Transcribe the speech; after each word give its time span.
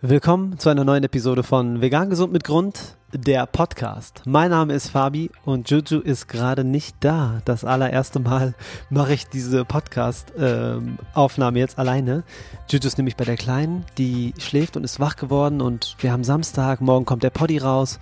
Willkommen 0.00 0.60
zu 0.60 0.68
einer 0.68 0.84
neuen 0.84 1.02
Episode 1.02 1.42
von 1.42 1.80
Vegan 1.80 2.08
Gesund 2.08 2.32
mit 2.32 2.44
Grund, 2.44 2.94
der 3.12 3.46
Podcast. 3.46 4.22
Mein 4.26 4.50
Name 4.50 4.72
ist 4.72 4.90
Fabi 4.90 5.28
und 5.44 5.68
Juju 5.68 5.98
ist 5.98 6.28
gerade 6.28 6.62
nicht 6.62 6.94
da. 7.00 7.42
Das 7.44 7.64
allererste 7.64 8.20
Mal 8.20 8.54
mache 8.90 9.14
ich 9.14 9.26
diese 9.26 9.64
Podcast-Aufnahme 9.64 11.58
ähm, 11.58 11.60
jetzt 11.60 11.80
alleine. 11.80 12.22
Juju 12.70 12.86
ist 12.86 12.96
nämlich 12.96 13.16
bei 13.16 13.24
der 13.24 13.36
Kleinen, 13.36 13.84
die 13.98 14.34
schläft 14.38 14.76
und 14.76 14.84
ist 14.84 15.00
wach 15.00 15.16
geworden 15.16 15.60
und 15.60 15.96
wir 15.98 16.12
haben 16.12 16.22
Samstag, 16.22 16.80
morgen 16.80 17.04
kommt 17.04 17.24
der 17.24 17.30
Poddy 17.30 17.58
raus 17.58 17.98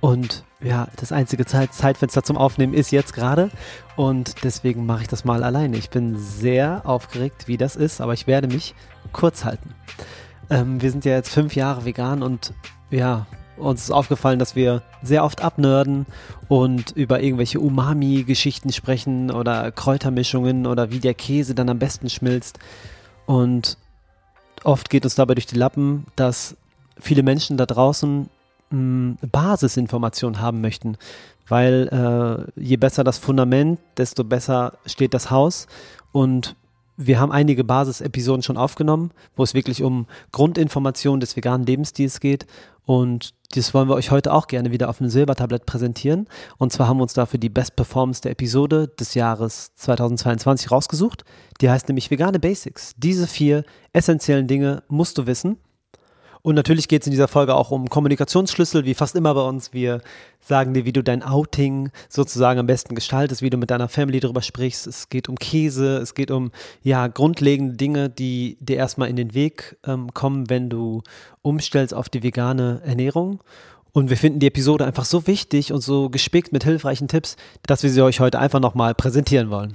und 0.00 0.42
ja, 0.60 0.88
das 0.96 1.12
einzige 1.12 1.46
Zeit 1.46 1.72
Zeitfenster 1.72 2.24
zum 2.24 2.38
Aufnehmen 2.38 2.74
ist 2.74 2.90
jetzt 2.90 3.12
gerade 3.12 3.50
und 3.94 4.42
deswegen 4.42 4.84
mache 4.84 5.02
ich 5.02 5.08
das 5.08 5.24
mal 5.24 5.44
alleine. 5.44 5.76
Ich 5.76 5.90
bin 5.90 6.18
sehr 6.18 6.82
aufgeregt, 6.86 7.46
wie 7.46 7.56
das 7.56 7.76
ist, 7.76 8.00
aber 8.00 8.14
ich 8.14 8.26
werde 8.26 8.48
mich 8.48 8.74
kurz 9.12 9.44
halten. 9.44 9.76
Ähm, 10.50 10.80
wir 10.80 10.90
sind 10.90 11.04
ja 11.04 11.12
jetzt 11.12 11.30
fünf 11.30 11.56
Jahre 11.56 11.84
vegan 11.84 12.22
und 12.22 12.52
ja, 12.90 13.26
uns 13.56 13.84
ist 13.84 13.90
aufgefallen, 13.90 14.38
dass 14.38 14.54
wir 14.54 14.82
sehr 15.02 15.24
oft 15.24 15.42
abnörden 15.42 16.06
und 16.48 16.92
über 16.92 17.22
irgendwelche 17.22 17.60
Umami-Geschichten 17.60 18.72
sprechen 18.72 19.30
oder 19.30 19.70
Kräutermischungen 19.72 20.66
oder 20.66 20.90
wie 20.90 21.00
der 21.00 21.14
Käse 21.14 21.54
dann 21.54 21.68
am 21.68 21.78
besten 21.78 22.10
schmilzt. 22.10 22.58
Und 23.24 23.78
oft 24.62 24.90
geht 24.90 25.04
uns 25.04 25.14
dabei 25.14 25.34
durch 25.34 25.46
die 25.46 25.56
Lappen, 25.56 26.06
dass 26.16 26.56
viele 26.98 27.22
Menschen 27.22 27.56
da 27.56 27.66
draußen 27.66 28.28
mh, 28.70 28.70
hm, 28.70 29.18
Basisinformationen 29.30 30.40
haben 30.40 30.60
möchten. 30.60 30.96
Weil 31.48 32.48
äh, 32.56 32.60
je 32.60 32.76
besser 32.76 33.04
das 33.04 33.18
Fundament, 33.18 33.78
desto 33.96 34.24
besser 34.24 34.74
steht 34.84 35.14
das 35.14 35.30
Haus. 35.30 35.66
Und 36.12 36.56
wir 36.96 37.20
haben 37.20 37.32
einige 37.32 37.64
Basisepisoden 37.64 38.42
schon 38.42 38.56
aufgenommen, 38.56 39.10
wo 39.36 39.42
es 39.42 39.54
wirklich 39.54 39.82
um 39.82 40.06
Grundinformationen 40.32 41.20
des 41.20 41.36
veganen 41.36 41.66
Lebensstils 41.66 42.20
geht. 42.20 42.46
Und 42.84 43.34
das 43.54 43.74
wollen 43.74 43.88
wir 43.88 43.94
euch 43.94 44.10
heute 44.10 44.32
auch 44.32 44.46
gerne 44.46 44.70
wieder 44.70 44.88
auf 44.88 45.00
einem 45.00 45.10
Silbertablett 45.10 45.66
präsentieren. 45.66 46.28
Und 46.56 46.72
zwar 46.72 46.88
haben 46.88 46.98
wir 46.98 47.02
uns 47.02 47.14
dafür 47.14 47.38
die 47.38 47.48
Best 47.48 47.76
Performance 47.76 48.22
der 48.22 48.32
Episode 48.32 48.88
des 48.88 49.14
Jahres 49.14 49.74
2022 49.74 50.70
rausgesucht. 50.70 51.24
Die 51.60 51.68
heißt 51.68 51.88
nämlich 51.88 52.10
Vegane 52.10 52.38
Basics. 52.38 52.92
Diese 52.96 53.26
vier 53.26 53.64
essentiellen 53.92 54.46
Dinge 54.46 54.82
musst 54.88 55.18
du 55.18 55.26
wissen. 55.26 55.58
Und 56.46 56.54
natürlich 56.54 56.86
geht 56.86 57.02
es 57.02 57.08
in 57.08 57.10
dieser 57.10 57.26
Folge 57.26 57.56
auch 57.56 57.72
um 57.72 57.88
Kommunikationsschlüssel, 57.88 58.84
wie 58.84 58.94
fast 58.94 59.16
immer 59.16 59.34
bei 59.34 59.40
uns. 59.40 59.72
Wir 59.72 60.00
sagen 60.38 60.74
dir, 60.74 60.84
wie 60.84 60.92
du 60.92 61.02
dein 61.02 61.24
Outing 61.24 61.90
sozusagen 62.08 62.60
am 62.60 62.68
besten 62.68 62.94
gestaltest, 62.94 63.42
wie 63.42 63.50
du 63.50 63.56
mit 63.56 63.72
deiner 63.72 63.88
Family 63.88 64.20
darüber 64.20 64.42
sprichst. 64.42 64.86
Es 64.86 65.08
geht 65.08 65.28
um 65.28 65.34
Käse, 65.34 65.96
es 65.96 66.14
geht 66.14 66.30
um 66.30 66.52
ja 66.84 67.08
grundlegende 67.08 67.76
Dinge, 67.76 68.10
die 68.10 68.58
dir 68.60 68.76
erstmal 68.76 69.08
in 69.08 69.16
den 69.16 69.34
Weg 69.34 69.76
ähm, 69.84 70.14
kommen, 70.14 70.48
wenn 70.48 70.70
du 70.70 71.02
umstellst 71.42 71.92
auf 71.92 72.08
die 72.08 72.22
vegane 72.22 72.80
Ernährung. 72.84 73.40
Und 73.90 74.08
wir 74.08 74.16
finden 74.16 74.38
die 74.38 74.46
Episode 74.46 74.84
einfach 74.84 75.04
so 75.04 75.26
wichtig 75.26 75.72
und 75.72 75.80
so 75.80 76.10
gespickt 76.10 76.52
mit 76.52 76.62
hilfreichen 76.62 77.08
Tipps, 77.08 77.34
dass 77.66 77.82
wir 77.82 77.90
sie 77.90 78.02
euch 78.02 78.20
heute 78.20 78.38
einfach 78.38 78.60
nochmal 78.60 78.94
präsentieren 78.94 79.50
wollen. 79.50 79.74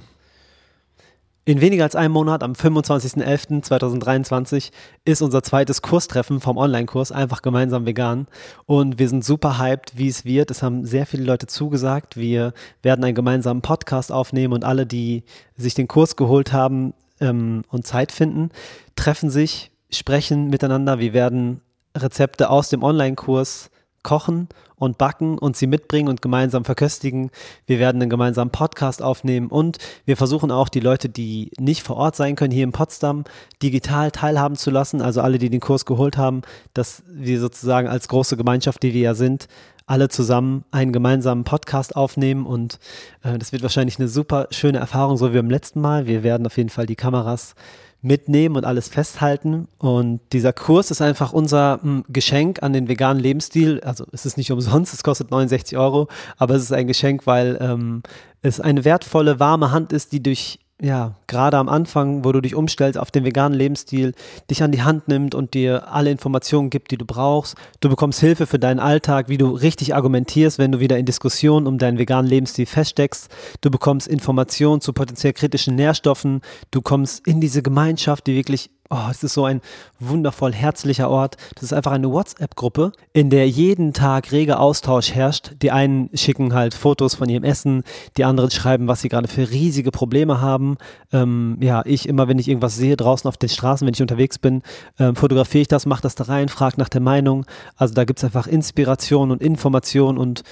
In 1.44 1.60
weniger 1.60 1.82
als 1.82 1.96
einem 1.96 2.12
Monat, 2.12 2.44
am 2.44 2.52
25.11.2023, 2.52 4.70
ist 5.04 5.22
unser 5.22 5.42
zweites 5.42 5.82
Kurstreffen 5.82 6.40
vom 6.40 6.56
Online-Kurs 6.56 7.10
einfach 7.10 7.42
gemeinsam 7.42 7.84
vegan. 7.84 8.28
Und 8.64 9.00
wir 9.00 9.08
sind 9.08 9.24
super 9.24 9.58
hyped, 9.58 9.98
wie 9.98 10.06
es 10.06 10.24
wird. 10.24 10.52
Es 10.52 10.62
haben 10.62 10.86
sehr 10.86 11.04
viele 11.04 11.24
Leute 11.24 11.48
zugesagt. 11.48 12.16
Wir 12.16 12.52
werden 12.82 13.04
einen 13.04 13.16
gemeinsamen 13.16 13.60
Podcast 13.60 14.12
aufnehmen 14.12 14.54
und 14.54 14.64
alle, 14.64 14.86
die 14.86 15.24
sich 15.56 15.74
den 15.74 15.88
Kurs 15.88 16.14
geholt 16.14 16.52
haben 16.52 16.94
ähm, 17.20 17.64
und 17.70 17.88
Zeit 17.88 18.12
finden, 18.12 18.50
treffen 18.94 19.28
sich, 19.28 19.72
sprechen 19.90 20.48
miteinander. 20.48 21.00
Wir 21.00 21.12
werden 21.12 21.60
Rezepte 21.96 22.50
aus 22.50 22.68
dem 22.68 22.84
Online-Kurs 22.84 23.72
kochen 24.04 24.48
und 24.82 24.98
backen 24.98 25.38
und 25.38 25.56
sie 25.56 25.68
mitbringen 25.68 26.08
und 26.08 26.22
gemeinsam 26.22 26.64
verköstigen. 26.64 27.30
Wir 27.66 27.78
werden 27.78 28.02
einen 28.02 28.10
gemeinsamen 28.10 28.50
Podcast 28.50 29.00
aufnehmen 29.00 29.46
und 29.46 29.78
wir 30.06 30.16
versuchen 30.16 30.50
auch 30.50 30.68
die 30.68 30.80
Leute, 30.80 31.08
die 31.08 31.52
nicht 31.56 31.84
vor 31.84 31.96
Ort 31.96 32.16
sein 32.16 32.34
können, 32.34 32.50
hier 32.50 32.64
in 32.64 32.72
Potsdam 32.72 33.22
digital 33.62 34.10
teilhaben 34.10 34.56
zu 34.56 34.72
lassen. 34.72 35.00
Also 35.00 35.20
alle, 35.20 35.38
die 35.38 35.50
den 35.50 35.60
Kurs 35.60 35.86
geholt 35.86 36.16
haben, 36.16 36.42
dass 36.74 37.04
wir 37.06 37.38
sozusagen 37.38 37.86
als 37.86 38.08
große 38.08 38.36
Gemeinschaft, 38.36 38.82
die 38.82 38.92
wir 38.92 39.02
ja 39.02 39.14
sind, 39.14 39.46
alle 39.86 40.08
zusammen 40.08 40.64
einen 40.70 40.92
gemeinsamen 40.92 41.44
Podcast 41.44 41.96
aufnehmen 41.96 42.46
und 42.46 42.78
äh, 43.22 43.38
das 43.38 43.52
wird 43.52 43.62
wahrscheinlich 43.62 43.98
eine 43.98 44.08
super 44.08 44.48
schöne 44.50 44.78
Erfahrung, 44.78 45.16
so 45.16 45.32
wie 45.32 45.36
beim 45.36 45.50
letzten 45.50 45.80
Mal. 45.80 46.06
Wir 46.06 46.22
werden 46.22 46.46
auf 46.46 46.56
jeden 46.56 46.70
Fall 46.70 46.86
die 46.86 46.96
Kameras 46.96 47.54
mitnehmen 48.02 48.56
und 48.56 48.64
alles 48.64 48.88
festhalten. 48.88 49.68
Und 49.78 50.20
dieser 50.32 50.52
Kurs 50.52 50.90
ist 50.90 51.00
einfach 51.00 51.32
unser 51.32 51.78
m, 51.82 51.82
hm, 51.82 52.04
Geschenk 52.08 52.62
an 52.62 52.72
den 52.72 52.88
veganen 52.88 53.22
Lebensstil. 53.22 53.80
Also 53.84 54.04
es 54.12 54.26
ist 54.26 54.36
nicht 54.36 54.50
umsonst, 54.50 54.92
es 54.92 55.04
kostet 55.04 55.30
69 55.30 55.78
Euro, 55.78 56.08
aber 56.36 56.56
es 56.56 56.62
ist 56.62 56.72
ein 56.72 56.88
Geschenk, 56.88 57.26
weil 57.26 57.56
ähm, 57.60 58.02
es 58.42 58.60
eine 58.60 58.84
wertvolle, 58.84 59.38
warme 59.38 59.70
Hand 59.70 59.92
ist, 59.92 60.12
die 60.12 60.22
durch 60.22 60.58
ja, 60.82 61.14
gerade 61.28 61.58
am 61.58 61.68
Anfang, 61.68 62.24
wo 62.24 62.32
du 62.32 62.40
dich 62.40 62.56
umstellst 62.56 62.98
auf 62.98 63.12
den 63.12 63.24
veganen 63.24 63.56
Lebensstil, 63.56 64.14
dich 64.50 64.64
an 64.64 64.72
die 64.72 64.82
Hand 64.82 65.06
nimmt 65.06 65.32
und 65.32 65.54
dir 65.54 65.92
alle 65.92 66.10
Informationen 66.10 66.70
gibt, 66.70 66.90
die 66.90 66.96
du 66.96 67.04
brauchst. 67.04 67.56
Du 67.80 67.88
bekommst 67.88 68.18
Hilfe 68.18 68.48
für 68.48 68.58
deinen 68.58 68.80
Alltag, 68.80 69.28
wie 69.28 69.38
du 69.38 69.50
richtig 69.50 69.94
argumentierst, 69.94 70.58
wenn 70.58 70.72
du 70.72 70.80
wieder 70.80 70.98
in 70.98 71.06
Diskussionen 71.06 71.68
um 71.68 71.78
deinen 71.78 71.98
veganen 71.98 72.28
Lebensstil 72.28 72.66
feststeckst. 72.66 73.30
Du 73.60 73.70
bekommst 73.70 74.08
Informationen 74.08 74.80
zu 74.80 74.92
potenziell 74.92 75.32
kritischen 75.32 75.76
Nährstoffen. 75.76 76.40
Du 76.72 76.82
kommst 76.82 77.28
in 77.28 77.40
diese 77.40 77.62
Gemeinschaft, 77.62 78.26
die 78.26 78.34
wirklich 78.34 78.68
oh, 78.90 79.08
es 79.10 79.22
ist 79.24 79.34
so 79.34 79.44
ein 79.44 79.60
wundervoll 79.98 80.52
herzlicher 80.52 81.08
Ort. 81.10 81.36
Das 81.54 81.64
ist 81.64 81.72
einfach 81.72 81.92
eine 81.92 82.10
WhatsApp-Gruppe, 82.10 82.92
in 83.12 83.30
der 83.30 83.48
jeden 83.48 83.92
Tag 83.92 84.32
reger 84.32 84.60
Austausch 84.60 85.12
herrscht. 85.12 85.52
Die 85.62 85.70
einen 85.70 86.10
schicken 86.14 86.54
halt 86.54 86.74
Fotos 86.74 87.14
von 87.14 87.28
ihrem 87.28 87.44
Essen, 87.44 87.84
die 88.16 88.24
anderen 88.24 88.50
schreiben, 88.50 88.88
was 88.88 89.00
sie 89.00 89.08
gerade 89.08 89.28
für 89.28 89.50
riesige 89.50 89.90
Probleme 89.90 90.40
haben. 90.40 90.76
Ähm, 91.12 91.56
ja, 91.60 91.82
ich 91.84 92.08
immer, 92.08 92.28
wenn 92.28 92.38
ich 92.38 92.48
irgendwas 92.48 92.76
sehe 92.76 92.96
draußen 92.96 93.28
auf 93.28 93.36
den 93.36 93.48
Straßen, 93.48 93.86
wenn 93.86 93.94
ich 93.94 94.02
unterwegs 94.02 94.38
bin, 94.38 94.62
ähm, 94.98 95.16
fotografiere 95.16 95.62
ich 95.62 95.68
das, 95.68 95.86
mache 95.86 96.02
das 96.02 96.14
da 96.14 96.24
rein, 96.24 96.48
frage 96.48 96.76
nach 96.78 96.88
der 96.88 97.00
Meinung. 97.00 97.46
Also 97.76 97.94
da 97.94 98.04
gibt 98.04 98.18
es 98.18 98.24
einfach 98.24 98.46
Inspiration 98.46 99.30
und 99.30 99.42
Information 99.42 100.18
und 100.18 100.42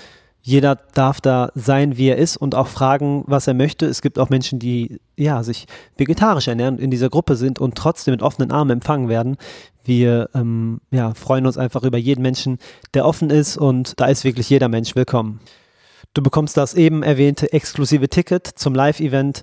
jeder 0.43 0.77
darf 0.95 1.21
da 1.21 1.51
sein, 1.55 1.97
wie 1.97 2.09
er 2.09 2.17
ist 2.17 2.37
und 2.37 2.55
auch 2.55 2.67
fragen, 2.67 3.25
was 3.27 3.47
er 3.47 3.55
möchte. 3.55 3.87
Es 3.87 4.01
gibt 4.01 4.19
auch 4.19 4.31
Menschen, 4.31 4.59
die 4.59 5.01
ja 5.17 5.43
sich 5.43 5.67
vegetarisch 5.97 6.49
ernähren 6.49 6.77
und 6.77 6.83
in 6.83 6.91
dieser 6.91 7.11
Gruppe 7.11 7.37
sind 7.37 7.59
und 7.59 7.77
trotzdem 7.77 8.12
mit 8.12 8.23
offenen 8.23 8.51
Armen 8.51 8.71
empfangen 8.71 9.09
werden. 9.09 9.37
Wir 9.84 10.31
ähm, 10.34 10.81
ja, 10.91 11.15
freuen 11.15 11.47
uns 11.47 11.59
einfach 11.59 11.83
über 11.83 11.99
jeden 11.99 12.23
Menschen, 12.23 12.59
der 12.95 13.05
offen 13.05 13.31
ist 13.31 13.56
und 13.56 13.99
da 14.01 14.06
ist 14.06 14.25
wirklich 14.25 14.49
jeder 14.49 14.69
Mensch 14.69 14.97
willkommen. 14.97 15.41
Du 16.15 16.23
bekommst 16.23 16.57
das 16.57 16.75
eben 16.75 17.03
erwähnte 17.03 17.53
exklusive 17.53 18.09
Ticket 18.09 18.47
zum 18.47 18.75
Live-Event 18.75 19.43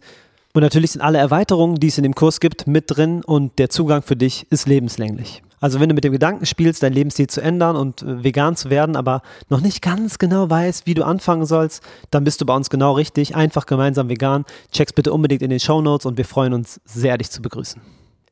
und 0.54 0.62
natürlich 0.64 0.92
sind 0.92 1.02
alle 1.02 1.20
Erweiterungen, 1.20 1.76
die 1.76 1.88
es 1.88 1.98
in 1.98 2.04
dem 2.04 2.16
Kurs 2.16 2.40
gibt, 2.40 2.66
mit 2.66 2.86
drin 2.88 3.24
und 3.24 3.60
der 3.60 3.70
Zugang 3.70 4.02
für 4.02 4.16
dich 4.16 4.48
ist 4.50 4.68
lebenslänglich. 4.68 5.44
Also 5.60 5.80
wenn 5.80 5.90
du 5.90 5.96
mit 5.96 6.04
dem 6.04 6.14
Gedanken 6.14 6.46
spielst, 6.46 6.84
dein 6.84 6.94
Lebensstil 6.94 7.28
zu 7.28 7.42
ändern 7.42 7.76
und 7.76 8.04
äh, 8.04 8.24
vegan 8.24 8.56
zu 8.56 8.70
werden, 8.70 8.96
aber 8.96 9.22
noch 9.50 9.62
nicht 9.62 9.82
ganz 9.82 10.20
genau 10.20 10.50
weißt, 10.50 10.86
wie 10.86 10.94
du 10.94 11.04
anfangen 11.04 11.46
sollst, 11.46 11.84
dann 12.12 12.24
bist 12.24 12.42
du 12.42 12.46
bei 12.46 12.56
uns 12.56 12.70
genau 12.70 12.94
richtig. 12.94 13.36
Einfach 13.36 13.66
gemeinsam 13.66 14.10
vegan. 14.10 14.46
Check's 14.72 14.94
bitte 14.94 15.14
unbedingt 15.14 15.42
in 15.42 15.50
den 15.50 15.60
Show 15.60 15.82
Notes 15.82 16.06
und 16.06 16.18
wir 16.18 16.26
freuen 16.26 16.54
uns 16.54 16.80
sehr, 16.86 17.18
dich 17.18 17.32
zu 17.32 17.42
begrüßen. 17.42 17.82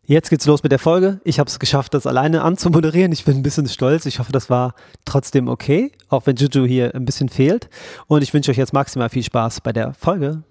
Jetzt 0.08 0.30
geht's 0.30 0.46
los 0.46 0.62
mit 0.62 0.72
der 0.72 0.78
Folge. 0.78 1.20
Ich 1.24 1.40
habe 1.40 1.50
es 1.50 1.58
geschafft, 1.58 1.96
das 1.96 2.06
alleine 2.06 2.44
anzumoderieren. 2.44 3.12
Ich 3.12 3.26
bin 3.26 3.38
ein 3.38 3.44
bisschen 3.44 3.68
stolz. 3.68 4.06
Ich 4.06 4.20
hoffe, 4.20 4.32
das 4.32 4.52
war 4.52 4.76
trotzdem 5.04 5.48
okay, 5.48 5.92
auch 6.10 6.28
wenn 6.28 6.36
Juju 6.36 6.66
hier 6.66 6.94
ein 6.94 7.06
bisschen 7.06 7.28
fehlt. 7.28 7.70
Und 8.06 8.22
ich 8.22 8.32
wünsche 8.32 8.52
euch 8.52 8.58
jetzt 8.58 8.72
maximal 8.72 9.10
viel 9.10 9.24
Spaß 9.24 9.62
bei 9.62 9.74
der 9.74 9.96
Folge 9.96 10.44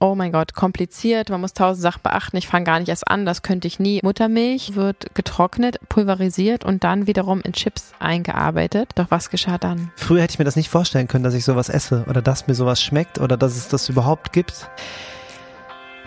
oh 0.00 0.14
mein 0.14 0.32
Gott, 0.32 0.54
kompliziert, 0.54 1.30
man 1.30 1.40
muss 1.40 1.54
tausend 1.54 1.82
Sachen 1.82 2.02
beachten, 2.02 2.36
ich 2.36 2.46
fange 2.46 2.64
gar 2.64 2.78
nicht 2.78 2.88
erst 2.88 3.08
an, 3.08 3.26
das 3.26 3.42
könnte 3.42 3.66
ich 3.66 3.78
nie. 3.78 4.00
Muttermilch 4.02 4.74
wird 4.74 5.14
getrocknet, 5.14 5.78
pulverisiert 5.88 6.64
und 6.64 6.84
dann 6.84 7.06
wiederum 7.06 7.40
in 7.40 7.52
Chips 7.52 7.92
eingearbeitet. 7.98 8.90
Doch 8.94 9.10
was 9.10 9.30
geschah 9.30 9.58
dann? 9.58 9.90
Früher 9.96 10.22
hätte 10.22 10.32
ich 10.34 10.38
mir 10.38 10.44
das 10.44 10.56
nicht 10.56 10.68
vorstellen 10.68 11.08
können, 11.08 11.24
dass 11.24 11.34
ich 11.34 11.44
sowas 11.44 11.68
esse 11.68 12.04
oder 12.08 12.22
dass 12.22 12.46
mir 12.46 12.54
sowas 12.54 12.82
schmeckt 12.82 13.18
oder 13.18 13.36
dass 13.36 13.56
es 13.56 13.68
das 13.68 13.88
überhaupt 13.88 14.32
gibt. 14.32 14.70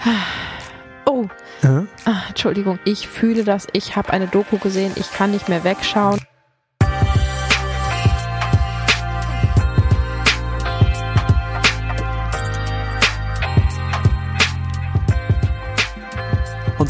Oh, 1.08 1.26
äh? 1.64 1.82
ah, 2.06 2.22
Entschuldigung, 2.30 2.80
ich 2.86 3.08
fühle 3.08 3.44
das, 3.44 3.68
ich 3.74 3.96
habe 3.96 4.14
eine 4.14 4.28
Doku 4.28 4.60
gesehen, 4.60 4.94
ich 4.96 5.12
kann 5.12 5.32
nicht 5.32 5.50
mehr 5.50 5.64
wegschauen. 5.64 6.22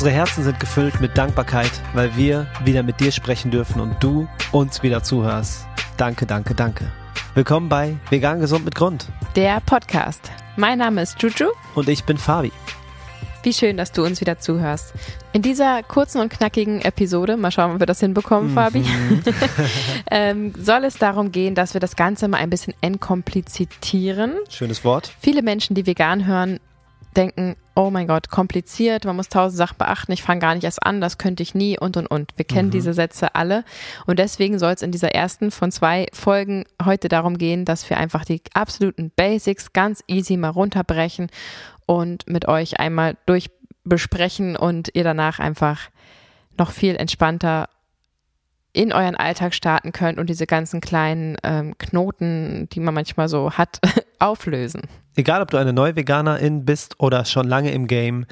Unsere 0.01 0.15
Herzen 0.15 0.43
sind 0.43 0.59
gefüllt 0.59 0.99
mit 0.99 1.15
Dankbarkeit, 1.15 1.69
weil 1.93 2.17
wir 2.17 2.47
wieder 2.65 2.81
mit 2.81 2.99
dir 2.99 3.11
sprechen 3.11 3.51
dürfen 3.51 3.79
und 3.79 4.03
du 4.03 4.27
uns 4.51 4.81
wieder 4.81 5.03
zuhörst. 5.03 5.67
Danke, 5.95 6.25
danke, 6.25 6.55
danke. 6.55 6.91
Willkommen 7.35 7.69
bei 7.69 7.95
Vegan 8.09 8.39
Gesund 8.39 8.65
mit 8.65 8.73
Grund. 8.73 9.09
Der 9.35 9.61
Podcast. 9.63 10.31
Mein 10.55 10.79
Name 10.79 11.03
ist 11.03 11.21
Juju. 11.21 11.51
Und 11.75 11.87
ich 11.87 12.03
bin 12.03 12.17
Fabi. 12.17 12.51
Wie 13.43 13.53
schön, 13.53 13.77
dass 13.77 13.91
du 13.91 14.03
uns 14.03 14.21
wieder 14.21 14.39
zuhörst. 14.39 14.95
In 15.33 15.43
dieser 15.43 15.83
kurzen 15.83 16.19
und 16.19 16.29
knackigen 16.29 16.81
Episode, 16.81 17.37
mal 17.37 17.51
schauen, 17.51 17.73
ob 17.73 17.79
wir 17.79 17.85
das 17.85 17.99
hinbekommen, 17.99 18.49
mhm. 18.49 18.55
Fabi, 18.55 18.83
ähm, 20.09 20.51
soll 20.57 20.83
es 20.83 20.97
darum 20.97 21.31
gehen, 21.31 21.53
dass 21.53 21.75
wir 21.75 21.79
das 21.79 21.95
Ganze 21.95 22.27
mal 22.27 22.39
ein 22.39 22.49
bisschen 22.49 22.73
entkomplizitieren. 22.81 24.33
Schönes 24.49 24.83
Wort. 24.83 25.13
Viele 25.19 25.43
Menschen, 25.43 25.75
die 25.75 25.85
vegan 25.85 26.25
hören, 26.25 26.59
denken, 27.15 27.55
oh 27.75 27.89
mein 27.89 28.07
Gott, 28.07 28.29
kompliziert, 28.29 29.05
man 29.05 29.15
muss 29.15 29.29
tausend 29.29 29.57
Sachen 29.57 29.77
beachten, 29.77 30.11
ich 30.11 30.23
fange 30.23 30.41
gar 30.41 30.55
nicht 30.55 30.63
erst 30.63 30.83
an, 30.83 31.01
das 31.01 31.17
könnte 31.17 31.43
ich 31.43 31.55
nie 31.55 31.79
und 31.79 31.97
und 31.97 32.07
und. 32.07 32.31
Wir 32.35 32.45
kennen 32.45 32.67
mhm. 32.67 32.73
diese 32.73 32.93
Sätze 32.93 33.35
alle 33.35 33.63
und 34.05 34.19
deswegen 34.19 34.59
soll 34.59 34.73
es 34.73 34.81
in 34.81 34.91
dieser 34.91 35.13
ersten 35.13 35.51
von 35.51 35.71
zwei 35.71 36.07
Folgen 36.13 36.65
heute 36.83 37.07
darum 37.07 37.37
gehen, 37.37 37.65
dass 37.65 37.89
wir 37.89 37.97
einfach 37.97 38.25
die 38.25 38.41
absoluten 38.53 39.11
Basics 39.15 39.73
ganz 39.73 40.03
easy 40.07 40.37
mal 40.37 40.49
runterbrechen 40.49 41.29
und 41.85 42.27
mit 42.27 42.47
euch 42.47 42.79
einmal 42.79 43.17
durchbesprechen 43.25 44.55
und 44.55 44.89
ihr 44.93 45.03
danach 45.03 45.39
einfach 45.39 45.89
noch 46.57 46.71
viel 46.71 46.95
entspannter 46.95 47.69
in 48.73 48.93
euren 48.93 49.15
Alltag 49.15 49.53
starten 49.53 49.91
könnt 49.91 50.17
und 50.17 50.29
diese 50.29 50.47
ganzen 50.47 50.79
kleinen 50.79 51.37
ähm, 51.43 51.77
Knoten, 51.77 52.69
die 52.71 52.79
man 52.79 52.93
manchmal 52.93 53.27
so 53.27 53.51
hat, 53.51 53.79
auflösen. 54.21 54.81
Egal, 55.15 55.41
ob 55.41 55.51
du 55.51 55.57
eine 55.57 55.73
neue 55.73 55.95
Veganerin 55.95 56.65
bist 56.65 56.95
oder 56.99 57.25
schon 57.25 57.47
lange 57.47 57.71
im 57.71 57.87
Game, 57.87 58.25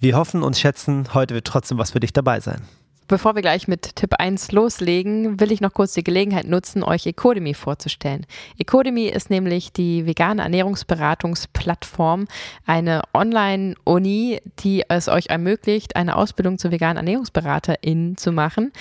wir 0.00 0.16
hoffen 0.16 0.42
und 0.42 0.56
schätzen, 0.56 1.14
heute 1.14 1.34
wird 1.34 1.46
trotzdem 1.46 1.78
was 1.78 1.92
für 1.92 2.00
dich 2.00 2.12
dabei 2.12 2.40
sein. 2.40 2.62
Bevor 3.06 3.34
wir 3.34 3.42
gleich 3.42 3.68
mit 3.68 3.96
Tipp 3.96 4.14
1 4.18 4.52
loslegen, 4.52 5.38
will 5.38 5.52
ich 5.52 5.60
noch 5.60 5.74
kurz 5.74 5.92
die 5.92 6.02
Gelegenheit 6.02 6.46
nutzen, 6.48 6.82
euch 6.82 7.04
Ecodemy 7.04 7.52
vorzustellen. 7.52 8.24
Ecodemy 8.58 9.08
ist 9.08 9.28
nämlich 9.28 9.74
die 9.74 10.06
vegane 10.06 10.40
Ernährungsberatungsplattform, 10.40 12.26
eine 12.64 13.02
Online-Uni, 13.12 14.40
die 14.60 14.84
es 14.88 15.08
euch 15.08 15.26
ermöglicht, 15.26 15.96
eine 15.96 16.16
Ausbildung 16.16 16.56
zur 16.56 16.70
veganen 16.70 16.96
Ernährungsberaterin 16.96 18.16
zu 18.16 18.32
machen. 18.32 18.72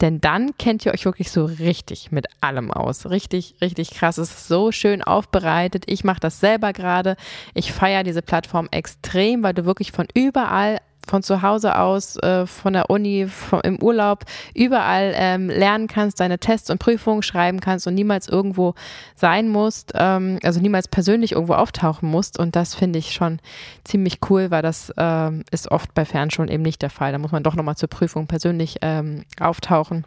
Denn 0.00 0.20
dann 0.20 0.58
kennt 0.58 0.84
ihr 0.84 0.92
euch 0.92 1.04
wirklich 1.04 1.30
so 1.30 1.44
richtig 1.44 2.10
mit 2.10 2.26
allem 2.40 2.72
aus. 2.72 3.08
Richtig, 3.10 3.54
richtig 3.60 3.92
krass. 3.92 4.18
Es 4.18 4.30
ist 4.30 4.48
so 4.48 4.72
schön 4.72 5.02
aufbereitet. 5.02 5.84
Ich 5.86 6.02
mache 6.02 6.20
das 6.20 6.40
selber 6.40 6.72
gerade. 6.72 7.16
Ich 7.54 7.72
feiere 7.72 8.02
diese 8.02 8.22
Plattform 8.22 8.68
extrem, 8.72 9.44
weil 9.44 9.54
du 9.54 9.64
wirklich 9.64 9.92
von 9.92 10.08
überall 10.14 10.78
von 11.08 11.22
zu 11.22 11.42
Hause 11.42 11.78
aus, 11.78 12.16
äh, 12.16 12.46
von 12.46 12.72
der 12.72 12.90
Uni, 12.90 13.26
vom, 13.26 13.60
im 13.62 13.82
Urlaub, 13.82 14.24
überall 14.54 15.12
ähm, 15.14 15.48
lernen 15.48 15.86
kannst, 15.86 16.20
deine 16.20 16.38
Tests 16.38 16.70
und 16.70 16.78
Prüfungen 16.78 17.22
schreiben 17.22 17.60
kannst 17.60 17.86
und 17.86 17.94
niemals 17.94 18.28
irgendwo 18.28 18.74
sein 19.14 19.48
musst, 19.48 19.92
ähm, 19.94 20.38
also 20.42 20.60
niemals 20.60 20.88
persönlich 20.88 21.32
irgendwo 21.32 21.54
auftauchen 21.54 22.08
musst. 22.08 22.38
Und 22.38 22.56
das 22.56 22.74
finde 22.74 22.98
ich 22.98 23.12
schon 23.12 23.40
ziemlich 23.84 24.18
cool, 24.30 24.50
weil 24.50 24.62
das 24.62 24.92
ähm, 24.96 25.44
ist 25.50 25.70
oft 25.70 25.94
bei 25.94 26.04
Fernschulen 26.04 26.50
eben 26.50 26.62
nicht 26.62 26.82
der 26.82 26.90
Fall. 26.90 27.12
Da 27.12 27.18
muss 27.18 27.32
man 27.32 27.42
doch 27.42 27.54
nochmal 27.54 27.76
zur 27.76 27.88
Prüfung 27.88 28.26
persönlich 28.26 28.76
ähm, 28.82 29.24
auftauchen. 29.40 30.04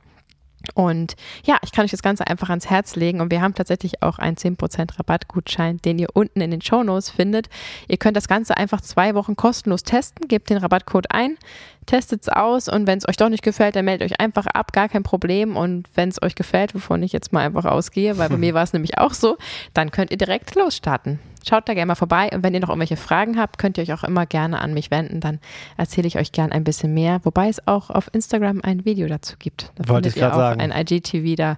Und 0.73 1.15
ja, 1.43 1.57
ich 1.63 1.71
kann 1.71 1.85
euch 1.85 1.91
das 1.91 2.03
Ganze 2.03 2.27
einfach 2.27 2.49
ans 2.49 2.69
Herz 2.69 2.95
legen 2.95 3.21
und 3.21 3.31
wir 3.31 3.41
haben 3.41 3.55
tatsächlich 3.55 4.01
auch 4.01 4.19
einen 4.19 4.37
10% 4.37 4.97
Rabattgutschein, 4.97 5.77
den 5.77 5.99
ihr 5.99 6.09
unten 6.13 6.41
in 6.41 6.51
den 6.51 6.61
Show 6.61 6.83
Notes 6.83 7.09
findet. 7.09 7.49
Ihr 7.87 7.97
könnt 7.97 8.17
das 8.17 8.27
Ganze 8.27 8.57
einfach 8.57 8.81
zwei 8.81 9.15
Wochen 9.15 9.35
kostenlos 9.35 9.83
testen, 9.83 10.27
gebt 10.27 10.49
den 10.49 10.57
Rabattcode 10.57 11.11
ein, 11.11 11.37
testet 11.85 12.21
es 12.21 12.29
aus 12.29 12.67
und 12.67 12.87
wenn 12.87 12.97
es 12.97 13.07
euch 13.07 13.17
doch 13.17 13.29
nicht 13.29 13.43
gefällt, 13.43 13.75
dann 13.75 13.85
meldet 13.85 14.11
euch 14.11 14.19
einfach 14.19 14.45
ab, 14.45 14.71
gar 14.71 14.89
kein 14.89 15.03
Problem. 15.03 15.55
Und 15.55 15.87
wenn 15.95 16.09
es 16.09 16.21
euch 16.21 16.35
gefällt, 16.35 16.75
wovon 16.75 17.03
ich 17.03 17.11
jetzt 17.11 17.33
mal 17.33 17.45
einfach 17.45 17.65
ausgehe, 17.65 18.17
weil 18.17 18.29
bei 18.29 18.37
mir 18.37 18.53
war 18.53 18.63
es 18.63 18.73
nämlich 18.73 18.97
auch 18.97 19.13
so, 19.13 19.37
dann 19.73 19.91
könnt 19.91 20.11
ihr 20.11 20.17
direkt 20.17 20.55
losstarten. 20.55 21.19
Schaut 21.47 21.67
da 21.67 21.73
gerne 21.73 21.87
mal 21.87 21.95
vorbei 21.95 22.29
und 22.33 22.43
wenn 22.43 22.53
ihr 22.53 22.59
noch 22.59 22.69
irgendwelche 22.69 22.97
Fragen 22.97 23.37
habt, 23.37 23.57
könnt 23.57 23.77
ihr 23.77 23.83
euch 23.83 23.93
auch 23.93 24.03
immer 24.03 24.25
gerne 24.25 24.59
an 24.59 24.73
mich 24.73 24.91
wenden. 24.91 25.19
Dann 25.19 25.39
erzähle 25.77 26.07
ich 26.07 26.17
euch 26.17 26.31
gerne 26.31 26.53
ein 26.53 26.63
bisschen 26.63 26.93
mehr, 26.93 27.19
wobei 27.23 27.49
es 27.49 27.67
auch 27.67 27.89
auf 27.89 28.09
Instagram 28.13 28.61
ein 28.63 28.85
Video 28.85 29.07
dazu 29.07 29.35
gibt. 29.39 29.71
Da 29.75 29.89
Wollte 29.89 30.09
ich 30.09 30.15
gerade 30.15 30.35
sagen. 30.35 30.61
Ein 30.61 30.71
IGTV, 30.71 31.35
da 31.35 31.57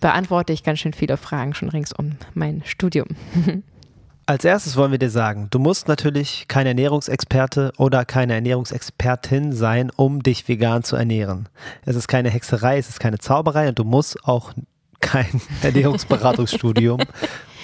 beantworte 0.00 0.52
ich 0.52 0.62
ganz 0.62 0.78
schön 0.78 0.92
viele 0.92 1.16
Fragen 1.16 1.54
schon 1.54 1.68
rings 1.68 1.92
um 1.92 2.12
mein 2.34 2.62
Studium. 2.64 3.08
Als 4.28 4.44
erstes 4.44 4.76
wollen 4.76 4.90
wir 4.90 4.98
dir 4.98 5.10
sagen, 5.10 5.46
du 5.50 5.60
musst 5.60 5.86
natürlich 5.86 6.46
kein 6.48 6.66
Ernährungsexperte 6.66 7.72
oder 7.78 8.04
keine 8.04 8.34
Ernährungsexpertin 8.34 9.52
sein, 9.52 9.92
um 9.94 10.20
dich 10.20 10.48
vegan 10.48 10.82
zu 10.82 10.96
ernähren. 10.96 11.48
Es 11.84 11.94
ist 11.94 12.08
keine 12.08 12.28
Hexerei, 12.28 12.76
es 12.76 12.88
ist 12.88 12.98
keine 12.98 13.18
Zauberei 13.18 13.68
und 13.68 13.78
du 13.78 13.84
musst 13.84 14.24
auch 14.24 14.52
kein 15.00 15.40
Ernährungsberatungsstudium 15.62 17.02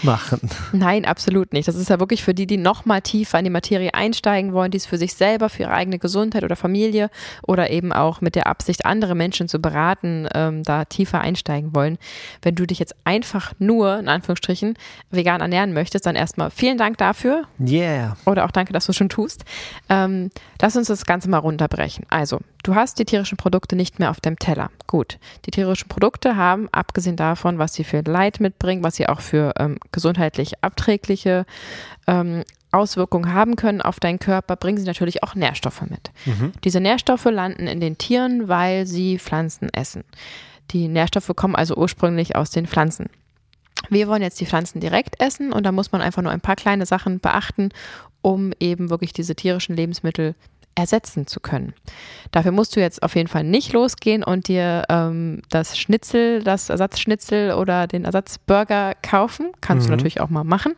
machen. 0.05 0.51
Nein, 0.73 1.05
absolut 1.05 1.53
nicht. 1.53 1.69
Das 1.69 1.77
ist 1.77 1.91
ja 1.91 2.01
wirklich 2.01 2.23
für 2.23 2.35
die, 2.35 2.47
die 2.47 2.57
noch 2.57 2.85
mal 2.85 3.01
tiefer 3.01 3.39
in 3.39 3.45
die 3.45 3.51
Materie 3.51 3.95
einsteigen 3.95 4.53
wollen, 4.53 4.71
die 4.71 4.79
es 4.79 4.87
für 4.87 4.99
sich 4.99 5.15
selber, 5.15 5.49
für 5.49 5.65
ihre 5.65 5.73
eigene 5.73 5.99
Gesundheit 5.99 6.45
oder 6.45 6.57
Familie 6.57 7.11
oder 7.47 7.71
eben 7.71 7.93
auch 7.93 8.21
mit 8.21 8.35
der 8.35 8.47
Absicht, 8.47 8.85
andere 8.85 9.15
Menschen 9.15 9.49
zu 9.49 9.61
beraten, 9.61 10.29
ähm, 10.35 10.63
da 10.63 10.85
tiefer 10.85 11.21
einsteigen 11.21 11.75
wollen. 11.75 11.99
Wenn 12.43 12.55
du 12.55 12.67
dich 12.67 12.79
jetzt 12.79 12.95
einfach 13.05 13.53
nur, 13.59 13.99
in 13.99 14.09
Anführungsstrichen, 14.09 14.75
vegan 15.11 15.41
ernähren 15.41 15.73
möchtest, 15.73 16.07
dann 16.07 16.17
erstmal 16.17 16.51
vielen 16.51 16.79
Dank 16.79 16.99
dafür. 16.99 17.45
Yeah. 17.61 18.17
Oder 18.27 18.45
auch 18.45 18.51
danke, 18.51 18.73
dass 18.73 18.87
du 18.87 18.91
es 18.91 18.97
schon 18.97 19.09
tust. 19.09 19.45
Ähm, 19.89 20.31
lass 20.61 20.77
uns 20.77 20.89
das 20.89 21.07
Ganze 21.07 21.29
mal 21.29 21.39
runterbrechen. 21.39 22.07
Also, 22.09 22.41
du 22.63 22.75
hast 22.75 22.99
die 22.99 23.05
tierischen 23.05 23.37
Produkte 23.37 23.77
nicht 23.77 23.99
mehr 23.99 24.11
auf 24.11 24.21
dem 24.21 24.39
Teller. 24.39 24.71
Gut. 24.87 25.19
Die 25.47 25.51
tierischen 25.51 25.89
Produkte 25.89 26.37
haben, 26.37 26.69
abgesehen 26.73 27.17
davon, 27.17 27.59
was 27.59 27.75
sie 27.75 27.85
für 27.85 28.03
Leid 28.03 28.41
mitbringen, 28.41 28.83
was 28.83 28.97
sie 28.97 29.09
auch 29.09 29.21
für 29.21 29.53
ähm, 29.59 29.79
gesundheitlich 29.91 30.63
abträgliche 30.63 31.47
ähm, 32.07 32.45
Auswirkungen 32.71 33.33
haben 33.33 33.57
können 33.57 33.83
auf 33.83 34.01
deinen 34.01 34.19
Körper, 34.19 34.57
bringen 34.57 34.79
sie 34.79 34.87
natürlich 34.87 35.23
auch 35.23 35.35
Nährstoffe 35.35 35.83
mit. 35.83 36.11
Mhm. 36.25 36.53
Diese 36.65 36.81
Nährstoffe 36.81 37.27
landen 37.27 37.67
in 37.67 37.81
den 37.81 37.99
Tieren, 37.99 38.49
weil 38.49 38.87
sie 38.87 39.19
Pflanzen 39.19 39.69
essen. 39.73 40.05
Die 40.71 40.89
Nährstoffe 40.89 41.31
kommen 41.37 41.55
also 41.55 41.77
ursprünglich 41.77 42.35
aus 42.35 42.51
den 42.51 42.67
Pflanzen. 42.67 43.11
Wir 43.91 44.09
wollen 44.09 44.23
jetzt 44.23 44.41
die 44.41 44.47
Pflanzen 44.47 44.81
direkt 44.81 45.21
essen 45.21 45.53
und 45.53 45.65
da 45.65 45.73
muss 45.73 45.93
man 45.93 46.01
einfach 46.01 46.23
nur 46.23 46.33
ein 46.33 46.41
paar 46.41 46.57
kleine 46.57 46.87
Sachen 46.87 47.21
beachten, 47.21 47.71
um 48.23 48.53
eben 48.59 48.89
wirklich 48.89 49.13
diese 49.13 49.35
tierischen 49.35 49.77
Lebensmittel 49.77 50.35
ersetzen 50.75 51.27
zu 51.27 51.41
können. 51.41 51.75
Dafür 52.31 52.53
musst 52.53 52.75
du 52.77 52.81
jetzt 52.81 53.03
auf 53.03 53.15
jeden 53.15 53.29
Fall 53.29 53.45
nicht 53.45 53.73
losgehen 53.73 54.25
und 54.25 54.49
dir 54.49 54.85
ähm, 54.89 55.43
das 55.51 55.79
Schnitzel, 55.79 56.43
das 56.43 56.71
Ersatzschnitzel 56.71 57.53
oder 57.53 57.87
den 57.87 58.05
Ersatzburger 58.05 58.95
kaufen. 59.03 59.53
Kannst 59.61 59.87
mhm. 59.87 59.91
du 59.91 59.97
natürlich 59.97 60.21
auch 60.21 60.31
mal 60.31 60.45
machen. 60.45 60.75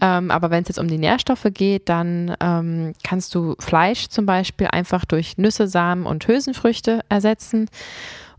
Ähm, 0.00 0.30
aber 0.30 0.50
wenn 0.50 0.62
es 0.62 0.68
jetzt 0.68 0.78
um 0.78 0.88
die 0.88 0.98
Nährstoffe 0.98 1.46
geht, 1.52 1.88
dann 1.88 2.34
ähm, 2.40 2.94
kannst 3.04 3.34
du 3.34 3.54
Fleisch 3.58 4.08
zum 4.08 4.26
Beispiel 4.26 4.68
einfach 4.68 5.04
durch 5.04 5.38
Nüsse, 5.38 5.68
Samen 5.68 6.06
und 6.06 6.26
Hülsenfrüchte 6.26 7.00
ersetzen 7.08 7.68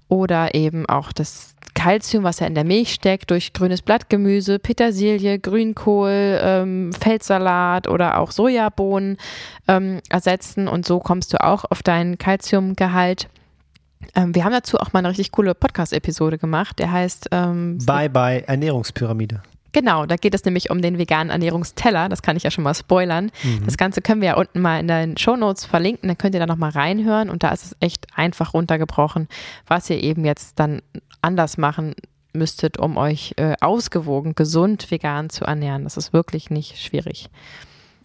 oder 0.09 0.55
eben 0.55 0.87
auch 0.87 1.13
das 1.13 1.55
Kalzium, 1.79 2.25
was 2.25 2.41
ja 2.41 2.47
in 2.47 2.55
der 2.55 2.65
Milch 2.65 2.93
steckt, 2.93 3.31
durch 3.31 3.53
grünes 3.53 3.81
Blattgemüse, 3.81 4.59
Petersilie, 4.59 5.39
Grünkohl, 5.39 6.37
ähm, 6.43 6.91
Feldsalat 6.91 7.87
oder 7.87 8.19
auch 8.19 8.31
Sojabohnen 8.31 9.17
ähm, 9.69 10.01
ersetzen 10.09 10.67
und 10.67 10.85
so 10.85 10.99
kommst 10.99 11.31
du 11.31 11.41
auch 11.41 11.63
auf 11.69 11.81
deinen 11.81 12.17
Kalziumgehalt. 12.17 13.29
Ähm, 14.13 14.35
wir 14.35 14.43
haben 14.43 14.51
dazu 14.51 14.77
auch 14.77 14.91
mal 14.91 14.99
eine 14.99 15.09
richtig 15.09 15.31
coole 15.31 15.55
Podcast-Episode 15.55 16.37
gemacht, 16.37 16.79
der 16.79 16.91
heißt 16.91 17.29
ähm, 17.31 17.77
Bye 17.85 18.09
Bye 18.09 18.43
Ernährungspyramide. 18.45 19.41
Genau, 19.71 20.05
da 20.05 20.15
geht 20.15 20.33
es 20.33 20.43
nämlich 20.43 20.71
um 20.71 20.81
den 20.81 20.97
veganen 20.97 21.29
Ernährungsteller. 21.29 22.09
Das 22.09 22.21
kann 22.21 22.35
ich 22.35 22.43
ja 22.43 22.51
schon 22.51 22.63
mal 22.63 22.73
spoilern. 22.73 23.31
Mhm. 23.43 23.65
Das 23.65 23.77
Ganze 23.77 24.01
können 24.01 24.21
wir 24.21 24.29
ja 24.29 24.35
unten 24.35 24.59
mal 24.59 24.79
in 24.79 24.87
den 24.87 25.15
Show 25.15 25.35
Notes 25.35 25.65
verlinken. 25.65 26.07
Dann 26.07 26.17
könnt 26.17 26.33
ihr 26.33 26.39
da 26.39 26.47
nochmal 26.47 26.71
reinhören. 26.71 27.29
Und 27.29 27.43
da 27.43 27.51
ist 27.51 27.65
es 27.65 27.75
echt 27.79 28.07
einfach 28.15 28.53
runtergebrochen, 28.53 29.27
was 29.67 29.89
ihr 29.89 30.01
eben 30.01 30.25
jetzt 30.25 30.59
dann 30.59 30.81
anders 31.21 31.57
machen 31.57 31.95
müsstet, 32.33 32.77
um 32.77 32.97
euch 32.97 33.33
äh, 33.37 33.55
ausgewogen, 33.59 34.35
gesund, 34.35 34.89
vegan 34.91 35.29
zu 35.29 35.45
ernähren. 35.45 35.83
Das 35.83 35.97
ist 35.97 36.13
wirklich 36.13 36.49
nicht 36.49 36.79
schwierig. 36.79 37.29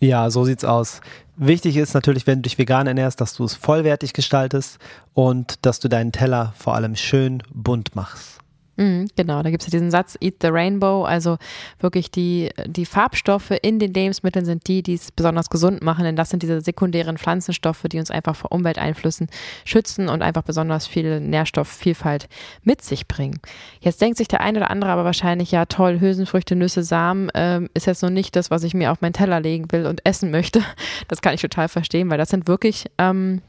Ja, 0.01 0.31
so 0.31 0.45
sieht's 0.45 0.65
aus. 0.65 1.01
Wichtig 1.37 1.77
ist 1.77 1.95
natürlich, 1.95 2.27
wenn 2.27 2.39
du 2.39 2.43
dich 2.43 2.59
vegan 2.59 2.87
ernährst, 2.87 3.21
dass 3.21 3.35
du 3.35 3.45
es 3.45 3.55
vollwertig 3.55 4.13
gestaltest 4.13 4.79
und 5.15 5.65
dass 5.65 5.81
du 5.81 5.89
deinen 5.89 6.13
Teller 6.13 6.53
vor 6.57 6.75
allem 6.75 6.97
schön 6.97 7.43
bunt 7.53 7.97
machst. 7.97 8.41
Mhm, 8.77 9.07
genau, 9.15 9.43
da 9.43 9.51
gibt 9.51 9.63
es 9.63 9.69
ja 9.69 9.71
diesen 9.71 9.91
Satz, 9.91 10.19
Eat 10.21 10.37
the 10.43 10.49
Rainbow, 10.49 11.05
also 11.05 11.39
wirklich 11.79 12.11
die, 12.11 12.51
die 12.67 12.87
Farbstoffe 12.87 13.53
in 13.63 13.79
den 13.79 13.95
Lebensmitteln 13.95 14.45
sind 14.45 14.67
die, 14.67 14.83
die 14.83 14.95
es 14.95 15.13
besonders 15.13 15.49
gesund 15.49 15.83
machen, 15.83 16.05
denn 16.05 16.17
das 16.17 16.31
sind 16.31 16.43
diese 16.43 16.61
sekundären 16.61 17.17
Pflanzenstoffe, 17.17 17.85
die 17.91 17.99
uns 17.99 18.11
einfach 18.11 18.35
vor 18.35 18.51
Umwelteinflüssen 18.51 19.29
schützen 19.65 20.09
und 20.09 20.23
einfach 20.23 20.43
besonders 20.43 20.87
viel 20.87 21.21
Nährstoffvielfalt 21.21 22.29
mit 22.63 22.83
sich 22.83 23.07
bringen. 23.07 23.39
Jetzt 23.81 24.01
denkt 24.01 24.19
sich 24.19 24.29
der 24.29 24.41
eine 24.41 24.59
oder 24.59 24.71
andere 24.71 24.91
aber 24.91 25.05
wahrscheinlich, 25.05 25.53
ja 25.53 25.67
toll, 25.67 26.01
Hülsenfrüchte, 26.01 26.57
Nüsse, 26.57 26.83
Samen 26.83 27.31
ähm, 27.35 27.71
ist 27.75 27.87
jetzt 27.87 28.03
noch 28.03 28.11
nicht 28.11 28.35
das, 28.35 28.51
was 28.51 28.65
ich 28.65 28.75
mir 28.75 28.91
auf 28.91 29.01
meinen 29.01 29.13
Teller 29.13 29.41
legen 29.41 29.71
will 29.71 29.87
und 29.87 30.05
essen 30.05 30.31
möchte. 30.31 30.63
Das 31.09 31.23
kann 31.23 31.35
ich 31.35 31.41
total 31.41 31.69
verstehen, 31.69 32.11
weil 32.11 32.19
das 32.19 32.31
sind 32.31 32.49
wirklich... 32.49 32.87
Ähm, 32.99 33.43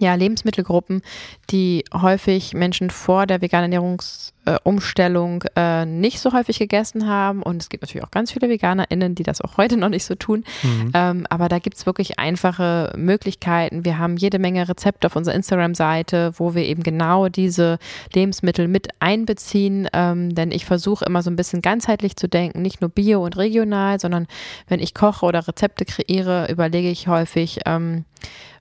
ja, 0.00 0.14
Lebensmittelgruppen, 0.14 1.02
die 1.50 1.84
häufig 1.92 2.54
Menschen 2.54 2.90
vor 2.90 3.26
der 3.26 3.40
veganen 3.40 3.72
Ernährungsumstellung 3.72 5.44
äh, 5.56 5.86
nicht 5.86 6.20
so 6.20 6.32
häufig 6.32 6.58
gegessen 6.58 7.06
haben. 7.08 7.42
Und 7.42 7.62
es 7.62 7.68
gibt 7.68 7.82
natürlich 7.82 8.04
auch 8.04 8.10
ganz 8.10 8.32
viele 8.32 8.48
VeganerInnen, 8.48 9.14
die 9.14 9.22
das 9.22 9.40
auch 9.40 9.56
heute 9.56 9.76
noch 9.76 9.88
nicht 9.88 10.04
so 10.04 10.14
tun. 10.14 10.44
Mhm. 10.62 10.92
Ähm, 10.94 11.26
aber 11.28 11.48
da 11.48 11.58
gibt 11.58 11.76
es 11.76 11.86
wirklich 11.86 12.18
einfache 12.18 12.92
Möglichkeiten. 12.96 13.84
Wir 13.84 13.98
haben 13.98 14.16
jede 14.16 14.38
Menge 14.38 14.68
Rezepte 14.68 15.06
auf 15.06 15.16
unserer 15.16 15.34
Instagram-Seite, 15.34 16.32
wo 16.36 16.54
wir 16.54 16.64
eben 16.64 16.82
genau 16.82 17.28
diese 17.28 17.78
Lebensmittel 18.14 18.68
mit 18.68 18.88
einbeziehen. 19.00 19.88
Ähm, 19.92 20.34
denn 20.34 20.50
ich 20.50 20.64
versuche 20.64 21.04
immer 21.04 21.22
so 21.22 21.30
ein 21.30 21.36
bisschen 21.36 21.62
ganzheitlich 21.62 22.16
zu 22.16 22.28
denken, 22.28 22.62
nicht 22.62 22.80
nur 22.80 22.90
bio 22.90 23.24
und 23.24 23.36
regional, 23.36 24.00
sondern 24.00 24.26
wenn 24.68 24.80
ich 24.80 24.94
koche 24.94 25.26
oder 25.26 25.46
Rezepte 25.46 25.84
kreiere, 25.84 26.50
überlege 26.50 26.90
ich 26.90 27.08
häufig, 27.08 27.60
ähm, 27.66 28.04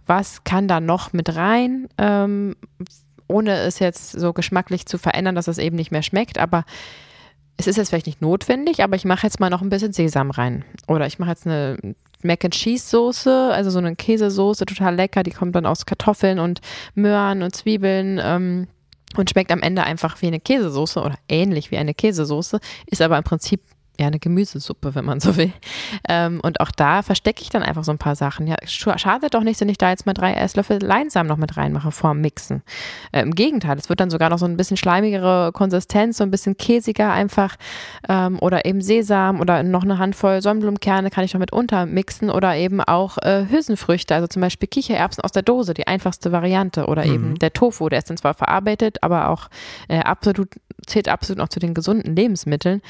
was 0.08 0.44
kann 0.44 0.68
da 0.68 0.80
noch 0.80 1.14
mit 1.14 1.36
rein, 1.36 1.88
ähm, 1.98 2.56
ohne 3.28 3.58
es 3.60 3.80
jetzt 3.80 4.12
so 4.12 4.34
geschmacklich 4.34 4.86
zu 4.86 4.98
verändern, 4.98 5.36
dass 5.36 5.48
es 5.48 5.58
eben 5.58 5.76
nicht 5.76 5.92
mehr 5.92 6.04
schmeckt. 6.04 6.38
Aber 6.38 6.64
es 7.58 7.68
ist 7.68 7.78
jetzt 7.78 7.90
vielleicht 7.90 8.06
nicht 8.06 8.22
notwendig, 8.22 8.84
aber 8.84 8.96
ich 8.96 9.06
mache 9.06 9.28
jetzt 9.28 9.40
mal 9.40 9.50
noch 9.50 9.62
ein 9.62 9.70
bisschen 9.70 9.94
Sesam 9.94 10.32
rein. 10.32 10.64
Oder 10.88 11.08
ich 11.08 11.20
mache 11.20 11.32
jetzt 11.32 11.46
eine 11.46 11.78
Mac 12.24 12.46
and 12.46 12.54
Cheese 12.54 12.88
Soße, 12.88 13.52
also 13.52 13.70
so 13.70 13.80
eine 13.80 13.96
Käsesoße, 13.96 14.66
total 14.66 14.96
lecker. 14.96 15.24
Die 15.24 15.32
kommt 15.32 15.56
dann 15.56 15.66
aus 15.66 15.86
Kartoffeln 15.86 16.40
und 16.40 16.62
Möhren 16.96 17.44
und 17.44 17.56
Zwiebeln. 17.56 18.20
Ähm, 18.24 18.68
und 19.16 19.30
schmeckt 19.30 19.52
am 19.52 19.62
Ende 19.62 19.84
einfach 19.84 20.22
wie 20.22 20.28
eine 20.28 20.40
Käsesoße 20.40 21.00
oder 21.02 21.16
ähnlich 21.30 21.72
wie 21.72 21.78
eine 21.78 21.94
Käsesoße, 21.94 22.60
ist 22.88 23.02
aber 23.02 23.18
im 23.18 23.24
Prinzip 23.24 23.62
ja, 24.00 24.08
eine 24.08 24.20
Gemüsesuppe, 24.20 24.96
wenn 24.96 25.06
man 25.06 25.20
so 25.20 25.36
will. 25.38 25.52
Ähm, 26.08 26.40
und 26.42 26.60
auch 26.60 26.72
da 26.72 27.02
verstecke 27.02 27.42
ich 27.42 27.50
dann 27.50 27.64
einfach 27.64 27.84
so 27.84 27.92
ein 27.92 27.98
paar 27.98 28.16
Sachen. 28.16 28.48
Ja, 28.48 28.56
schadet 28.66 29.34
doch 29.34 29.44
nicht, 29.44 29.60
wenn 29.60 29.70
ich 29.70 29.78
da 29.78 29.90
jetzt 29.90 30.06
mal 30.06 30.14
drei 30.14 30.34
Esslöffel 30.34 30.80
Leinsamen 30.82 31.28
noch 31.28 31.38
mit 31.38 31.58
reinmache 31.58 31.92
vorm 31.92 32.22
Mixen. 32.22 32.62
Äh, 33.12 33.22
Im 33.22 33.34
Gegenteil, 33.34 33.78
es 33.78 33.90
wird 33.90 34.00
dann 34.00 34.10
sogar 34.10 34.30
noch 34.30 34.38
so 34.38 34.46
ein 34.46 34.58
bisschen 34.58 34.78
schleimigere 34.78 35.52
Konsistenz, 35.52 36.18
so 36.18 36.24
ein 36.24 36.32
bisschen 36.32 36.58
käsiger 36.58 37.12
einfach. 37.12 37.56
Ähm, 38.08 38.38
oder 38.40 38.66
eben 38.66 38.82
Sesam 38.82 39.40
oder 39.40 39.64
noch 39.64 39.84
eine 39.84 39.98
Handvoll 39.98 40.42
Sonnenblumenkerne 40.42 41.10
kann 41.10 41.24
ich 41.24 41.34
noch 41.34 41.40
mit 41.40 41.52
untermixen. 41.52 42.30
Oder 42.30 42.56
eben 42.56 42.82
auch 42.82 43.18
äh, 43.20 43.46
Hülsenfrüchte, 43.50 44.14
also 44.14 44.28
zum 44.28 44.42
Beispiel 44.42 44.68
Kichererbsen 44.68 45.24
aus 45.24 45.32
der 45.32 45.44
Dose, 45.44 45.74
die 45.74 45.88
einfachste 45.88 46.32
Variante. 46.32 46.86
Oder 46.86 47.06
mhm. 47.06 47.14
eben 47.14 47.36
der 47.40 47.54
Tofu, 47.54 47.90
der 47.90 48.00
ist 48.00 48.10
dann 48.10 48.18
zwar 48.18 48.34
verarbeitet, 48.34 49.02
aber 49.02 49.30
auch 49.30 49.50
äh, 49.88 50.00
absolut, 50.00 50.50
zählt 50.86 51.10
absolut 51.10 51.40
noch 51.40 51.50
zu 51.50 51.60
den 51.60 51.74
gesunden 51.74 52.16
Lebensmitteln. 52.16 52.82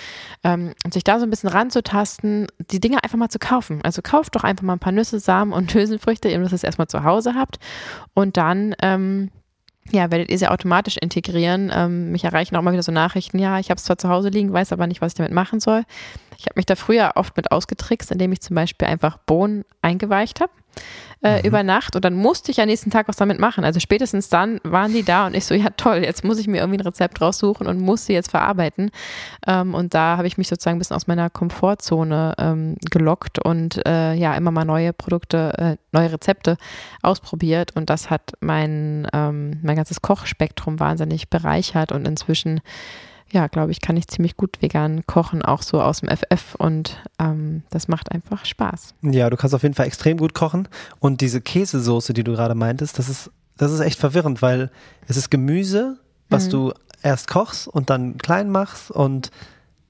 Ähm, 0.44 0.74
sich 0.98 1.04
da 1.04 1.20
so 1.20 1.26
ein 1.26 1.30
bisschen 1.30 1.50
ranzutasten, 1.50 2.48
die 2.72 2.80
Dinge 2.80 3.04
einfach 3.04 3.18
mal 3.18 3.30
zu 3.30 3.40
kaufen. 3.40 3.82
Also 3.84 4.02
kauft 4.02 4.36
doch 4.36 4.44
einfach 4.44 4.64
mal 4.64 4.74
ein 4.74 4.80
paar 4.80 4.92
Nüsse, 4.92 5.20
Samen 5.20 5.54
und 5.54 5.74
Hülsenfrüchte, 5.74 6.30
eben 6.30 6.44
dass 6.44 6.52
ihr 6.52 6.56
es 6.56 6.64
erstmal 6.64 6.88
zu 6.88 7.04
Hause 7.04 7.36
habt. 7.36 7.60
Und 8.14 8.38
dann 8.38 8.76
ähm, 8.82 9.30
ja, 9.92 10.12
werdet 10.12 10.30
ihr 10.30 10.38
sie 10.38 10.48
automatisch 10.48 10.98
integrieren. 10.98 11.72
Ähm, 11.74 12.12
mich 12.12 12.24
erreichen 12.24 12.56
auch 12.56 12.62
mal 12.62 12.74
wieder 12.74 12.84
so 12.84 12.92
Nachrichten, 12.92 13.40
ja, 13.40 13.60
ich 13.60 13.70
habe 13.70 13.78
es 13.78 13.84
zwar 13.84 13.98
zu 13.98 14.10
Hause 14.10 14.30
liegen, 14.30 14.52
weiß 14.52 14.74
aber 14.74 14.88
nicht, 14.88 15.02
was 15.02 15.14
ich 15.14 15.18
damit 15.18 15.32
machen 15.32 15.60
soll. 15.60 15.84
Ich 16.38 16.46
habe 16.46 16.54
mich 16.56 16.66
da 16.66 16.76
früher 16.76 17.12
oft 17.16 17.38
mit 17.38 17.52
ausgetrickst, 17.52 18.12
indem 18.12 18.32
ich 18.32 18.42
zum 18.42 18.56
Beispiel 18.56 18.88
einfach 18.88 19.18
Bohnen 19.20 19.66
eingeweicht 19.82 20.42
habe 20.42 20.52
äh, 21.24 21.40
mhm. 21.40 21.48
über 21.48 21.64
Nacht 21.64 21.96
und 21.96 22.06
dann 22.06 22.14
musste 22.14 22.52
ich 22.52 22.62
am 22.62 22.68
nächsten 22.68 22.92
Tag 22.92 23.08
was 23.08 23.16
damit 23.16 23.40
machen. 23.40 23.64
Also 23.64 23.80
spätestens 23.80 24.30
dann 24.30 24.60
waren 24.64 24.94
die 24.94 25.04
da 25.04 25.26
und 25.26 25.36
ich 25.36 25.46
so, 25.46 25.56
ja 25.56 25.70
toll, 25.76 25.98
jetzt 26.04 26.24
muss 26.24 26.38
ich 26.38 26.48
mir 26.48 26.58
irgendwie 26.58 26.78
ein 26.80 26.86
Rezept 26.86 27.22
raussuchen 27.22 27.68
und 27.68 27.80
muss 27.80 28.06
sie 28.06 28.14
jetzt 28.14 28.32
verarbeiten. 28.32 28.92
Ähm, 29.48 29.74
und 29.74 29.94
da 29.94 30.18
habe 30.18 30.28
ich 30.28 30.38
mich 30.38 30.48
sozusagen 30.48 30.78
ein 30.78 30.80
bisschen 30.80 30.96
aus 30.96 31.08
meiner 31.08 31.30
Komfortzone 31.30 32.36
ähm, 32.38 32.76
gelockt 32.92 33.44
und 33.44 33.86
äh, 33.88 34.14
ja, 34.14 34.36
immer 34.36 34.52
mal 34.52 34.66
neue 34.66 34.94
Produkte, 34.94 35.54
äh, 35.58 35.78
neue 35.92 36.12
Rezepte 36.12 36.58
ausprobiert 37.02 37.76
und 37.76 37.90
das 37.90 38.10
hat 38.10 38.34
mein, 38.40 39.08
ähm, 39.14 39.60
mein 39.64 39.76
ganzes 39.76 40.02
Kochspektrum 40.02 40.80
wahnsinnig 40.80 41.30
bereichert 41.30 41.92
und 41.92 42.08
inzwischen 42.08 42.62
ja, 43.32 43.48
glaube 43.48 43.72
ich, 43.72 43.82
kann 43.82 43.98
ich 43.98 44.08
ziemlich 44.08 44.38
gut 44.38 44.62
vegan 44.62 45.06
kochen, 45.06 45.42
auch 45.42 45.62
so 45.62 45.82
aus 45.82 46.00
dem 46.02 46.10
FF 46.10 46.56
und 46.58 46.98
ähm, 47.20 47.64
das 47.70 47.88
macht 47.88 48.12
einfach 48.12 48.46
Spaß. 48.46 48.94
Ja, 49.02 49.30
du 49.30 49.38
kannst 49.38 49.54
auf 49.54 49.64
jeden 49.64 49.76
Fall 49.76 49.88
extrem 49.88 50.18
gut 50.18 50.34
kochen 50.34 50.68
und 51.00 51.22
diese 51.22 51.42
Käsesoße, 51.42 52.14
die 52.14 52.24
du 52.24 52.34
gerade 52.34 52.56
meintest, 52.56 52.98
das 53.00 53.10
ist, 53.10 53.32
das 53.58 53.72
ist 53.72 53.82
echt 53.82 54.00
verwirrend, 54.00 54.42
weil 54.42 54.72
es 55.08 55.18
ist 55.18 55.30
Gemüse, 55.30 55.98
was 56.30 56.48
mhm. 56.48 56.52
du 56.52 56.74
erst 57.04 57.28
kochst 57.28 57.68
und 57.68 57.90
dann 57.90 58.18
klein 58.18 58.50
machst 58.50 58.92
und 58.92 59.32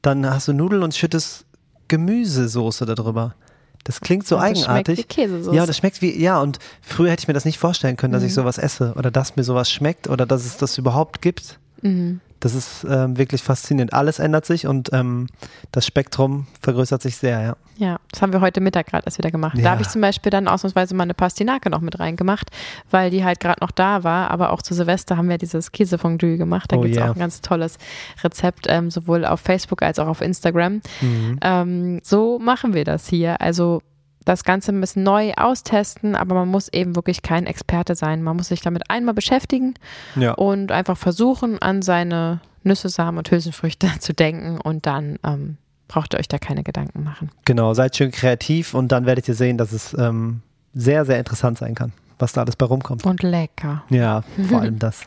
dann 0.02 0.28
hast 0.30 0.48
du 0.48 0.54
Nudeln 0.54 0.84
und 0.84 0.96
schüttest 0.96 1.46
Gemüsesoße 1.88 2.86
darüber. 2.86 3.36
Das 3.84 4.02
klingt 4.02 4.28
so 4.28 4.36
das 4.36 4.44
eigenartig. 4.44 4.96
Schmeckt 4.96 4.98
wie 4.98 5.22
Käsesoße. 5.22 5.56
Ja, 5.56 5.66
das 5.66 5.78
schmeckt 5.78 6.02
wie, 6.02 6.22
ja, 6.22 6.42
und 6.42 6.60
früher 6.82 7.12
hätte 7.12 7.22
ich 7.22 7.28
mir 7.28 7.34
das 7.34 7.46
nicht 7.46 7.58
vorstellen 7.58 7.96
können, 7.96 8.14
dass 8.14 8.22
mhm. 8.22 8.28
ich 8.28 8.34
sowas 8.34 8.58
esse 8.58 8.94
oder 8.98 9.12
dass 9.12 9.36
mir 9.36 9.44
sowas 9.44 9.72
schmeckt 9.72 10.10
oder 10.10 10.26
dass 10.26 10.46
es 10.46 10.58
das 10.58 10.78
überhaupt 10.78 11.22
gibt. 11.22 11.60
Mhm. 11.82 12.20
Das 12.40 12.54
ist 12.54 12.86
ähm, 12.90 13.18
wirklich 13.18 13.42
faszinierend. 13.42 13.94
Alles 13.94 14.20
ändert 14.20 14.46
sich 14.46 14.68
und 14.68 14.92
ähm, 14.94 15.28
das 15.72 15.86
Spektrum 15.86 16.48
vergrößert 16.62 17.02
sich 17.02 17.18
sehr, 17.18 17.42
ja. 17.42 17.56
Ja, 17.78 18.00
das 18.12 18.24
haben 18.24 18.34
wir 18.34 18.42
heute 18.42 18.60
Mittag 18.60 18.88
gerade 18.88 19.06
erst 19.06 19.20
wieder 19.20 19.30
gemacht. 19.30 19.56
Ja. 19.58 19.66
Da 19.66 19.72
habe 19.72 19.84
ich 19.84 19.90
zum 19.90 20.02
Beispiel 20.02 20.32
dann 20.32 20.48
ausnahmsweise 20.48 20.96
mal 20.96 21.04
eine 21.04 21.14
Pastinake 21.14 21.70
noch 21.70 21.82
mit 21.82 22.00
reingemacht, 22.00 22.50
weil 22.90 23.12
die 23.12 23.24
halt 23.24 23.40
gerade 23.40 23.60
noch 23.62 23.72
da 23.72 24.04
war. 24.04 24.32
Aber 24.32 24.52
auch 24.52 24.64
zu 24.64 24.74
Silvester 24.74 25.16
haben 25.16 25.30
wir 25.30 25.38
dieses 25.38 25.72
Käsefondue 25.72 26.38
gemacht. 26.38 26.72
Da 26.72 26.78
oh, 26.78 26.82
gibt 26.82 26.96
es 26.96 27.00
yeah. 27.00 27.12
auch 27.12 27.16
ein 27.16 27.20
ganz 27.20 27.42
tolles 27.42 27.78
Rezept, 28.24 28.66
ähm, 28.68 28.90
sowohl 28.90 29.26
auf 29.26 29.42
Facebook 29.42 29.84
als 29.84 30.00
auch 30.00 30.08
auf 30.08 30.22
Instagram. 30.22 30.82
Mhm. 31.02 31.40
Ähm, 31.42 32.00
so 32.04 32.40
machen 32.40 32.74
wir 32.74 32.84
das 32.84 33.08
hier. 33.08 33.40
Also 33.42 33.82
das 34.28 34.44
Ganze 34.44 34.72
ein 34.72 34.82
bisschen 34.82 35.04
neu 35.04 35.34
austesten, 35.34 36.16
aber 36.16 36.36
man 36.36 36.50
muss 36.50 36.68
eben 36.68 36.96
wirklich 36.96 37.22
kein 37.22 37.46
Experte 37.46 37.96
sein. 37.96 38.24
Man 38.24 38.36
muss 38.36 38.50
sich 38.50 38.62
damit 38.62 38.90
einmal 38.90 39.14
beschäftigen 39.14 39.76
ja. 40.16 40.34
und 40.34 40.72
einfach 40.72 40.98
versuchen, 40.98 41.62
an 41.62 41.82
seine 41.82 42.42
Nüsse, 42.64 42.90
Samen 42.90 43.18
und 43.18 43.32
Hülsenfrüchte 43.32 43.88
zu 44.00 44.14
denken 44.14 44.60
und 44.60 44.86
dann 44.86 45.18
ähm, 45.24 45.58
braucht 45.88 46.14
ihr 46.14 46.20
euch 46.20 46.28
da 46.28 46.38
keine 46.38 46.64
Gedanken 46.64 47.04
machen. 47.04 47.32
Genau, 47.46 47.74
seid 47.74 47.96
schön 47.96 48.12
kreativ 48.12 48.74
und 48.74 48.92
dann 48.92 49.06
werdet 49.06 49.28
ihr 49.28 49.36
sehen, 49.36 49.58
dass 49.58 49.72
es 49.72 49.96
ähm, 49.98 50.42
sehr, 50.74 51.06
sehr 51.06 51.20
interessant 51.20 51.58
sein 51.58 51.74
kann, 51.74 51.94
was 52.20 52.34
da 52.34 52.42
alles 52.42 52.58
bei 52.58 52.66
rumkommt. 52.66 53.06
Und 53.06 53.24
lecker. 53.24 53.84
Ja, 53.90 54.24
vor 54.50 54.62
allem 54.62 54.80
das. 54.80 55.04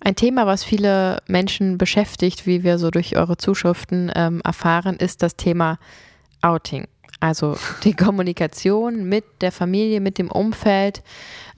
Ein 0.00 0.14
Thema, 0.14 0.46
was 0.46 0.62
viele 0.62 1.22
Menschen 1.26 1.78
beschäftigt, 1.78 2.46
wie 2.46 2.62
wir 2.62 2.78
so 2.78 2.90
durch 2.90 3.16
eure 3.16 3.38
Zuschriften 3.38 4.12
ähm, 4.14 4.42
erfahren, 4.44 4.96
ist 4.96 5.22
das 5.22 5.36
Thema 5.36 5.78
Outing. 6.42 6.86
Also 7.20 7.56
die 7.84 7.94
Kommunikation 7.94 9.08
mit 9.08 9.24
der 9.40 9.52
Familie, 9.52 10.00
mit 10.00 10.18
dem 10.18 10.30
Umfeld. 10.30 11.02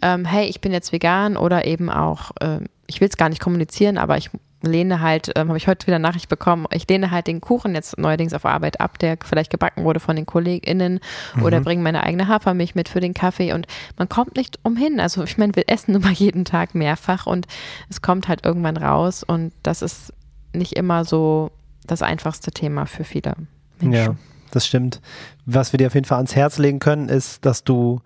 Ähm, 0.03 0.25
hey, 0.25 0.47
ich 0.47 0.61
bin 0.61 0.73
jetzt 0.73 0.93
vegan 0.93 1.37
oder 1.37 1.67
eben 1.67 1.91
auch, 1.91 2.31
äh, 2.41 2.61
ich 2.87 3.01
will 3.01 3.09
es 3.09 3.17
gar 3.17 3.29
nicht 3.29 3.41
kommunizieren, 3.41 3.99
aber 3.99 4.17
ich 4.17 4.31
lehne 4.63 5.01
halt, 5.01 5.33
ähm, 5.37 5.49
habe 5.49 5.59
ich 5.59 5.69
heute 5.69 5.87
wieder 5.87 5.99
Nachricht 5.99 6.29
bekommen, 6.29 6.67
ich 6.73 6.89
lehne 6.89 7.11
halt 7.11 7.27
den 7.29 7.41
Kuchen 7.41 7.75
jetzt 7.75 7.97
neuerdings 7.99 8.35
auf 8.35 8.45
Arbeit 8.45 8.81
ab, 8.81 8.99
der 8.99 9.17
vielleicht 9.25 9.51
gebacken 9.51 9.85
wurde 9.85 10.01
von 10.01 10.17
den 10.17 10.27
KollegInnen 10.27 11.01
mhm. 11.37 11.43
oder 11.43 11.61
bringe 11.61 11.83
meine 11.83 12.03
eigene 12.03 12.29
Hafermilch 12.29 12.75
mit 12.75 12.89
für 12.89 13.01
den 13.01 13.15
Kaffee 13.15 13.53
und 13.53 13.67
man 13.97 14.09
kommt 14.09 14.37
nicht 14.37 14.59
umhin. 14.65 14.99
Also 15.01 15.23
ich 15.25 15.39
meine, 15.39 15.55
wir 15.55 15.69
essen 15.69 15.93
nun 15.93 16.03
mal 16.03 16.13
jeden 16.13 16.45
Tag 16.45 16.75
mehrfach 16.75 17.27
und 17.27 17.47
es 17.89 18.03
kommt 18.03 18.29
halt 18.29 18.45
irgendwann 18.45 18.77
raus 18.77 19.23
und 19.23 19.53
das 19.63 19.83
ist 19.83 20.13
nicht 20.53 20.75
immer 20.75 21.05
so 21.05 21.51
das 21.87 22.03
einfachste 22.03 22.51
Thema 22.51 22.87
für 22.87 23.05
viele 23.05 23.35
Menschen. 23.81 23.93
Ja 23.93 24.17
das 24.51 24.67
stimmt. 24.67 25.01
Was 25.47 25.73
wir 25.73 25.79
dir 25.79 25.87
auf 25.89 25.95
jeden 25.95 26.07
Fall 26.07 26.19
ans 26.19 26.37
Herz 26.37 26.59
legen 26.59 26.79
können, 26.79 27.09
ist, 27.09 27.45
dass 27.45 27.65
du 27.65 28.01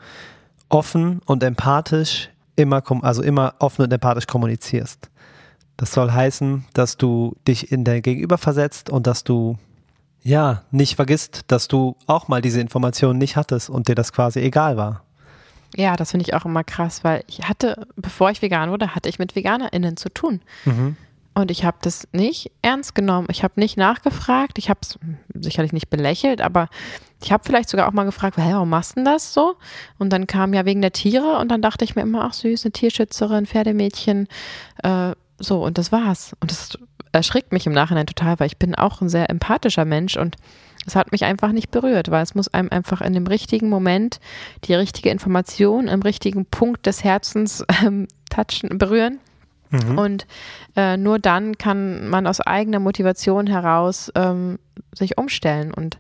offen 0.68 1.20
und 1.26 1.42
empathisch 1.42 2.30
immer, 2.56 2.82
also 3.02 3.22
immer 3.22 3.54
offen 3.58 3.82
und 3.82 3.92
empathisch 3.92 4.26
kommunizierst. 4.26 5.10
Das 5.76 5.92
soll 5.92 6.12
heißen, 6.12 6.64
dass 6.74 6.96
du 6.96 7.34
dich 7.46 7.72
in 7.72 7.84
dein 7.84 8.02
Gegenüber 8.02 8.38
versetzt 8.38 8.90
und 8.90 9.06
dass 9.06 9.24
du 9.24 9.58
ja 10.22 10.62
nicht 10.70 10.96
vergisst, 10.96 11.42
dass 11.48 11.68
du 11.68 11.96
auch 12.06 12.28
mal 12.28 12.42
diese 12.42 12.60
Informationen 12.60 13.18
nicht 13.18 13.36
hattest 13.36 13.68
und 13.70 13.88
dir 13.88 13.94
das 13.94 14.12
quasi 14.12 14.40
egal 14.40 14.76
war. 14.76 15.02
Ja, 15.74 15.96
das 15.96 16.10
finde 16.10 16.24
ich 16.26 16.34
auch 16.34 16.44
immer 16.44 16.64
krass, 16.64 17.02
weil 17.02 17.24
ich 17.26 17.48
hatte, 17.48 17.86
bevor 17.96 18.30
ich 18.30 18.42
vegan 18.42 18.70
wurde, 18.70 18.94
hatte 18.94 19.08
ich 19.08 19.18
mit 19.18 19.34
VeganerInnen 19.34 19.96
zu 19.96 20.10
tun. 20.10 20.40
Mhm. 20.64 20.96
Und 21.34 21.50
ich 21.50 21.64
habe 21.64 21.78
das 21.80 22.06
nicht 22.12 22.52
ernst 22.60 22.94
genommen. 22.94 23.28
Ich 23.30 23.42
habe 23.42 23.58
nicht 23.58 23.78
nachgefragt. 23.78 24.58
Ich 24.58 24.68
habe 24.68 24.80
es 24.82 24.98
sicherlich 25.34 25.72
nicht 25.72 25.88
belächelt, 25.88 26.42
aber 26.42 26.68
ich 27.22 27.32
habe 27.32 27.44
vielleicht 27.44 27.68
sogar 27.68 27.88
auch 27.88 27.92
mal 27.92 28.04
gefragt, 28.04 28.36
hey, 28.36 28.52
warum 28.52 28.68
machst 28.68 28.92
du 28.92 28.94
denn 28.96 29.04
das 29.06 29.32
so? 29.32 29.54
Und 29.98 30.12
dann 30.12 30.26
kam 30.26 30.52
ja 30.52 30.66
wegen 30.66 30.82
der 30.82 30.92
Tiere 30.92 31.38
und 31.38 31.48
dann 31.50 31.62
dachte 31.62 31.84
ich 31.84 31.94
mir 31.94 32.02
immer, 32.02 32.24
ach 32.24 32.34
süß, 32.34 32.64
eine 32.64 32.72
Tierschützerin, 32.72 33.46
Pferdemädchen, 33.46 34.28
äh, 34.82 35.12
so 35.38 35.64
und 35.64 35.78
das 35.78 35.92
war's. 35.92 36.36
Und 36.40 36.50
das 36.50 36.78
erschrickt 37.12 37.52
mich 37.52 37.66
im 37.66 37.72
Nachhinein 37.72 38.06
total, 38.06 38.38
weil 38.40 38.46
ich 38.46 38.58
bin 38.58 38.74
auch 38.74 39.00
ein 39.00 39.08
sehr 39.08 39.30
empathischer 39.30 39.84
Mensch 39.84 40.16
und 40.16 40.36
es 40.86 40.96
hat 40.96 41.12
mich 41.12 41.24
einfach 41.24 41.52
nicht 41.52 41.70
berührt, 41.70 42.10
weil 42.10 42.22
es 42.22 42.34
muss 42.34 42.48
einem 42.48 42.70
einfach 42.70 43.00
in 43.00 43.12
dem 43.12 43.26
richtigen 43.26 43.68
Moment 43.68 44.18
die 44.64 44.74
richtige 44.74 45.10
Information 45.10 45.86
im 45.88 46.02
richtigen 46.02 46.44
Punkt 46.44 46.86
des 46.86 47.04
Herzens 47.04 47.64
ähm, 47.84 48.08
touchen, 48.30 48.78
berühren. 48.78 49.20
Mhm. 49.72 49.98
Und 49.98 50.26
äh, 50.76 50.96
nur 50.96 51.18
dann 51.18 51.58
kann 51.58 52.08
man 52.08 52.26
aus 52.26 52.40
eigener 52.40 52.78
Motivation 52.78 53.46
heraus 53.46 54.12
ähm, 54.14 54.58
sich 54.94 55.18
umstellen. 55.18 55.72
Und 55.74 55.98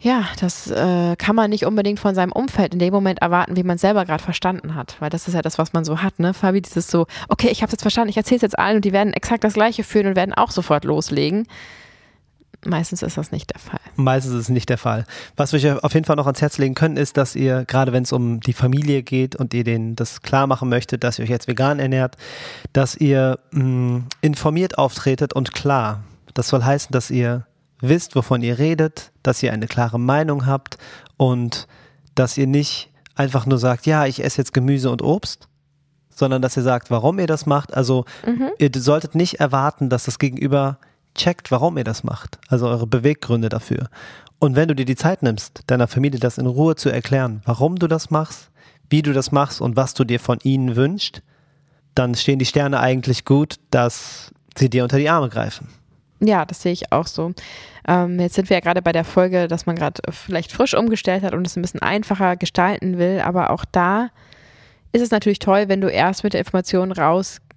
ja, 0.00 0.26
das 0.40 0.70
äh, 0.70 1.16
kann 1.16 1.34
man 1.34 1.50
nicht 1.50 1.64
unbedingt 1.64 1.98
von 1.98 2.14
seinem 2.14 2.32
Umfeld 2.32 2.72
in 2.72 2.78
dem 2.78 2.92
Moment 2.92 3.20
erwarten, 3.20 3.56
wie 3.56 3.62
man 3.62 3.78
selber 3.78 4.04
gerade 4.04 4.22
verstanden 4.22 4.74
hat. 4.74 4.96
Weil 5.00 5.10
das 5.10 5.26
ist 5.26 5.34
ja 5.34 5.42
das, 5.42 5.58
was 5.58 5.72
man 5.72 5.84
so 5.84 6.02
hat, 6.02 6.18
ne? 6.20 6.34
Fabi, 6.34 6.60
dieses 6.60 6.88
so, 6.88 7.06
okay, 7.28 7.48
ich 7.50 7.62
habe 7.62 7.68
es 7.68 7.72
jetzt 7.72 7.82
verstanden, 7.82 8.10
ich 8.10 8.16
erzähle 8.16 8.36
es 8.36 8.42
jetzt 8.42 8.58
allen 8.58 8.76
und 8.76 8.84
die 8.84 8.92
werden 8.92 9.12
exakt 9.12 9.42
das 9.42 9.54
Gleiche 9.54 9.82
fühlen 9.82 10.08
und 10.08 10.16
werden 10.16 10.34
auch 10.34 10.50
sofort 10.50 10.84
loslegen. 10.84 11.46
Meistens 12.66 13.02
ist 13.02 13.16
das 13.16 13.30
nicht 13.30 13.52
der 13.52 13.60
Fall. 13.60 13.80
Meistens 13.94 14.34
ist 14.34 14.40
es 14.40 14.48
nicht 14.48 14.68
der 14.68 14.78
Fall. 14.78 15.04
Was 15.36 15.52
wir 15.52 15.58
euch 15.58 15.84
auf 15.84 15.94
jeden 15.94 16.06
Fall 16.06 16.16
noch 16.16 16.26
ans 16.26 16.40
Herz 16.40 16.58
legen 16.58 16.74
können, 16.74 16.96
ist, 16.96 17.16
dass 17.16 17.36
ihr, 17.36 17.64
gerade 17.64 17.92
wenn 17.92 18.02
es 18.02 18.12
um 18.12 18.40
die 18.40 18.52
Familie 18.52 19.02
geht 19.02 19.36
und 19.36 19.54
ihr 19.54 19.62
denen 19.62 19.94
das 19.94 20.22
klar 20.22 20.46
machen 20.46 20.68
möchtet, 20.68 21.04
dass 21.04 21.18
ihr 21.18 21.24
euch 21.24 21.30
jetzt 21.30 21.46
vegan 21.46 21.78
ernährt, 21.78 22.16
dass 22.72 22.96
ihr 22.96 23.38
mh, 23.52 23.64
mm, 23.64 24.06
informiert 24.22 24.76
auftretet 24.76 25.32
und 25.34 25.54
klar. 25.54 26.02
Das 26.34 26.48
soll 26.48 26.64
heißen, 26.64 26.90
dass 26.90 27.10
ihr 27.10 27.46
wisst, 27.80 28.16
wovon 28.16 28.42
ihr 28.42 28.58
redet, 28.58 29.12
dass 29.22 29.42
ihr 29.42 29.52
eine 29.52 29.68
klare 29.68 30.00
Meinung 30.00 30.46
habt 30.46 30.78
und 31.16 31.68
dass 32.16 32.36
ihr 32.36 32.48
nicht 32.48 32.90
einfach 33.14 33.46
nur 33.46 33.58
sagt, 33.58 33.86
ja, 33.86 34.06
ich 34.06 34.22
esse 34.24 34.38
jetzt 34.38 34.52
Gemüse 34.52 34.90
und 34.90 35.02
Obst, 35.02 35.48
sondern 36.10 36.42
dass 36.42 36.56
ihr 36.56 36.64
sagt, 36.64 36.90
warum 36.90 37.20
ihr 37.20 37.28
das 37.28 37.46
macht. 37.46 37.72
Also 37.74 38.04
mhm. 38.26 38.50
ihr 38.58 38.70
solltet 38.74 39.14
nicht 39.14 39.38
erwarten, 39.38 39.88
dass 39.88 40.04
das 40.04 40.18
Gegenüber 40.18 40.78
checkt, 41.14 41.50
warum 41.50 41.78
ihr 41.78 41.84
das 41.84 42.04
macht. 42.04 42.38
Also 42.48 42.68
eure 42.68 42.86
Beweggründe 42.86 43.48
dafür. 43.48 43.88
Und 44.38 44.54
wenn 44.54 44.68
du 44.68 44.74
dir 44.74 44.84
die 44.84 44.96
Zeit 44.96 45.22
nimmst, 45.22 45.62
deiner 45.66 45.88
Familie 45.88 46.20
das 46.20 46.38
in 46.38 46.46
Ruhe 46.46 46.76
zu 46.76 46.90
erklären, 46.90 47.42
warum 47.44 47.76
du 47.76 47.88
das 47.88 48.10
machst, 48.10 48.50
wie 48.88 49.02
du 49.02 49.12
das 49.12 49.32
machst 49.32 49.60
und 49.60 49.76
was 49.76 49.94
du 49.94 50.04
dir 50.04 50.20
von 50.20 50.38
ihnen 50.42 50.76
wünschst, 50.76 51.22
dann 51.94 52.14
stehen 52.14 52.38
die 52.38 52.46
Sterne 52.46 52.78
eigentlich 52.80 53.24
gut, 53.24 53.56
dass 53.70 54.32
sie 54.56 54.70
dir 54.70 54.84
unter 54.84 54.98
die 54.98 55.08
Arme 55.08 55.28
greifen. 55.28 55.68
Ja, 56.20 56.44
das 56.44 56.62
sehe 56.62 56.72
ich 56.72 56.92
auch 56.92 57.06
so. 57.06 57.32
Ähm, 57.86 58.18
jetzt 58.20 58.34
sind 58.34 58.50
wir 58.50 58.56
ja 58.56 58.60
gerade 58.60 58.82
bei 58.82 58.92
der 58.92 59.04
Folge, 59.04 59.48
dass 59.48 59.66
man 59.66 59.76
gerade 59.76 60.00
vielleicht 60.10 60.52
frisch 60.52 60.74
umgestellt 60.74 61.22
hat 61.22 61.34
und 61.34 61.46
es 61.46 61.56
ein 61.56 61.62
bisschen 61.62 61.82
einfacher 61.82 62.36
gestalten 62.36 62.98
will, 62.98 63.20
aber 63.20 63.50
auch 63.50 63.64
da 63.64 64.10
ist 64.92 65.02
es 65.02 65.10
natürlich 65.10 65.38
toll, 65.38 65.68
wenn 65.68 65.80
du 65.80 65.88
erst 65.88 66.24
mit 66.24 66.32
der 66.32 66.40
Information 66.40 66.92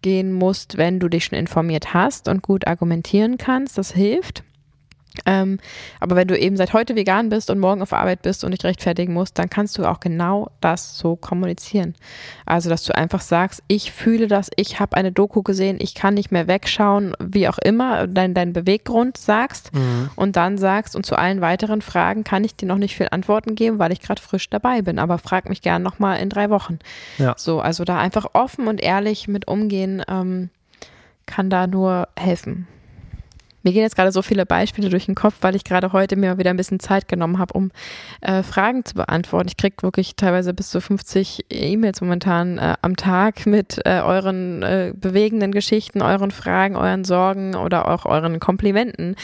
rausgehen 0.01 0.31
musst, 0.33 0.77
wenn 0.77 0.99
du 0.99 1.09
dich 1.09 1.25
schon 1.25 1.37
informiert 1.37 1.93
hast 1.93 2.27
und 2.27 2.41
gut 2.41 2.67
argumentieren 2.67 3.37
kannst. 3.37 3.77
Das 3.77 3.91
hilft. 3.93 4.43
Ähm, 5.25 5.59
aber 5.99 6.15
wenn 6.15 6.27
du 6.27 6.37
eben 6.37 6.55
seit 6.55 6.73
heute 6.73 6.95
vegan 6.95 7.29
bist 7.29 7.49
und 7.49 7.59
morgen 7.59 7.81
auf 7.81 7.93
Arbeit 7.93 8.21
bist 8.21 8.43
und 8.43 8.51
dich 8.51 8.63
rechtfertigen 8.63 9.13
musst, 9.13 9.37
dann 9.37 9.49
kannst 9.49 9.77
du 9.77 9.85
auch 9.85 9.99
genau 9.99 10.51
das 10.61 10.97
so 10.97 11.15
kommunizieren. 11.15 11.95
Also, 12.45 12.69
dass 12.69 12.83
du 12.83 12.95
einfach 12.95 13.21
sagst, 13.21 13.61
ich 13.67 13.91
fühle 13.91 14.27
das, 14.27 14.49
ich 14.55 14.79
habe 14.79 14.95
eine 14.95 15.11
Doku 15.11 15.41
gesehen, 15.41 15.77
ich 15.79 15.95
kann 15.95 16.13
nicht 16.13 16.31
mehr 16.31 16.47
wegschauen, 16.47 17.13
wie 17.19 17.47
auch 17.47 17.57
immer, 17.57 18.07
dein, 18.07 18.33
dein 18.33 18.53
Beweggrund 18.53 19.17
sagst 19.17 19.73
mhm. 19.73 20.09
und 20.15 20.35
dann 20.35 20.57
sagst, 20.57 20.95
und 20.95 21.05
zu 21.05 21.17
allen 21.17 21.41
weiteren 21.41 21.81
Fragen 21.81 22.23
kann 22.23 22.43
ich 22.43 22.55
dir 22.55 22.67
noch 22.67 22.77
nicht 22.77 22.95
viel 22.95 23.09
Antworten 23.11 23.55
geben, 23.55 23.79
weil 23.79 23.91
ich 23.91 24.01
gerade 24.01 24.21
frisch 24.21 24.49
dabei 24.49 24.81
bin, 24.81 24.99
aber 24.99 25.17
frag 25.17 25.49
mich 25.49 25.61
gern 25.61 25.83
nochmal 25.83 26.19
in 26.19 26.29
drei 26.29 26.49
Wochen. 26.49 26.79
Ja. 27.17 27.33
So, 27.37 27.59
also 27.59 27.83
da 27.83 27.99
einfach 27.99 28.27
offen 28.33 28.67
und 28.67 28.81
ehrlich 28.81 29.27
mit 29.27 29.47
umgehen, 29.47 30.03
ähm, 30.07 30.49
kann 31.25 31.49
da 31.49 31.67
nur 31.67 32.07
helfen. 32.17 32.67
Mir 33.63 33.73
gehen 33.73 33.83
jetzt 33.83 33.95
gerade 33.95 34.11
so 34.11 34.21
viele 34.21 34.45
Beispiele 34.45 34.89
durch 34.89 35.05
den 35.05 35.15
Kopf, 35.15 35.35
weil 35.41 35.55
ich 35.55 35.63
gerade 35.63 35.93
heute 35.93 36.15
mir 36.15 36.37
wieder 36.37 36.49
ein 36.49 36.57
bisschen 36.57 36.79
Zeit 36.79 37.07
genommen 37.07 37.37
habe, 37.37 37.53
um 37.53 37.71
äh, 38.21 38.43
Fragen 38.43 38.83
zu 38.83 38.95
beantworten. 38.95 39.47
Ich 39.47 39.57
kriege 39.57 39.75
wirklich 39.81 40.15
teilweise 40.15 40.53
bis 40.53 40.69
zu 40.69 40.81
50 40.81 41.45
E-Mails 41.49 42.01
momentan 42.01 42.57
äh, 42.57 42.75
am 42.81 42.95
Tag 42.95 43.45
mit 43.45 43.79
äh, 43.85 44.01
euren 44.01 44.63
äh, 44.63 44.93
bewegenden 44.95 45.51
Geschichten, 45.51 46.01
euren 46.01 46.31
Fragen, 46.31 46.75
euren 46.75 47.03
Sorgen 47.03 47.55
oder 47.55 47.87
auch 47.87 48.05
euren 48.05 48.39
Komplimenten, 48.39 49.15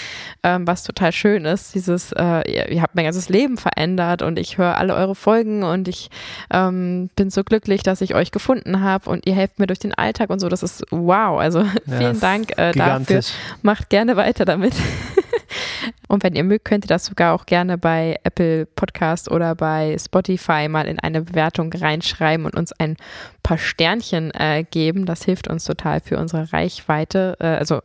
ähm, 0.43 0.67
was 0.67 0.83
total 0.83 1.11
schön 1.11 1.45
ist. 1.45 1.73
Dieses, 1.73 2.11
äh, 2.11 2.51
ihr, 2.51 2.69
ihr, 2.69 2.81
habt 2.81 2.95
mein 2.95 3.05
ganzes 3.05 3.29
Leben 3.29 3.57
verändert 3.57 4.21
und 4.21 4.37
ich 4.37 4.57
höre 4.57 4.77
alle 4.77 4.93
eure 4.93 5.15
Folgen 5.15 5.63
und 5.63 5.87
ich 5.87 6.09
ähm, 6.51 7.09
bin 7.15 7.29
so 7.29 7.43
glücklich, 7.43 7.83
dass 7.83 8.01
ich 8.01 8.13
euch 8.13 8.31
gefunden 8.31 8.81
habe 8.81 9.09
und 9.09 9.25
ihr 9.25 9.33
helft 9.33 9.59
mir 9.59 9.67
durch 9.67 9.79
den 9.79 9.93
Alltag 9.93 10.29
und 10.29 10.39
so. 10.39 10.47
Das 10.47 10.61
ist 10.61 10.85
wow. 10.91 11.39
Also 11.39 11.59
ja, 11.85 11.97
vielen 11.97 12.19
Dank 12.19 12.57
äh, 12.57 12.71
dafür. 12.71 13.21
Macht 13.63 13.89
gerne 13.89 14.15
weiter 14.15 14.26
weiter 14.27 14.45
damit. 14.45 14.75
Und 16.09 16.23
wenn 16.23 16.35
ihr 16.35 16.43
mögt, 16.43 16.65
könnt 16.65 16.85
ihr 16.85 16.89
das 16.89 17.05
sogar 17.05 17.33
auch 17.33 17.45
gerne 17.45 17.77
bei 17.77 18.17
Apple 18.23 18.65
Podcast 18.65 19.31
oder 19.31 19.55
bei 19.55 19.95
Spotify 19.97 20.67
mal 20.67 20.85
in 20.87 20.99
eine 20.99 21.21
Bewertung 21.21 21.71
reinschreiben 21.71 22.45
und 22.45 22.55
uns 22.55 22.73
ein 22.73 22.97
paar 23.43 23.57
Sternchen 23.57 24.31
äh, 24.31 24.65
geben. 24.69 25.05
Das 25.05 25.23
hilft 25.23 25.47
uns 25.47 25.63
total 25.63 26.01
für 26.01 26.17
unsere 26.17 26.51
Reichweite. 26.51 27.37
Äh, 27.39 27.47
also 27.47 27.79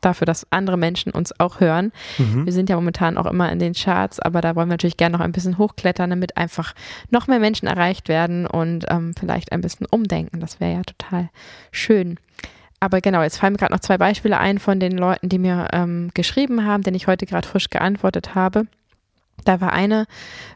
dafür, 0.00 0.24
dass 0.24 0.46
andere 0.50 0.76
Menschen 0.76 1.12
uns 1.12 1.38
auch 1.38 1.60
hören. 1.60 1.92
Mhm. 2.18 2.46
Wir 2.46 2.52
sind 2.52 2.70
ja 2.70 2.76
momentan 2.76 3.18
auch 3.18 3.26
immer 3.26 3.52
in 3.52 3.58
den 3.58 3.74
Charts, 3.74 4.18
aber 4.18 4.40
da 4.40 4.56
wollen 4.56 4.68
wir 4.68 4.74
natürlich 4.74 4.96
gerne 4.96 5.16
noch 5.16 5.24
ein 5.24 5.32
bisschen 5.32 5.58
hochklettern, 5.58 6.10
damit 6.10 6.36
einfach 6.36 6.74
noch 7.10 7.26
mehr 7.26 7.38
Menschen 7.38 7.68
erreicht 7.68 8.08
werden 8.08 8.46
und 8.46 8.86
ähm, 8.88 9.14
vielleicht 9.18 9.52
ein 9.52 9.60
bisschen 9.60 9.86
umdenken. 9.86 10.40
Das 10.40 10.58
wäre 10.58 10.72
ja 10.72 10.82
total 10.82 11.28
schön 11.70 12.18
aber 12.82 13.00
genau, 13.00 13.22
jetzt 13.22 13.38
fallen 13.38 13.52
mir 13.52 13.58
gerade 13.58 13.72
noch 13.72 13.78
zwei 13.78 13.96
Beispiele 13.96 14.38
ein 14.38 14.58
von 14.58 14.80
den 14.80 14.98
Leuten, 14.98 15.28
die 15.28 15.38
mir 15.38 15.68
ähm, 15.72 16.10
geschrieben 16.14 16.66
haben, 16.66 16.82
denen 16.82 16.96
ich 16.96 17.06
heute 17.06 17.26
gerade 17.26 17.46
frisch 17.46 17.70
geantwortet 17.70 18.34
habe. 18.34 18.66
Da 19.44 19.60
war 19.60 19.72
eine 19.72 20.06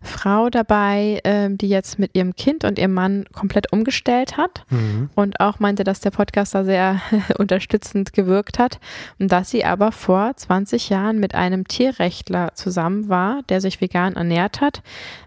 Frau 0.02 0.50
dabei, 0.50 1.20
ähm, 1.22 1.56
die 1.56 1.68
jetzt 1.68 2.00
mit 2.00 2.16
ihrem 2.16 2.34
Kind 2.34 2.64
und 2.64 2.80
ihrem 2.80 2.94
Mann 2.94 3.26
komplett 3.32 3.72
umgestellt 3.72 4.36
hat 4.36 4.64
mhm. 4.70 5.08
und 5.14 5.38
auch 5.38 5.60
meinte, 5.60 5.84
dass 5.84 6.00
der 6.00 6.10
Podcast 6.10 6.52
da 6.56 6.64
sehr 6.64 7.00
unterstützend 7.38 8.12
gewirkt 8.12 8.58
hat 8.58 8.80
und 9.20 9.30
dass 9.30 9.50
sie 9.50 9.64
aber 9.64 9.92
vor 9.92 10.32
20 10.34 10.88
Jahren 10.88 11.20
mit 11.20 11.36
einem 11.36 11.68
Tierrechtler 11.68 12.54
zusammen 12.54 13.08
war, 13.08 13.42
der 13.48 13.60
sich 13.60 13.80
vegan 13.80 14.16
ernährt 14.16 14.60
hat, 14.60 14.82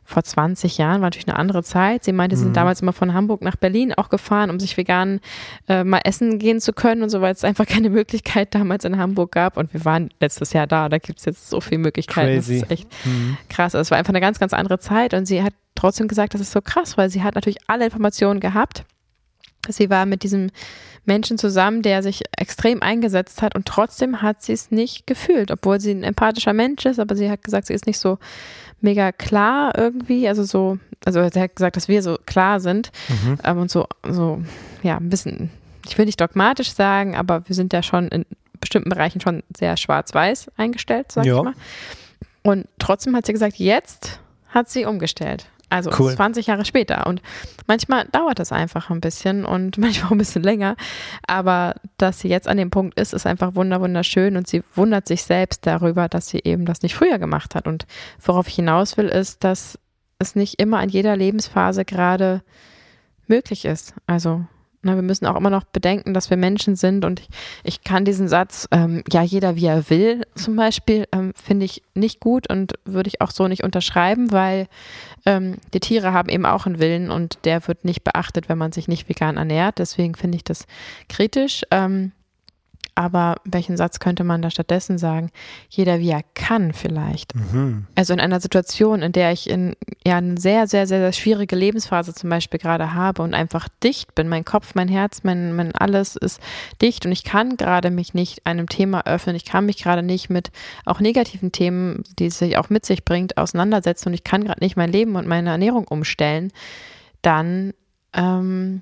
vor 0.10 0.24
20 0.24 0.78
Jahren, 0.78 1.02
war 1.02 1.08
natürlich 1.08 1.28
eine 1.28 1.38
andere 1.38 1.64
Zeit. 1.64 2.04
Sie 2.04 2.12
meinte, 2.12 2.36
sie 2.36 2.42
sind 2.42 2.52
mhm. 2.52 2.56
damals 2.56 2.82
immer 2.82 2.94
von 2.94 3.14
Hamburg 3.14 3.42
nach 3.42 3.56
Berlin 3.56 3.94
auch 3.94 4.10
gefahren, 4.10 4.50
um 4.50 4.60
sich 4.60 4.76
vegan 4.76 5.20
äh, 5.68 5.84
mal 5.84 6.02
essen 6.04 6.40
gehen 6.40 6.60
zu 6.60 6.74
können 6.74 7.04
und 7.04 7.10
so, 7.10 7.22
weil 7.22 7.34
es 7.34 7.44
einfach 7.44 7.66
keine 7.68 7.90
Möglichkeit 7.90 8.56
damals 8.56 8.86
in 8.86 8.98
Hamburg 8.98 9.32
gab. 9.32 9.56
Und 9.58 9.74
wir 9.74 9.86
waren 9.86 10.10
letztes 10.20 10.54
Jahr 10.54 10.68
da, 10.68 10.90
da 10.90 10.98
gibt 10.98 11.20
es 11.20 11.26
jetzt 11.26 11.50
so 11.50 11.62
viele 11.62 11.80
Möglichkeiten. 11.80 12.36
Crazy. 12.36 12.60
Das 12.60 12.64
ist 12.64 12.72
echt 12.72 12.90
mhm. 13.06 13.38
krass. 13.50 13.76
Also 13.76 13.82
es 13.82 13.92
war 13.92 13.98
einfach 13.98 14.14
eine 14.14 14.22
ganz, 14.22 14.40
ganz 14.40 14.54
andere 14.54 14.80
Zeit 14.80 15.14
und 15.14 15.26
sie 15.26 15.44
hat 15.44 15.54
trotzdem 15.76 16.08
gesagt, 16.08 16.34
das 16.34 16.42
ist 16.42 16.52
so 16.52 16.62
krass, 16.62 16.98
weil 16.98 17.10
sie 17.10 17.24
hat 17.24 17.36
natürlich 17.36 17.60
alle 17.68 17.86
Informationen 17.86 18.40
gehabt. 18.40 18.86
Sie 19.68 19.90
war 19.90 20.06
mit 20.06 20.24
diesem 20.24 20.50
Menschen 21.06 21.38
zusammen, 21.38 21.82
der 21.82 22.02
sich 22.04 22.24
extrem 22.38 22.82
eingesetzt 22.82 23.42
hat 23.42 23.56
und 23.56 23.66
trotzdem 23.66 24.22
hat 24.22 24.42
sie 24.42 24.54
es 24.54 24.72
nicht 24.72 25.08
gefühlt, 25.08 25.52
obwohl 25.52 25.80
sie 25.80 25.92
ein 25.92 26.04
empathischer 26.04 26.54
Mensch 26.54 26.86
ist, 26.86 27.00
aber 27.00 27.16
sie 27.16 27.30
hat 27.30 27.44
gesagt, 27.44 27.68
sie 27.68 27.74
ist 27.74 27.88
nicht 27.88 28.00
so 28.00 28.20
mega 28.82 29.12
klar 29.12 29.78
irgendwie, 29.78 30.28
also 30.28 30.44
so, 30.44 30.78
also 31.06 31.20
er 31.20 31.32
hat 31.32 31.56
gesagt, 31.56 31.76
dass 31.76 31.88
wir 31.88 32.02
so 32.02 32.18
klar 32.26 32.60
sind 32.60 32.92
mhm. 33.08 33.38
ähm, 33.44 33.58
und 33.60 33.72
so, 33.72 33.88
so, 34.08 34.42
ja, 34.84 34.98
ein 34.98 35.10
bisschen, 35.10 35.52
ich 35.88 35.98
will 35.98 36.06
nicht 36.06 36.22
dogmatisch 36.22 36.72
sagen, 36.72 37.16
aber 37.16 37.48
wir 37.48 37.56
sind 37.56 37.74
ja 37.74 37.84
schon 37.84 38.08
in 38.10 38.26
bestimmten 38.60 38.90
Bereichen 38.90 39.22
schon 39.22 39.44
sehr 39.56 39.78
schwarz-weiß 39.78 40.52
eingestellt, 40.58 41.12
sag 41.12 41.26
ja. 41.26 41.38
ich 41.38 41.44
mal. 41.44 41.54
Und 42.44 42.68
trotzdem 42.78 43.16
hat 43.16 43.26
sie 43.26 43.34
gesagt, 43.34 43.58
jetzt 43.58 44.20
hat 44.50 44.70
sie 44.70 44.86
umgestellt. 44.86 45.48
Also 45.70 45.92
cool. 46.00 46.14
20 46.14 46.48
Jahre 46.48 46.66
später. 46.66 47.06
Und 47.08 47.22
manchmal 47.68 48.06
dauert 48.06 48.40
das 48.40 48.52
einfach 48.52 48.90
ein 48.90 49.02
bisschen 49.02 49.46
und 49.46 49.78
manchmal 49.78 50.08
auch 50.08 50.12
ein 50.12 50.18
bisschen 50.18 50.44
länger. 50.44 50.76
Aber 51.28 51.76
dass 51.98 52.20
sie 52.20 52.28
jetzt 52.28 52.48
an 52.48 52.58
dem 52.58 52.72
Punkt 52.72 53.00
ist, 53.00 53.14
ist 53.14 53.26
einfach 53.26 53.56
wunderschön 53.56 54.36
und 54.36 54.48
sie 54.48 54.64
wundert 54.76 55.08
sich 55.08 55.24
selbst 55.24 55.66
darüber, 55.66 56.10
dass 56.10 56.28
sie 56.28 56.42
eben 56.44 56.66
das 56.66 56.82
nicht 56.82 56.96
früher 56.96 57.20
gemacht 57.20 57.56
hat. 57.56 57.68
Und 57.68 57.86
worauf 58.22 58.48
ich 58.48 58.56
hinaus 58.56 58.98
will, 58.98 59.08
ist, 59.08 59.44
dass 59.44 59.78
es 60.18 60.36
nicht 60.36 60.60
immer 60.60 60.80
an 60.80 60.90
jeder 60.90 61.16
Lebensphase 61.16 61.86
gerade 61.86 62.42
möglich 63.28 63.66
ist. 63.66 63.94
Also 64.08 64.46
na, 64.82 64.96
wir 64.96 65.02
müssen 65.02 65.26
auch 65.26 65.36
immer 65.36 65.50
noch 65.50 65.66
bedenken, 65.66 66.14
dass 66.14 66.30
wir 66.30 66.38
Menschen 66.38 66.76
sind 66.76 67.04
und 67.04 67.20
ich, 67.20 67.28
ich 67.64 67.84
kann 67.84 68.06
diesen 68.06 68.28
Satz, 68.28 68.68
ähm, 68.72 69.04
ja, 69.12 69.22
jeder 69.22 69.56
wie 69.56 69.66
er 69.66 69.90
will, 69.90 70.26
zum 70.36 70.56
Beispiel, 70.56 71.06
ähm, 71.12 71.34
finde 71.36 71.66
ich 71.66 71.84
nicht 71.96 72.20
gut 72.20 72.50
und 72.50 72.74
würde 72.86 73.10
ich 73.10 73.20
auch 73.22 73.32
so 73.32 73.48
nicht 73.48 73.64
unterschreiben, 73.64 74.32
weil 74.32 74.68
ähm, 75.26 75.58
die 75.74 75.82
Tiere 75.82 76.14
haben 76.14 76.30
eben 76.30 76.46
auch 76.46 76.66
einen 76.66 76.80
Willen 76.80 77.12
und 77.12 77.40
der 77.44 77.68
wird 77.68 77.84
nicht 77.84 78.04
beachtet, 78.04 78.48
wenn 78.48 78.58
man 78.58 78.72
sich 78.72 78.88
nicht 78.88 79.10
vegan 79.10 79.38
ernährt. 79.38 79.80
Deswegen 79.80 80.16
finde 80.16 80.38
ich 80.38 80.44
das 80.44 80.66
kritisch. 81.10 81.64
Ähm, 81.72 82.14
aber 83.00 83.38
welchen 83.46 83.78
Satz 83.78 84.00
könnte 84.00 84.26
man 84.26 84.42
da 84.42 84.50
stattdessen 84.50 84.98
sagen? 84.98 85.32
Jeder 85.70 86.00
wie 86.00 86.10
er 86.10 86.24
kann 86.34 86.74
vielleicht. 86.74 87.34
Mhm. 87.34 87.88
Also 87.96 88.12
in 88.12 88.20
einer 88.20 88.42
Situation, 88.42 89.02
in 89.02 89.14
der 89.14 89.32
ich 89.32 89.50
in 89.50 89.78
ja 90.06 90.18
eine 90.18 90.38
sehr, 90.38 90.68
sehr, 90.68 90.86
sehr, 90.86 91.00
sehr 91.00 91.14
schwierige 91.14 91.56
Lebensphase 91.56 92.14
zum 92.14 92.30
Beispiel 92.30 92.60
gerade 92.60 92.94
habe 92.94 93.22
und 93.22 93.34
einfach 93.34 93.70
dicht 93.82 94.16
bin, 94.16 94.28
mein 94.28 94.44
Kopf, 94.44 94.76
mein 94.76 94.90
Herz, 94.90 95.24
mein, 95.24 95.56
mein 95.56 95.74
alles 95.74 96.18
ist 96.18 96.42
dicht 96.82 97.06
und 97.06 97.14
ich 97.14 97.24
kann 97.24 97.56
gerade 97.56 97.90
mich 97.90 98.14
nicht 98.14 98.46
einem 98.46 98.68
Thema 98.68 99.06
öffnen, 99.06 99.38
ich 99.38 99.46
kann 99.46 99.66
mich 99.66 99.78
gerade 99.78 100.04
nicht 100.04 100.30
mit 100.30 100.52
auch 100.84 101.00
negativen 101.00 101.54
Themen, 101.54 102.04
die 102.20 102.26
es 102.26 102.40
sich 102.40 102.58
auch 102.58 102.70
mit 102.70 102.86
sich 102.86 103.06
bringt, 103.06 103.38
auseinandersetzen 103.38 104.10
und 104.10 104.14
ich 104.14 104.26
kann 104.26 104.44
gerade 104.44 104.62
nicht 104.62 104.76
mein 104.76 104.92
Leben 104.92 105.16
und 105.16 105.26
meine 105.26 105.52
Ernährung 105.52 105.88
umstellen, 105.88 106.52
dann 107.22 107.74
ähm, 108.12 108.82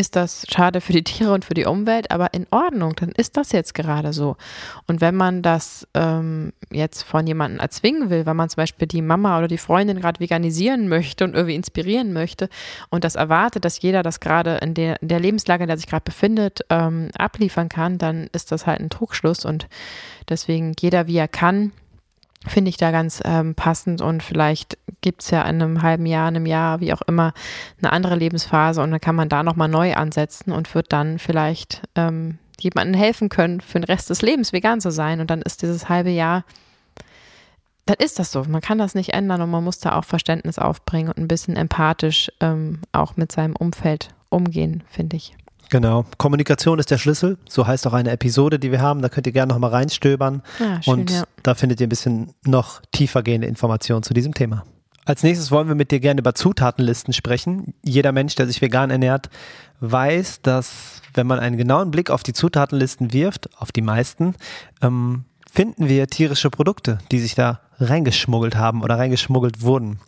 ist 0.00 0.16
das 0.16 0.46
schade 0.50 0.80
für 0.80 0.92
die 0.92 1.04
Tiere 1.04 1.32
und 1.32 1.44
für 1.44 1.54
die 1.54 1.66
Umwelt, 1.66 2.10
aber 2.10 2.32
in 2.32 2.46
Ordnung, 2.50 2.94
dann 2.96 3.10
ist 3.10 3.36
das 3.36 3.52
jetzt 3.52 3.74
gerade 3.74 4.12
so. 4.12 4.36
Und 4.86 5.00
wenn 5.00 5.14
man 5.14 5.42
das 5.42 5.86
ähm, 5.94 6.52
jetzt 6.70 7.02
von 7.02 7.26
jemandem 7.26 7.60
erzwingen 7.60 8.08
will, 8.08 8.24
weil 8.24 8.34
man 8.34 8.48
zum 8.48 8.56
Beispiel 8.56 8.88
die 8.88 9.02
Mama 9.02 9.38
oder 9.38 9.46
die 9.46 9.58
Freundin 9.58 10.00
gerade 10.00 10.18
veganisieren 10.18 10.88
möchte 10.88 11.24
und 11.24 11.34
irgendwie 11.34 11.54
inspirieren 11.54 12.12
möchte 12.12 12.48
und 12.88 13.04
das 13.04 13.14
erwartet, 13.14 13.64
dass 13.64 13.82
jeder 13.82 14.02
das 14.02 14.20
gerade 14.20 14.56
in 14.62 14.74
der, 14.74 15.00
in 15.02 15.08
der 15.08 15.20
Lebenslage, 15.20 15.64
in 15.64 15.68
der 15.68 15.76
sich 15.76 15.86
gerade 15.86 16.04
befindet, 16.04 16.60
ähm, 16.70 17.10
abliefern 17.16 17.68
kann, 17.68 17.98
dann 17.98 18.28
ist 18.32 18.50
das 18.52 18.66
halt 18.66 18.80
ein 18.80 18.90
Trugschluss 18.90 19.44
und 19.44 19.68
deswegen 20.28 20.72
jeder 20.80 21.06
wie 21.06 21.16
er 21.18 21.28
kann 21.28 21.72
finde 22.46 22.70
ich 22.70 22.76
da 22.78 22.90
ganz 22.90 23.20
ähm, 23.24 23.54
passend 23.54 24.00
und 24.00 24.22
vielleicht 24.22 24.78
gibt 25.02 25.22
es 25.22 25.30
ja 25.30 25.42
in 25.42 25.62
einem 25.62 25.82
halben 25.82 26.06
Jahr, 26.06 26.28
einem 26.28 26.46
Jahr, 26.46 26.80
wie 26.80 26.92
auch 26.92 27.02
immer, 27.02 27.34
eine 27.82 27.92
andere 27.92 28.16
Lebensphase 28.16 28.82
und 28.82 28.90
dann 28.90 29.00
kann 29.00 29.14
man 29.14 29.28
da 29.28 29.42
nochmal 29.42 29.68
neu 29.68 29.94
ansetzen 29.94 30.52
und 30.52 30.74
wird 30.74 30.92
dann 30.92 31.18
vielleicht 31.18 31.82
ähm, 31.96 32.38
jemandem 32.58 32.94
helfen 32.94 33.28
können, 33.28 33.60
für 33.60 33.78
den 33.78 33.84
Rest 33.84 34.10
des 34.10 34.22
Lebens 34.22 34.52
vegan 34.52 34.80
zu 34.80 34.90
sein 34.90 35.20
und 35.20 35.30
dann 35.30 35.42
ist 35.42 35.62
dieses 35.62 35.88
halbe 35.88 36.10
Jahr, 36.10 36.44
dann 37.86 37.96
ist 37.98 38.18
das 38.18 38.32
so. 38.32 38.44
Man 38.44 38.60
kann 38.60 38.78
das 38.78 38.94
nicht 38.94 39.12
ändern 39.12 39.42
und 39.42 39.50
man 39.50 39.64
muss 39.64 39.78
da 39.78 39.96
auch 39.96 40.04
Verständnis 40.04 40.58
aufbringen 40.58 41.08
und 41.08 41.18
ein 41.18 41.28
bisschen 41.28 41.56
empathisch 41.56 42.30
ähm, 42.40 42.80
auch 42.92 43.16
mit 43.16 43.32
seinem 43.32 43.56
Umfeld 43.56 44.08
umgehen, 44.30 44.82
finde 44.86 45.16
ich. 45.16 45.34
Genau. 45.70 46.04
Kommunikation 46.18 46.78
ist 46.80 46.90
der 46.90 46.98
Schlüssel. 46.98 47.38
So 47.48 47.66
heißt 47.66 47.86
auch 47.86 47.92
eine 47.92 48.10
Episode, 48.10 48.58
die 48.58 48.72
wir 48.72 48.82
haben. 48.82 49.02
Da 49.02 49.08
könnt 49.08 49.26
ihr 49.26 49.32
gerne 49.32 49.52
noch 49.52 49.60
mal 49.60 49.68
reinstöbern. 49.68 50.42
Ja, 50.58 50.82
schön, 50.82 50.92
und 50.92 51.10
ja. 51.10 51.22
da 51.42 51.54
findet 51.54 51.80
ihr 51.80 51.86
ein 51.86 51.90
bisschen 51.90 52.34
noch 52.44 52.82
tiefergehende 52.92 53.46
Informationen 53.46 54.02
zu 54.02 54.12
diesem 54.12 54.34
Thema. 54.34 54.64
Als 55.04 55.22
nächstes 55.22 55.50
wollen 55.50 55.68
wir 55.68 55.74
mit 55.76 55.92
dir 55.92 56.00
gerne 56.00 56.20
über 56.20 56.34
Zutatenlisten 56.34 57.14
sprechen. 57.14 57.74
Jeder 57.82 58.12
Mensch, 58.12 58.34
der 58.34 58.46
sich 58.46 58.60
vegan 58.60 58.90
ernährt, 58.90 59.30
weiß, 59.80 60.42
dass 60.42 61.02
wenn 61.14 61.26
man 61.26 61.38
einen 61.38 61.56
genauen 61.56 61.90
Blick 61.90 62.10
auf 62.10 62.22
die 62.22 62.32
Zutatenlisten 62.32 63.12
wirft, 63.12 63.48
auf 63.56 63.72
die 63.72 63.82
meisten, 63.82 64.34
ähm, 64.82 65.24
finden 65.50 65.88
wir 65.88 66.06
tierische 66.08 66.50
Produkte, 66.50 66.98
die 67.10 67.20
sich 67.20 67.34
da 67.34 67.60
reingeschmuggelt 67.78 68.56
haben 68.56 68.82
oder 68.82 68.98
reingeschmuggelt 68.98 69.62
wurden. 69.62 70.00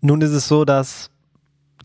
Nun 0.00 0.20
ist 0.20 0.30
es 0.30 0.48
so, 0.48 0.64
dass 0.64 1.10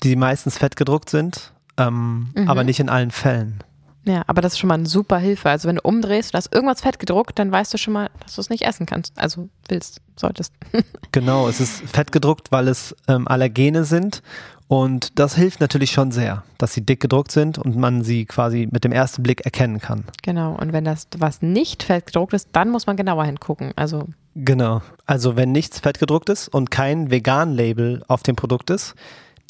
die 0.04 0.16
meistens 0.16 0.58
fettgedruckt 0.58 1.10
sind 1.10 1.55
ähm, 1.78 2.30
Mhm. 2.36 2.50
aber 2.50 2.64
nicht 2.64 2.80
in 2.80 2.90
allen 2.90 3.12
Fällen. 3.12 3.60
Ja, 4.08 4.22
aber 4.28 4.42
das 4.44 4.54
ist 4.54 4.60
schon 4.60 4.68
mal 4.68 4.76
eine 4.76 4.86
super 4.86 5.18
Hilfe. 5.18 5.50
Also 5.50 5.68
wenn 5.68 5.78
du 5.78 5.82
umdrehst 5.82 6.32
und 6.34 6.38
hast 6.38 6.54
irgendwas 6.54 6.82
fett 6.82 7.00
gedruckt, 7.00 7.40
dann 7.40 7.52
weißt 7.52 7.74
du 7.74 7.80
schon 7.80 7.94
mal, 7.94 8.12
dass 8.22 8.36
du 8.36 8.42
es 8.42 8.52
nicht 8.52 8.64
essen 8.64 8.86
kannst. 8.86 9.18
Also 9.18 9.50
willst, 9.68 10.00
solltest. 10.16 10.54
Genau, 11.12 11.48
es 11.48 11.60
ist 11.60 11.82
fettgedruckt, 11.90 12.52
weil 12.52 12.68
es 12.68 12.96
ähm, 13.08 13.28
Allergene 13.28 13.84
sind 13.84 14.22
und 14.68 15.18
das 15.18 15.36
hilft 15.36 15.60
natürlich 15.60 15.92
schon 15.92 16.12
sehr, 16.12 16.44
dass 16.60 16.74
sie 16.74 16.82
dick 16.86 17.00
gedruckt 17.00 17.32
sind 17.32 17.58
und 17.58 17.78
man 17.78 18.04
sie 18.04 18.26
quasi 18.26 18.68
mit 18.72 18.84
dem 18.84 18.92
ersten 18.92 19.24
Blick 19.24 19.42
erkennen 19.46 19.80
kann. 19.80 20.04
genau. 20.22 20.54
Und 20.56 20.72
wenn 20.74 20.84
das 20.86 21.08
was 21.18 21.42
nicht 21.42 21.82
fett 21.84 22.06
gedruckt 22.08 22.34
ist, 22.34 22.50
dann 22.52 22.70
muss 22.70 22.86
man 22.86 22.98
genauer 22.98 23.26
hingucken. 23.26 23.72
Also 23.76 24.08
Genau. 24.36 24.82
Also 25.08 25.36
wenn 25.38 25.52
nichts 25.54 25.80
fettgedruckt 25.80 26.30
ist 26.30 26.48
und 26.50 26.70
kein 26.70 27.10
Vegan-Label 27.10 28.04
auf 28.08 28.22
dem 28.22 28.36
Produkt 28.36 28.70
ist, 28.70 28.94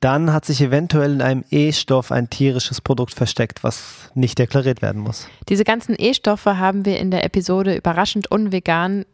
dann 0.06 0.32
hat 0.32 0.46
sich 0.46 0.62
eventuell 0.62 1.14
in 1.14 1.22
einem 1.24 1.44
E-Stoff 1.50 2.12
ein 2.12 2.30
tierisches 2.30 2.80
Produkt 2.80 3.16
versteckt, 3.16 3.64
was 3.64 4.12
nicht 4.14 4.38
deklariert 4.38 4.84
werden 4.84 5.02
muss. 5.02 5.28
diese 5.50 5.64
ganzen 5.64 5.96
E-Stoffe 5.98 6.60
haben 6.60 6.86
wir 6.86 7.00
in 7.00 7.10
der 7.10 7.24
Episode 7.24 7.76
überraschend 7.76 8.30
unvegan 8.30 9.06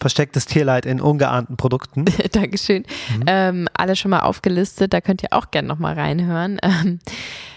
Verstecktes 0.00 0.44
Tierleid 0.44 0.84
in 0.84 1.00
ungeahnten 1.00 1.56
Produkten. 1.56 2.04
Dankeschön. 2.32 2.84
Ähm, 3.26 3.68
alle 3.72 3.96
schon 3.96 4.10
mal 4.10 4.20
aufgelistet, 4.20 4.92
da 4.92 5.00
könnt 5.00 5.22
ihr 5.22 5.32
auch 5.32 5.50
gerne 5.50 5.68
nochmal 5.68 5.94
reinhören. 5.94 6.58
Ähm, 6.62 6.98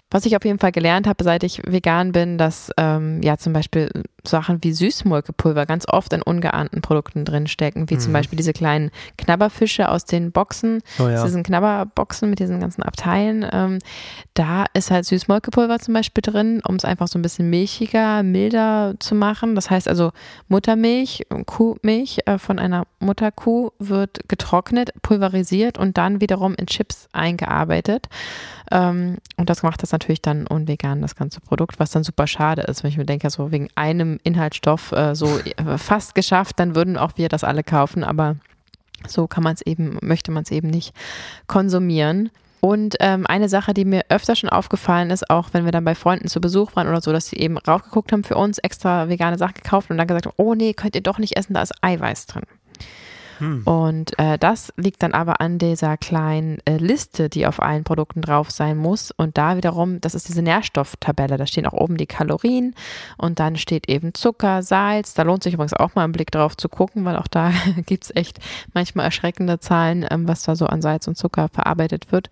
was 0.10 0.26
ich 0.26 0.38
auf 0.38 0.46
jeden 0.46 0.60
Fall 0.60 0.72
gelernt 0.72 1.08
habe, 1.08 1.22
seit 1.26 1.44
ich 1.44 1.62
vegan 1.66 2.14
bin, 2.14 2.38
dass 2.38 2.72
ähm, 2.78 3.22
ja 3.22 3.38
zum 3.38 3.52
Beispiel 3.52 3.90
Sachen 4.28 4.64
wie 4.64 4.74
Süßmolkepulver 4.74 5.66
ganz 5.66 5.88
oft 5.88 6.14
in 6.14 6.22
ungeahnten 6.22 6.82
Produkten 6.82 7.26
drinstecken, 7.26 7.90
wie 7.90 7.98
zum 7.98 8.14
Beispiel 8.14 8.38
diese 8.38 8.54
kleinen 8.54 8.92
Knabberfische 9.18 9.90
aus 9.90 10.06
den 10.06 10.32
Boxen, 10.32 10.82
Oh 11.00 11.08
ja. 11.08 11.18
aus 11.18 11.24
diesen 11.24 11.44
Knabberboxen 11.44 12.30
mit 12.30 12.40
diesen 12.40 12.60
ganzen 12.60 12.84
Abteilen. 12.84 13.46
Ähm, 13.52 13.80
da 14.34 14.66
ist 14.74 14.92
halt 14.92 15.06
Süßmolkepulver 15.06 15.80
zum 15.80 15.94
Beispiel 15.94 16.22
drin, 16.22 16.62
um 16.68 16.76
es 16.76 16.86
einfach 16.86 17.08
so 17.08 17.18
ein 17.18 17.22
bisschen 17.22 17.50
milchiger, 17.50 18.24
milder 18.24 18.96
zu 19.00 19.16
machen. 19.16 19.56
Das 19.56 19.70
heißt 19.70 19.88
also 19.88 20.12
Muttermilch, 20.48 21.26
Kuhmilch 21.46 22.20
äh, 22.26 22.38
von 22.38 22.60
einer 22.60 22.84
Mutterkuh 23.00 23.72
wird 23.80 24.28
getrocknet, 24.28 24.92
pulverisiert 25.02 25.78
und 25.78 25.98
dann 25.98 26.22
wiederum 26.22 26.56
in 26.56 26.68
Chips 26.68 27.08
eingearbeitet. 27.14 28.08
Ähm, 28.72 29.18
und 29.38 29.50
das 29.50 29.64
macht 29.64 29.82
das 29.84 29.92
natürlich 29.92 30.22
dann 30.22 30.46
unvegan, 30.48 31.02
das 31.02 31.16
ganze 31.16 31.40
Produkt, 31.40 31.80
was 31.80 31.92
dann 31.92 32.04
super 32.04 32.28
schade 32.28 32.64
ist, 32.64 32.84
wenn 32.84 32.92
ich 32.92 32.98
mir 32.98 33.06
denke, 33.06 33.30
so 33.30 33.52
wegen 33.52 33.70
einem 33.76 34.17
Inhaltsstoff 34.24 34.92
äh, 34.92 35.16
so 35.16 35.40
äh, 35.40 35.78
fast 35.78 36.16
geschafft, 36.16 36.60
dann 36.60 36.76
würden 36.76 36.98
auch 36.98 37.14
wir 37.16 37.30
das 37.30 37.44
alle 37.44 37.64
kaufen, 37.64 38.04
aber 38.04 38.36
so 39.08 39.28
kann 39.28 39.44
man 39.44 39.54
es 39.54 39.62
eben, 39.62 39.98
möchte 40.02 40.32
man 40.32 40.44
es 40.44 40.52
eben 40.52 40.70
nicht 40.70 40.94
konsumieren. 41.48 42.30
Und 42.60 42.96
ähm, 43.00 43.28
eine 43.28 43.50
Sache, 43.50 43.74
die 43.74 43.86
mir 43.86 44.06
öfter 44.10 44.36
schon 44.36 44.50
aufgefallen 44.50 45.12
ist, 45.12 45.30
auch 45.30 45.50
wenn 45.54 45.66
wir 45.66 45.72
dann 45.72 45.86
bei 45.86 45.94
Freunden 45.94 46.28
zu 46.28 46.42
Besuch 46.42 46.76
waren 46.76 46.88
oder 46.88 47.02
so, 47.02 47.12
dass 47.12 47.28
sie 47.28 47.38
eben 47.38 47.58
raufgeguckt 47.58 48.12
haben 48.12 48.24
für 48.24 48.36
uns, 48.36 48.58
extra 48.58 49.10
vegane 49.10 49.38
Sachen 49.38 49.54
gekauft 49.54 49.92
und 49.92 49.98
dann 49.98 50.08
gesagt 50.08 50.26
haben, 50.26 50.36
oh 50.38 50.56
nee, 50.56 50.74
könnt 50.74 50.96
ihr 50.96 51.02
doch 51.02 51.20
nicht 51.20 51.38
essen, 51.38 51.54
da 51.54 51.62
ist 51.62 51.74
Eiweiß 51.82 52.26
drin. 52.26 52.44
Und 53.66 54.18
äh, 54.20 54.38
das 54.38 54.74
liegt 54.78 55.04
dann 55.04 55.14
aber 55.14 55.42
an 55.42 55.58
dieser 55.58 55.98
kleinen 55.98 56.60
äh, 56.66 56.78
Liste, 56.78 57.30
die 57.30 57.46
auf 57.46 57.62
allen 57.62 57.84
Produkten 57.84 58.22
drauf 58.22 58.52
sein 58.52 58.78
muss. 58.78 59.12
Und 59.12 59.38
da 59.38 59.58
wiederum, 59.58 60.02
das 60.02 60.16
ist 60.16 60.28
diese 60.28 60.42
Nährstofftabelle. 60.42 61.38
Da 61.38 61.46
stehen 61.46 61.68
auch 61.68 61.74
oben 61.74 61.98
die 61.98 62.08
Kalorien 62.08 62.76
und 63.18 63.40
dann 63.40 63.56
steht 63.56 63.90
eben 63.90 64.14
Zucker, 64.14 64.64
Salz. 64.64 65.14
Da 65.14 65.24
lohnt 65.24 65.44
sich 65.44 65.54
übrigens 65.54 65.74
auch 65.74 65.96
mal 65.96 66.04
einen 66.04 66.14
Blick 66.14 66.32
drauf 66.32 66.58
zu 66.58 66.70
gucken, 66.70 67.06
weil 67.06 67.16
auch 67.18 67.28
da 67.28 67.52
gibt's 67.86 68.12
echt 68.16 68.40
manchmal 68.74 69.06
erschreckende 69.06 69.60
Zahlen, 69.60 70.06
ähm, 70.10 70.28
was 70.28 70.44
da 70.44 70.56
so 70.56 70.66
an 70.66 70.82
Salz 70.82 71.08
und 71.08 71.18
Zucker 71.18 71.50
verarbeitet 71.50 72.12
wird. 72.12 72.30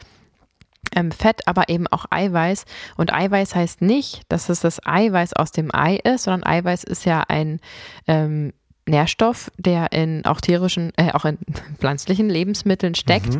Ähm, 0.95 1.11
Fett, 1.11 1.47
aber 1.47 1.69
eben 1.69 1.87
auch 1.87 2.05
Eiweiß. 2.09 2.65
Und 2.95 3.13
Eiweiß 3.13 3.55
heißt 3.55 3.81
nicht, 3.81 4.21
dass 4.29 4.49
es 4.49 4.59
das 4.61 4.85
Eiweiß 4.85 5.33
aus 5.33 5.51
dem 5.51 5.73
Ei 5.73 5.95
ist, 5.95 6.23
sondern 6.23 6.43
Eiweiß 6.43 6.83
ist 6.83 7.05
ja 7.05 7.23
ein 7.27 7.59
ähm, 8.07 8.53
Nährstoff, 8.87 9.51
der 9.57 9.91
in 9.91 10.25
auch 10.25 10.41
tierischen, 10.41 10.91
äh, 10.97 11.11
auch 11.11 11.25
in 11.25 11.37
pflanzlichen 11.79 12.29
Lebensmitteln 12.29 12.95
steckt. 12.95 13.39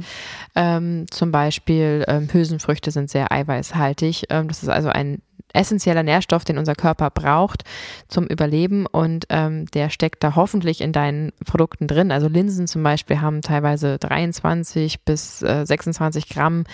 Ähm, 0.55 1.05
zum 1.11 1.31
Beispiel 1.31 2.03
ähm, 2.07 2.27
Hülsenfrüchte 2.31 2.91
sind 2.91 3.09
sehr 3.09 3.31
eiweißhaltig. 3.31 4.25
Ähm, 4.29 4.47
das 4.47 4.63
ist 4.63 4.69
also 4.69 4.89
ein 4.89 5.21
essentieller 5.55 6.03
Nährstoff, 6.03 6.43
den 6.43 6.57
unser 6.57 6.75
Körper 6.75 7.09
braucht 7.09 7.63
zum 8.07 8.27
Überleben 8.27 8.85
und 8.85 9.25
ähm, 9.29 9.65
der 9.67 9.89
steckt 9.89 10.23
da 10.23 10.35
hoffentlich 10.35 10.81
in 10.81 10.91
deinen 10.91 11.31
Produkten 11.45 11.87
drin. 11.87 12.11
Also 12.11 12.27
Linsen 12.27 12.67
zum 12.67 12.83
Beispiel 12.83 13.21
haben 13.21 13.41
teilweise 13.41 13.97
23 13.97 15.01
bis 15.05 15.41
äh, 15.41 15.65
26 15.65 16.29
Gramm 16.29 16.65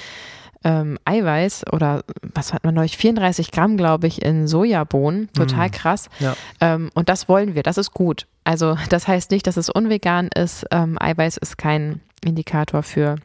ähm, 0.63 0.97
Eiweiß 1.05 1.65
oder 1.71 2.03
was 2.21 2.53
hat 2.53 2.63
man 2.63 2.75
neulich, 2.75 2.97
34 2.97 3.51
Gramm, 3.51 3.77
glaube 3.77 4.07
ich, 4.07 4.21
in 4.21 4.47
Sojabohnen. 4.47 5.31
Total 5.33 5.69
krass. 5.69 6.09
Ja. 6.19 6.35
Ähm, 6.59 6.91
und 6.93 7.09
das 7.09 7.27
wollen 7.27 7.55
wir, 7.55 7.63
das 7.63 7.77
ist 7.77 7.93
gut. 7.93 8.27
Also 8.43 8.77
das 8.89 9.07
heißt 9.07 9.31
nicht, 9.31 9.47
dass 9.47 9.57
es 9.57 9.69
unvegan 9.69 10.29
ist. 10.33 10.65
Ähm, 10.71 10.97
Eiweiß 10.99 11.37
ist 11.37 11.57
kein 11.57 12.01
Indikator 12.23 12.83
für 12.83 13.17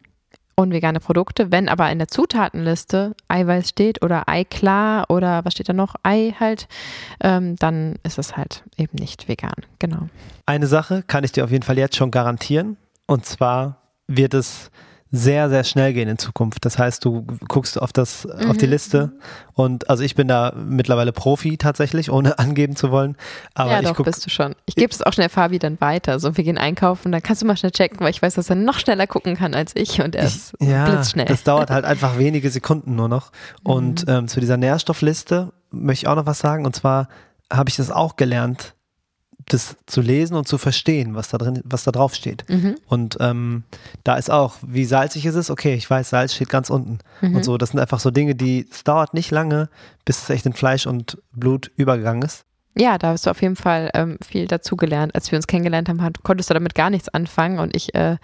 unvegane 0.56 1.00
Produkte. 1.00 1.52
Wenn 1.52 1.68
aber 1.68 1.90
in 1.90 1.98
der 1.98 2.08
Zutatenliste 2.08 3.14
Eiweiß 3.28 3.68
steht 3.68 4.02
oder 4.02 4.28
Ei 4.28 4.44
klar 4.44 5.10
oder 5.10 5.44
was 5.44 5.52
steht 5.52 5.68
da 5.68 5.72
noch, 5.72 5.94
Ei 6.02 6.34
halt, 6.40 6.66
ähm, 7.20 7.56
dann 7.56 7.96
ist 8.02 8.18
es 8.18 8.36
halt 8.36 8.64
eben 8.76 8.96
nicht 8.98 9.28
vegan. 9.28 9.54
Genau. 9.78 10.08
Eine 10.46 10.66
Sache 10.66 11.02
kann 11.06 11.24
ich 11.24 11.32
dir 11.32 11.44
auf 11.44 11.50
jeden 11.50 11.62
Fall 11.62 11.78
jetzt 11.78 11.96
schon 11.96 12.10
garantieren. 12.10 12.76
Und 13.06 13.26
zwar 13.26 13.82
wird 14.08 14.34
es 14.34 14.70
sehr, 15.16 15.48
sehr 15.50 15.64
schnell 15.64 15.92
gehen 15.92 16.08
in 16.08 16.18
Zukunft. 16.18 16.64
Das 16.64 16.78
heißt, 16.78 17.04
du 17.04 17.26
guckst 17.48 17.80
auf 17.80 17.92
das, 17.92 18.26
auf 18.26 18.40
Mhm. 18.54 18.58
die 18.58 18.66
Liste 18.66 19.12
und 19.54 19.88
also 19.90 20.02
ich 20.04 20.14
bin 20.14 20.28
da 20.28 20.52
mittlerweile 20.56 21.12
Profi 21.12 21.56
tatsächlich, 21.56 22.10
ohne 22.10 22.38
angeben 22.38 22.76
zu 22.76 22.90
wollen. 22.90 23.16
Aber 23.54 23.70
ja, 23.72 23.80
ich 23.80 23.86
doch, 23.88 23.96
guck, 23.96 24.06
bist 24.06 24.24
du 24.26 24.30
schon. 24.30 24.54
Ich 24.66 24.74
gebe 24.76 24.90
es 24.92 25.02
auch 25.02 25.12
schnell 25.12 25.28
Fabi 25.28 25.58
dann 25.58 25.80
weiter. 25.80 26.20
So, 26.20 26.36
wir 26.36 26.44
gehen 26.44 26.58
einkaufen, 26.58 27.10
dann 27.12 27.22
kannst 27.22 27.42
du 27.42 27.46
mal 27.46 27.56
schnell 27.56 27.72
checken, 27.72 28.00
weil 28.00 28.10
ich 28.10 28.22
weiß, 28.22 28.34
dass 28.34 28.48
er 28.50 28.56
noch 28.56 28.78
schneller 28.78 29.06
gucken 29.06 29.36
kann 29.36 29.54
als 29.54 29.72
ich 29.74 30.00
und 30.00 30.14
er 30.14 30.24
ist 30.26 30.54
ja, 30.60 30.84
blitzschnell. 30.88 31.26
das 31.26 31.42
dauert 31.42 31.70
halt 31.70 31.84
einfach 31.84 32.18
wenige 32.18 32.50
Sekunden 32.50 32.94
nur 32.94 33.08
noch. 33.08 33.32
Und 33.64 34.06
Mhm. 34.06 34.12
ähm, 34.12 34.28
zu 34.28 34.38
dieser 34.40 34.56
Nährstoffliste 34.56 35.52
möchte 35.72 36.04
ich 36.04 36.08
auch 36.08 36.16
noch 36.16 36.26
was 36.26 36.38
sagen. 36.38 36.64
Und 36.66 36.76
zwar 36.76 37.08
habe 37.52 37.68
ich 37.70 37.76
das 37.76 37.90
auch 37.90 38.16
gelernt, 38.16 38.74
das 39.48 39.76
zu 39.86 40.00
lesen 40.00 40.36
und 40.36 40.48
zu 40.48 40.58
verstehen, 40.58 41.14
was 41.14 41.28
da 41.28 41.38
drin, 41.38 41.60
was 41.64 41.84
da 41.84 41.92
drauf 41.92 42.14
steht. 42.14 42.44
Mhm. 42.48 42.76
Und 42.86 43.16
ähm, 43.20 43.62
da 44.02 44.16
ist 44.16 44.30
auch, 44.30 44.56
wie 44.62 44.84
salzig 44.84 45.24
ist 45.24 45.36
es? 45.36 45.50
Okay, 45.50 45.74
ich 45.74 45.88
weiß, 45.88 46.10
Salz 46.10 46.34
steht 46.34 46.48
ganz 46.48 46.68
unten. 46.68 46.98
Mhm. 47.20 47.36
Und 47.36 47.44
so, 47.44 47.56
das 47.56 47.70
sind 47.70 47.80
einfach 47.80 48.00
so 48.00 48.10
Dinge, 48.10 48.34
die, 48.34 48.66
es 48.70 48.82
dauert 48.82 49.14
nicht 49.14 49.30
lange, 49.30 49.68
bis 50.04 50.22
es 50.22 50.30
echt 50.30 50.46
in 50.46 50.52
Fleisch 50.52 50.86
und 50.86 51.18
Blut 51.32 51.70
übergegangen 51.76 52.22
ist. 52.22 52.44
Ja, 52.78 52.98
da 52.98 53.08
hast 53.08 53.24
du 53.24 53.30
auf 53.30 53.40
jeden 53.40 53.56
Fall 53.56 53.90
ähm, 53.94 54.18
viel 54.26 54.46
dazugelernt. 54.46 55.14
Als 55.14 55.30
wir 55.30 55.36
uns 55.36 55.46
kennengelernt 55.46 55.88
haben, 55.88 56.02
hat, 56.02 56.22
konntest 56.22 56.50
du 56.50 56.54
damit 56.54 56.74
gar 56.74 56.90
nichts 56.90 57.08
anfangen 57.08 57.58
und 57.58 57.74
ich 57.74 57.94
äh, 57.94 58.16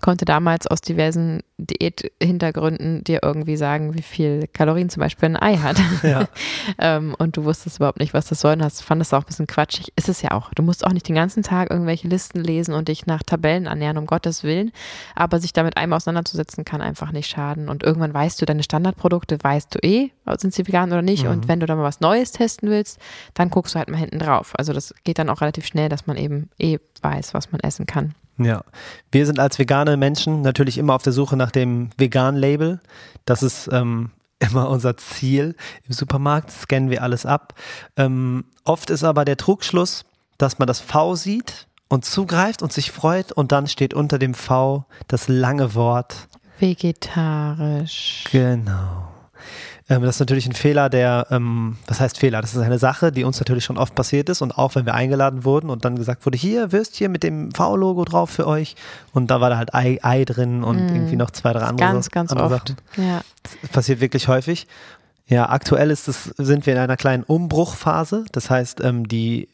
konnte 0.00 0.24
damals 0.24 0.66
aus 0.66 0.80
diversen 0.80 1.42
Diät-Hintergründen 1.58 3.02
dir 3.02 3.20
irgendwie 3.22 3.56
sagen, 3.56 3.94
wie 3.94 4.02
viel 4.02 4.46
Kalorien 4.52 4.90
zum 4.90 5.00
Beispiel 5.00 5.30
ein 5.30 5.36
Ei 5.36 5.56
hat. 5.56 5.80
Ja. 6.02 6.28
ähm, 6.78 7.16
und 7.18 7.36
du 7.36 7.44
wusstest 7.44 7.78
überhaupt 7.78 7.98
nicht, 7.98 8.14
was 8.14 8.26
das 8.26 8.40
soll 8.40 8.52
und 8.52 8.62
hast, 8.62 8.82
fandest 8.82 9.12
auch 9.12 9.22
ein 9.22 9.26
bisschen 9.26 9.48
quatschig. 9.48 9.92
Ist 9.96 10.08
es 10.08 10.22
ja 10.22 10.30
auch. 10.30 10.54
Du 10.54 10.62
musst 10.62 10.86
auch 10.86 10.92
nicht 10.92 11.08
den 11.08 11.16
ganzen 11.16 11.42
Tag 11.42 11.70
irgendwelche 11.70 12.06
Listen 12.06 12.40
lesen 12.40 12.74
und 12.74 12.86
dich 12.88 13.06
nach 13.06 13.24
Tabellen 13.24 13.66
annähern, 13.66 13.98
um 13.98 14.06
Gottes 14.06 14.44
Willen. 14.44 14.70
Aber 15.16 15.40
sich 15.40 15.52
damit 15.52 15.76
einmal 15.76 15.96
auseinanderzusetzen, 15.96 16.64
kann 16.64 16.80
einfach 16.80 17.10
nicht 17.10 17.28
schaden. 17.28 17.68
Und 17.68 17.82
irgendwann 17.82 18.14
weißt 18.14 18.40
du, 18.40 18.46
deine 18.46 18.62
Standardprodukte 18.62 19.38
weißt 19.42 19.74
du 19.74 19.78
eh, 19.82 20.10
sind 20.38 20.54
sie 20.54 20.66
vegan 20.66 20.92
oder 20.92 21.02
nicht. 21.02 21.24
Mhm. 21.24 21.30
Und 21.30 21.48
wenn 21.48 21.58
du 21.58 21.66
da 21.66 21.74
mal 21.74 21.82
was 21.82 22.00
Neues 22.00 22.30
testen 22.30 22.70
willst, 22.70 23.00
dann 23.34 23.50
guckst 23.50 23.74
du 23.74 23.78
halt 23.78 23.88
mal 23.88 23.98
hinten 23.98 24.20
drauf. 24.20 24.52
Also 24.56 24.72
das 24.72 24.94
geht 25.02 25.18
dann 25.18 25.28
auch 25.28 25.40
relativ 25.40 25.66
schnell, 25.66 25.88
dass 25.88 26.06
man 26.06 26.16
eben 26.16 26.50
eh 26.58 26.78
weiß, 27.02 27.34
was 27.34 27.50
man 27.50 27.60
essen 27.60 27.86
kann. 27.86 28.14
Ja, 28.38 28.62
wir 29.10 29.26
sind 29.26 29.40
als 29.40 29.58
vegane 29.58 29.96
Menschen 29.96 30.42
natürlich 30.42 30.78
immer 30.78 30.94
auf 30.94 31.02
der 31.02 31.12
Suche 31.12 31.36
nach 31.36 31.50
dem 31.50 31.90
Vegan-Label. 31.96 32.80
Das 33.24 33.42
ist 33.42 33.68
ähm, 33.72 34.10
immer 34.38 34.68
unser 34.68 34.96
Ziel. 34.96 35.56
Im 35.86 35.92
Supermarkt 35.92 36.50
scannen 36.50 36.90
wir 36.90 37.02
alles 37.02 37.26
ab. 37.26 37.54
Ähm, 37.96 38.44
oft 38.64 38.90
ist 38.90 39.04
aber 39.04 39.24
der 39.24 39.36
Trugschluss, 39.36 40.04
dass 40.38 40.58
man 40.58 40.68
das 40.68 40.80
V 40.80 41.16
sieht 41.16 41.66
und 41.88 42.04
zugreift 42.04 42.62
und 42.62 42.72
sich 42.72 42.92
freut 42.92 43.32
und 43.32 43.50
dann 43.50 43.66
steht 43.66 43.94
unter 43.94 44.18
dem 44.18 44.34
V 44.34 44.84
das 45.08 45.28
lange 45.28 45.74
Wort 45.74 46.28
vegetarisch. 46.60 48.24
Genau. 48.30 49.08
Ähm, 49.88 50.02
das 50.02 50.16
ist 50.16 50.20
natürlich 50.20 50.46
ein 50.46 50.52
Fehler, 50.52 50.90
der, 50.90 51.26
ähm, 51.30 51.76
was 51.86 52.00
heißt 52.00 52.18
Fehler? 52.18 52.40
Das 52.42 52.54
ist 52.54 52.60
eine 52.60 52.78
Sache, 52.78 53.10
die 53.10 53.24
uns 53.24 53.38
natürlich 53.38 53.64
schon 53.64 53.78
oft 53.78 53.94
passiert 53.94 54.28
ist 54.28 54.42
und 54.42 54.52
auch 54.52 54.74
wenn 54.74 54.84
wir 54.84 54.94
eingeladen 54.94 55.44
wurden 55.44 55.70
und 55.70 55.84
dann 55.84 55.96
gesagt 55.96 56.26
wurde, 56.26 56.36
hier 56.36 56.72
Würstchen 56.72 57.10
mit 57.10 57.22
dem 57.22 57.52
V-Logo 57.52 58.04
drauf 58.04 58.30
für 58.30 58.46
euch 58.46 58.76
und 59.12 59.30
da 59.30 59.40
war 59.40 59.50
da 59.50 59.56
halt 59.56 59.74
Ei, 59.74 59.98
Ei 60.02 60.24
drin 60.24 60.62
und 60.62 60.86
mm. 60.86 60.94
irgendwie 60.94 61.16
noch 61.16 61.30
zwei, 61.30 61.52
drei 61.52 61.62
andere, 61.62 61.88
ganz, 61.88 62.10
ganz 62.10 62.32
andere 62.32 62.54
oft. 62.54 62.68
Sachen. 62.68 62.76
Ja. 62.96 63.22
Das 63.42 63.70
passiert 63.70 64.00
wirklich 64.00 64.28
häufig. 64.28 64.66
Ja, 65.26 65.48
aktuell 65.48 65.90
ist 65.90 66.08
es, 66.08 66.24
sind 66.36 66.66
wir 66.66 66.74
in 66.74 66.78
einer 66.78 66.96
kleinen 66.96 67.22
Umbruchphase. 67.22 68.24
Das 68.32 68.50
heißt, 68.50 68.82
ähm, 68.82 69.08
die 69.08 69.48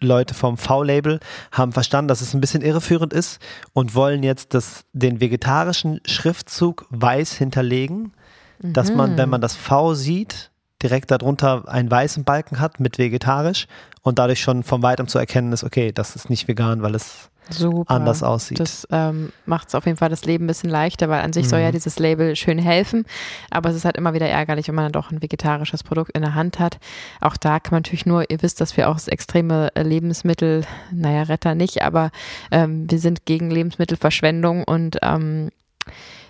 Leute 0.00 0.34
vom 0.34 0.56
V-Label 0.56 1.20
haben 1.52 1.72
verstanden, 1.72 2.08
dass 2.08 2.20
es 2.20 2.34
ein 2.34 2.40
bisschen 2.40 2.62
irreführend 2.62 3.12
ist 3.12 3.40
und 3.72 3.94
wollen 3.94 4.22
jetzt 4.22 4.52
das, 4.54 4.84
den 4.92 5.20
vegetarischen 5.20 6.00
Schriftzug 6.04 6.86
weiß 6.90 7.32
hinterlegen 7.32 8.12
dass 8.60 8.92
man, 8.92 9.16
wenn 9.16 9.28
man 9.28 9.40
das 9.40 9.56
V 9.56 9.94
sieht, 9.94 10.50
direkt 10.82 11.10
darunter 11.10 11.68
einen 11.68 11.90
weißen 11.90 12.24
Balken 12.24 12.60
hat 12.60 12.80
mit 12.80 12.98
vegetarisch 12.98 13.66
und 14.02 14.18
dadurch 14.18 14.40
schon 14.40 14.62
von 14.62 14.82
weitem 14.82 15.08
zu 15.08 15.18
erkennen 15.18 15.52
ist, 15.52 15.64
okay, 15.64 15.92
das 15.92 16.16
ist 16.16 16.28
nicht 16.30 16.48
vegan, 16.48 16.82
weil 16.82 16.94
es 16.94 17.30
Super. 17.48 17.90
anders 17.90 18.22
aussieht. 18.22 18.60
Das 18.60 18.86
ähm, 18.90 19.32
macht 19.46 19.68
es 19.68 19.74
auf 19.74 19.86
jeden 19.86 19.96
Fall 19.96 20.08
das 20.08 20.24
Leben 20.24 20.44
ein 20.44 20.48
bisschen 20.48 20.68
leichter, 20.68 21.08
weil 21.08 21.22
an 21.22 21.32
sich 21.32 21.46
mhm. 21.46 21.50
soll 21.50 21.60
ja 21.60 21.68
mhm. 21.68 21.72
dieses 21.72 21.98
Label 21.98 22.36
schön 22.36 22.58
helfen, 22.58 23.04
aber 23.50 23.70
es 23.70 23.76
ist 23.76 23.84
halt 23.84 23.96
immer 23.96 24.14
wieder 24.14 24.28
ärgerlich, 24.28 24.68
wenn 24.68 24.74
man 24.74 24.84
dann 24.84 24.92
doch 24.92 25.10
ein 25.10 25.22
vegetarisches 25.22 25.82
Produkt 25.82 26.10
in 26.12 26.22
der 26.22 26.34
Hand 26.34 26.58
hat. 26.58 26.78
Auch 27.20 27.36
da 27.36 27.60
kann 27.60 27.72
man 27.72 27.82
natürlich 27.82 28.06
nur, 28.06 28.30
ihr 28.30 28.42
wisst, 28.42 28.60
dass 28.60 28.76
wir 28.76 28.88
auch 28.88 28.98
extreme 29.06 29.70
Lebensmittel, 29.76 30.64
naja, 30.92 31.22
Retter 31.22 31.54
nicht, 31.54 31.82
aber 31.82 32.10
ähm, 32.50 32.90
wir 32.90 32.98
sind 32.98 33.26
gegen 33.26 33.50
Lebensmittelverschwendung 33.50 34.64
und 34.64 34.98
ähm, 35.02 35.50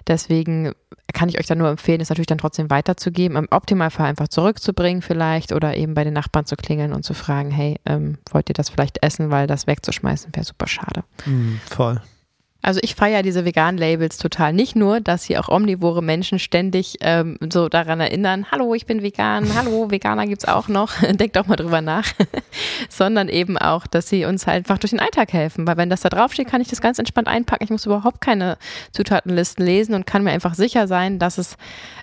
Deswegen 0.07 0.73
kann 1.13 1.29
ich 1.29 1.39
euch 1.39 1.47
da 1.47 1.55
nur 1.55 1.69
empfehlen, 1.69 2.01
es 2.01 2.11
natürlich 2.11 2.27
dann 2.27 2.39
trotzdem 2.39 2.71
weiterzugeben, 2.71 3.37
im 3.37 3.49
Optimalfall 3.51 4.07
einfach 4.07 4.29
zurückzubringen 4.29 5.03
vielleicht 5.03 5.53
oder 5.53 5.77
eben 5.77 5.95
bei 5.95 6.05
den 6.05 6.15
Nachbarn 6.15 6.47
zu 6.47 6.57
klingeln 6.57 6.93
und 6.93 7.05
zu 7.05 7.15
fragen, 7.15 7.51
hey, 7.51 7.81
ähm, 7.87 8.19
wollt 8.31 8.49
ihr 8.49 8.55
das 8.55 8.69
vielleicht 8.69 9.03
essen, 9.03 9.31
weil 9.31 9.47
das 9.47 9.67
wegzuschmeißen 9.67 10.35
wäre 10.35 10.45
super 10.45 10.67
schade. 10.67 11.05
Mm, 11.25 11.57
voll. 11.69 12.01
Also 12.63 12.81
ich 12.83 12.97
feiere 12.97 13.23
diese 13.23 13.45
veganen 13.45 13.79
Labels 13.79 14.19
total. 14.19 14.53
Nicht 14.53 14.75
nur, 14.75 15.01
dass 15.01 15.23
sie 15.25 15.39
auch 15.39 15.49
omnivore 15.49 16.03
Menschen 16.03 16.39
ständig 16.39 16.97
ähm, 17.01 17.39
so 17.53 17.69
daran 17.69 18.01
erinnern, 18.01 18.47
hallo, 18.51 18.75
ich 18.75 18.87
bin 18.87 19.03
vegan, 19.03 19.55
hallo, 19.55 19.91
Veganer 19.91 20.27
gibt's 20.27 20.47
auch 20.47 20.67
noch, 20.67 20.93
denkt 21.13 21.37
doch 21.37 21.47
mal 21.47 21.57
drüber 21.57 21.81
nach, 21.81 22.07
sondern 22.89 23.29
eben 23.29 23.57
auch, 23.57 23.87
dass 23.87 24.09
sie 24.09 24.25
uns 24.25 24.47
halt 24.47 24.57
einfach 24.57 24.79
durch 24.79 24.91
den 24.91 25.01
Alltag 25.01 25.33
helfen. 25.33 25.67
Weil 25.67 25.77
wenn 25.77 25.91
das 25.91 26.01
da 26.01 26.09
draufsteht, 26.09 26.49
kann 26.49 26.61
ich 26.61 26.69
das 26.69 26.81
ganz 26.81 26.99
entspannt 26.99 27.29
einpacken. 27.29 27.63
Ich 27.63 27.71
muss 27.71 27.87
überhaupt 27.87 28.21
keine 28.21 28.59
Zutatenlisten 28.91 29.65
lesen 29.65 29.95
und 29.95 30.07
kann 30.07 30.25
mir 30.25 30.33
einfach 30.33 30.55
sicher 30.55 30.89
sein, 30.89 31.21
dass 31.21 31.39
es 31.39 31.57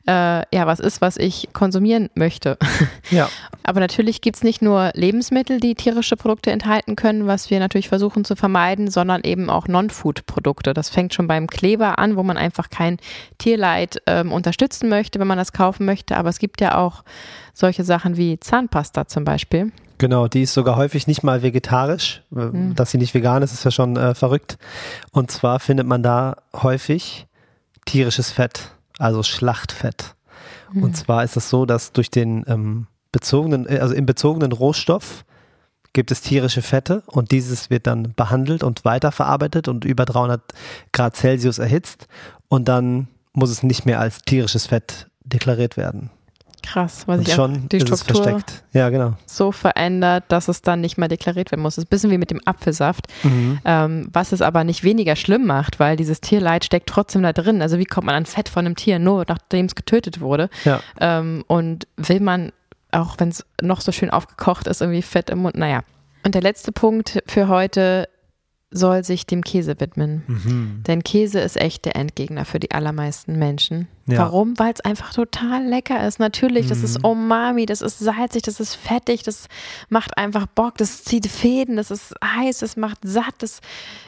äh, 0.07 0.43
ja 0.55 0.65
was 0.65 0.79
ist, 0.79 1.01
was 1.01 1.17
ich 1.17 1.49
konsumieren 1.53 2.09
möchte. 2.15 2.57
Ja. 3.09 3.29
Aber 3.63 3.79
natürlich 3.79 4.21
gibt's 4.21 4.43
nicht 4.43 4.61
nur 4.61 4.91
Lebensmittel, 4.93 5.59
die 5.59 5.75
tierische 5.75 6.15
Produkte 6.15 6.51
enthalten 6.51 6.95
können, 6.95 7.27
was 7.27 7.49
wir 7.49 7.59
natürlich 7.59 7.89
versuchen 7.89 8.25
zu 8.25 8.35
vermeiden, 8.35 8.89
sondern 8.89 9.21
eben 9.23 9.49
auch 9.49 9.67
Non-Food-Produkte. 9.67 10.42
Produkte. 10.43 10.73
Das 10.73 10.89
fängt 10.89 11.13
schon 11.13 11.27
beim 11.27 11.47
Kleber 11.47 11.99
an, 11.99 12.17
wo 12.17 12.23
man 12.23 12.37
einfach 12.37 12.69
kein 12.69 12.97
Tierleid 13.37 14.01
ähm, 14.07 14.31
unterstützen 14.31 14.89
möchte, 14.89 15.19
wenn 15.19 15.27
man 15.27 15.37
das 15.37 15.53
kaufen 15.53 15.85
möchte. 15.85 16.17
Aber 16.17 16.29
es 16.29 16.37
gibt 16.37 16.59
ja 16.59 16.77
auch 16.77 17.03
solche 17.53 17.83
Sachen 17.83 18.17
wie 18.17 18.39
Zahnpasta 18.39 19.07
zum 19.07 19.23
Beispiel. 19.23 19.71
Genau, 19.99 20.27
die 20.27 20.41
ist 20.41 20.53
sogar 20.53 20.75
häufig 20.75 21.07
nicht 21.07 21.23
mal 21.23 21.43
vegetarisch. 21.43 22.23
Mhm. 22.29 22.75
Dass 22.75 22.91
sie 22.91 22.97
nicht 22.97 23.13
vegan 23.13 23.41
ist, 23.41 23.53
ist 23.53 23.63
ja 23.63 23.71
schon 23.71 23.95
äh, 23.95 24.15
verrückt. 24.15 24.57
Und 25.11 25.31
zwar 25.31 25.59
findet 25.59 25.87
man 25.87 26.03
da 26.03 26.35
häufig 26.53 27.25
tierisches 27.85 28.29
Fett, 28.31 28.71
also 28.99 29.23
Schlachtfett. 29.23 30.15
Mhm. 30.73 30.83
Und 30.83 30.97
zwar 30.97 31.23
ist 31.23 31.37
es 31.37 31.49
so, 31.49 31.65
dass 31.65 31.93
durch 31.93 32.11
den 32.11 32.43
ähm, 32.47 32.87
bezogenen, 33.13 33.65
äh, 33.69 33.79
also 33.79 33.93
im 33.93 34.05
bezogenen 34.05 34.51
Rohstoff 34.51 35.23
gibt 35.93 36.11
es 36.11 36.21
tierische 36.21 36.61
Fette 36.61 37.03
und 37.05 37.31
dieses 37.31 37.69
wird 37.69 37.87
dann 37.87 38.13
behandelt 38.15 38.63
und 38.63 38.83
weiterverarbeitet 38.83 39.67
und 39.67 39.85
über 39.85 40.05
300 40.05 40.41
Grad 40.91 41.15
Celsius 41.15 41.59
erhitzt 41.59 42.07
und 42.49 42.67
dann 42.67 43.07
muss 43.33 43.49
es 43.49 43.63
nicht 43.63 43.85
mehr 43.85 43.99
als 43.99 44.21
tierisches 44.23 44.67
Fett 44.67 45.07
deklariert 45.23 45.77
werden. 45.77 46.09
Krass, 46.63 47.07
weil 47.07 47.19
sich 47.19 47.33
schon 47.33 47.67
die 47.67 47.81
Struktur 47.81 48.41
ja, 48.71 48.89
genau. 48.89 49.15
so 49.25 49.51
verändert, 49.51 50.23
dass 50.29 50.47
es 50.47 50.61
dann 50.61 50.79
nicht 50.79 50.97
mehr 50.97 51.09
deklariert 51.09 51.51
werden 51.51 51.61
muss. 51.61 51.75
Das 51.75 51.83
ist 51.83 51.87
ein 51.87 51.89
bisschen 51.89 52.09
wie 52.09 52.17
mit 52.17 52.31
dem 52.31 52.39
Apfelsaft, 52.45 53.07
mhm. 53.23 53.59
ähm, 53.65 54.07
was 54.13 54.31
es 54.31 54.41
aber 54.41 54.63
nicht 54.63 54.83
weniger 54.83 55.17
schlimm 55.17 55.45
macht, 55.45 55.81
weil 55.81 55.97
dieses 55.97 56.21
Tierleid 56.21 56.63
steckt 56.63 56.87
trotzdem 56.87 57.21
da 57.21 57.33
drin. 57.33 57.61
Also 57.61 57.79
wie 57.79 57.85
kommt 57.85 58.07
man 58.07 58.15
an 58.15 58.25
Fett 58.25 58.47
von 58.47 58.65
einem 58.65 58.77
Tier, 58.77 58.97
nur 58.97 59.25
nachdem 59.27 59.65
es 59.65 59.75
getötet 59.75 60.21
wurde? 60.21 60.49
Ja. 60.63 60.79
Ähm, 61.01 61.43
und 61.47 61.85
will 61.97 62.21
man 62.21 62.53
auch 62.93 63.15
wenn 63.19 63.29
es 63.29 63.45
noch 63.61 63.81
so 63.81 63.91
schön 63.91 64.09
aufgekocht 64.09 64.67
ist, 64.67 64.81
irgendwie 64.81 65.01
Fett 65.01 65.29
im 65.29 65.39
Mund. 65.39 65.55
Naja. 65.55 65.83
Und 66.25 66.35
der 66.35 66.41
letzte 66.41 66.71
Punkt 66.71 67.21
für 67.27 67.47
heute 67.47 68.07
soll 68.73 69.03
sich 69.03 69.27
dem 69.27 69.43
Käse 69.43 69.79
widmen. 69.79 70.23
Mhm. 70.27 70.83
Denn 70.87 71.03
Käse 71.03 71.39
ist 71.39 71.61
echt 71.61 71.85
der 71.85 71.95
Endgegner 71.95 72.43
für 72.43 72.59
die 72.59 72.71
allermeisten 72.71 73.37
Menschen. 73.37 73.87
Ja. 74.07 74.19
Warum? 74.19 74.57
Weil 74.57 74.73
es 74.73 74.81
einfach 74.81 75.13
total 75.13 75.63
lecker 75.63 76.05
ist. 76.07 76.19
Natürlich, 76.19 76.65
mhm. 76.65 76.69
das 76.69 76.83
ist 76.83 76.99
mhm. 76.99 77.05
Umami, 77.05 77.65
das 77.65 77.81
ist 77.81 77.99
salzig, 77.99 78.41
das 78.41 78.59
ist 78.59 78.75
fettig, 78.75 79.23
das 79.23 79.47
macht 79.89 80.17
einfach 80.17 80.47
Bock, 80.47 80.77
das 80.77 81.03
zieht 81.03 81.27
Fäden, 81.27 81.77
das 81.77 81.91
ist 81.91 82.15
heiß, 82.23 82.59
das 82.59 82.75
macht 82.75 82.99
satt, 83.03 83.35
das 83.39 83.61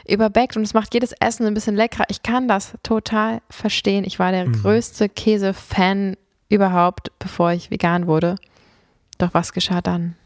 überbackt 0.06 0.56
und 0.56 0.64
es 0.64 0.74
macht 0.74 0.94
jedes 0.94 1.12
Essen 1.20 1.46
ein 1.46 1.54
bisschen 1.54 1.76
leckerer. 1.76 2.06
Ich 2.08 2.22
kann 2.22 2.48
das 2.48 2.74
total 2.82 3.40
verstehen. 3.48 4.04
Ich 4.04 4.18
war 4.18 4.32
der 4.32 4.46
mhm. 4.46 4.62
größte 4.62 5.08
Käse-Fan 5.08 6.16
überhaupt, 6.48 7.12
bevor 7.18 7.52
ich 7.52 7.70
vegan 7.70 8.06
wurde. 8.06 8.36
Doch 9.18 9.34
was 9.34 9.52
geschah 9.52 9.80
dann? 9.80 10.16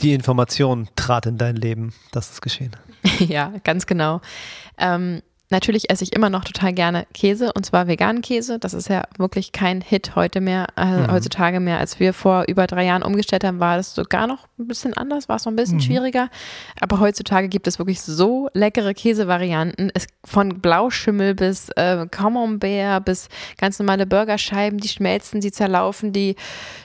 Die 0.00 0.12
Information 0.12 0.88
trat 0.96 1.26
in 1.26 1.38
dein 1.38 1.56
Leben, 1.56 1.94
das 2.12 2.30
ist 2.30 2.42
geschehen. 2.42 2.76
ja, 3.18 3.52
ganz 3.64 3.86
genau. 3.86 4.20
Ähm, 4.76 5.22
Natürlich 5.50 5.90
esse 5.90 6.04
ich 6.04 6.14
immer 6.14 6.30
noch 6.30 6.42
total 6.42 6.72
gerne 6.72 7.06
Käse 7.12 7.52
und 7.52 7.66
zwar 7.66 7.86
veganen 7.86 8.22
Käse. 8.22 8.58
Das 8.58 8.72
ist 8.72 8.88
ja 8.88 9.04
wirklich 9.18 9.52
kein 9.52 9.82
Hit 9.82 10.16
heute 10.16 10.40
mehr, 10.40 10.68
äh, 10.76 10.84
mhm. 10.84 11.12
heutzutage 11.12 11.60
mehr. 11.60 11.78
Als 11.78 12.00
wir 12.00 12.14
vor 12.14 12.44
über 12.48 12.66
drei 12.66 12.86
Jahren 12.86 13.02
umgestellt 13.02 13.44
haben, 13.44 13.60
war 13.60 13.76
das 13.76 13.94
sogar 13.94 14.26
noch 14.26 14.48
ein 14.58 14.66
bisschen 14.66 14.94
anders, 14.94 15.28
war 15.28 15.36
es 15.36 15.44
noch 15.44 15.52
ein 15.52 15.56
bisschen 15.56 15.76
mhm. 15.76 15.82
schwieriger. 15.82 16.30
Aber 16.80 16.98
heutzutage 16.98 17.48
gibt 17.48 17.66
es 17.66 17.78
wirklich 17.78 18.00
so 18.00 18.48
leckere 18.54 18.94
Käsevarianten. 18.94 19.90
Es, 19.92 20.06
von 20.24 20.60
Blauschimmel 20.62 21.34
bis 21.34 21.68
äh, 21.76 22.06
Camembert 22.10 23.04
bis 23.04 23.28
ganz 23.58 23.78
normale 23.78 24.06
Burgerscheiben, 24.06 24.78
die 24.78 24.88
schmelzen, 24.88 25.42
die 25.42 25.52
zerlaufen, 25.52 26.12
die 26.14 26.36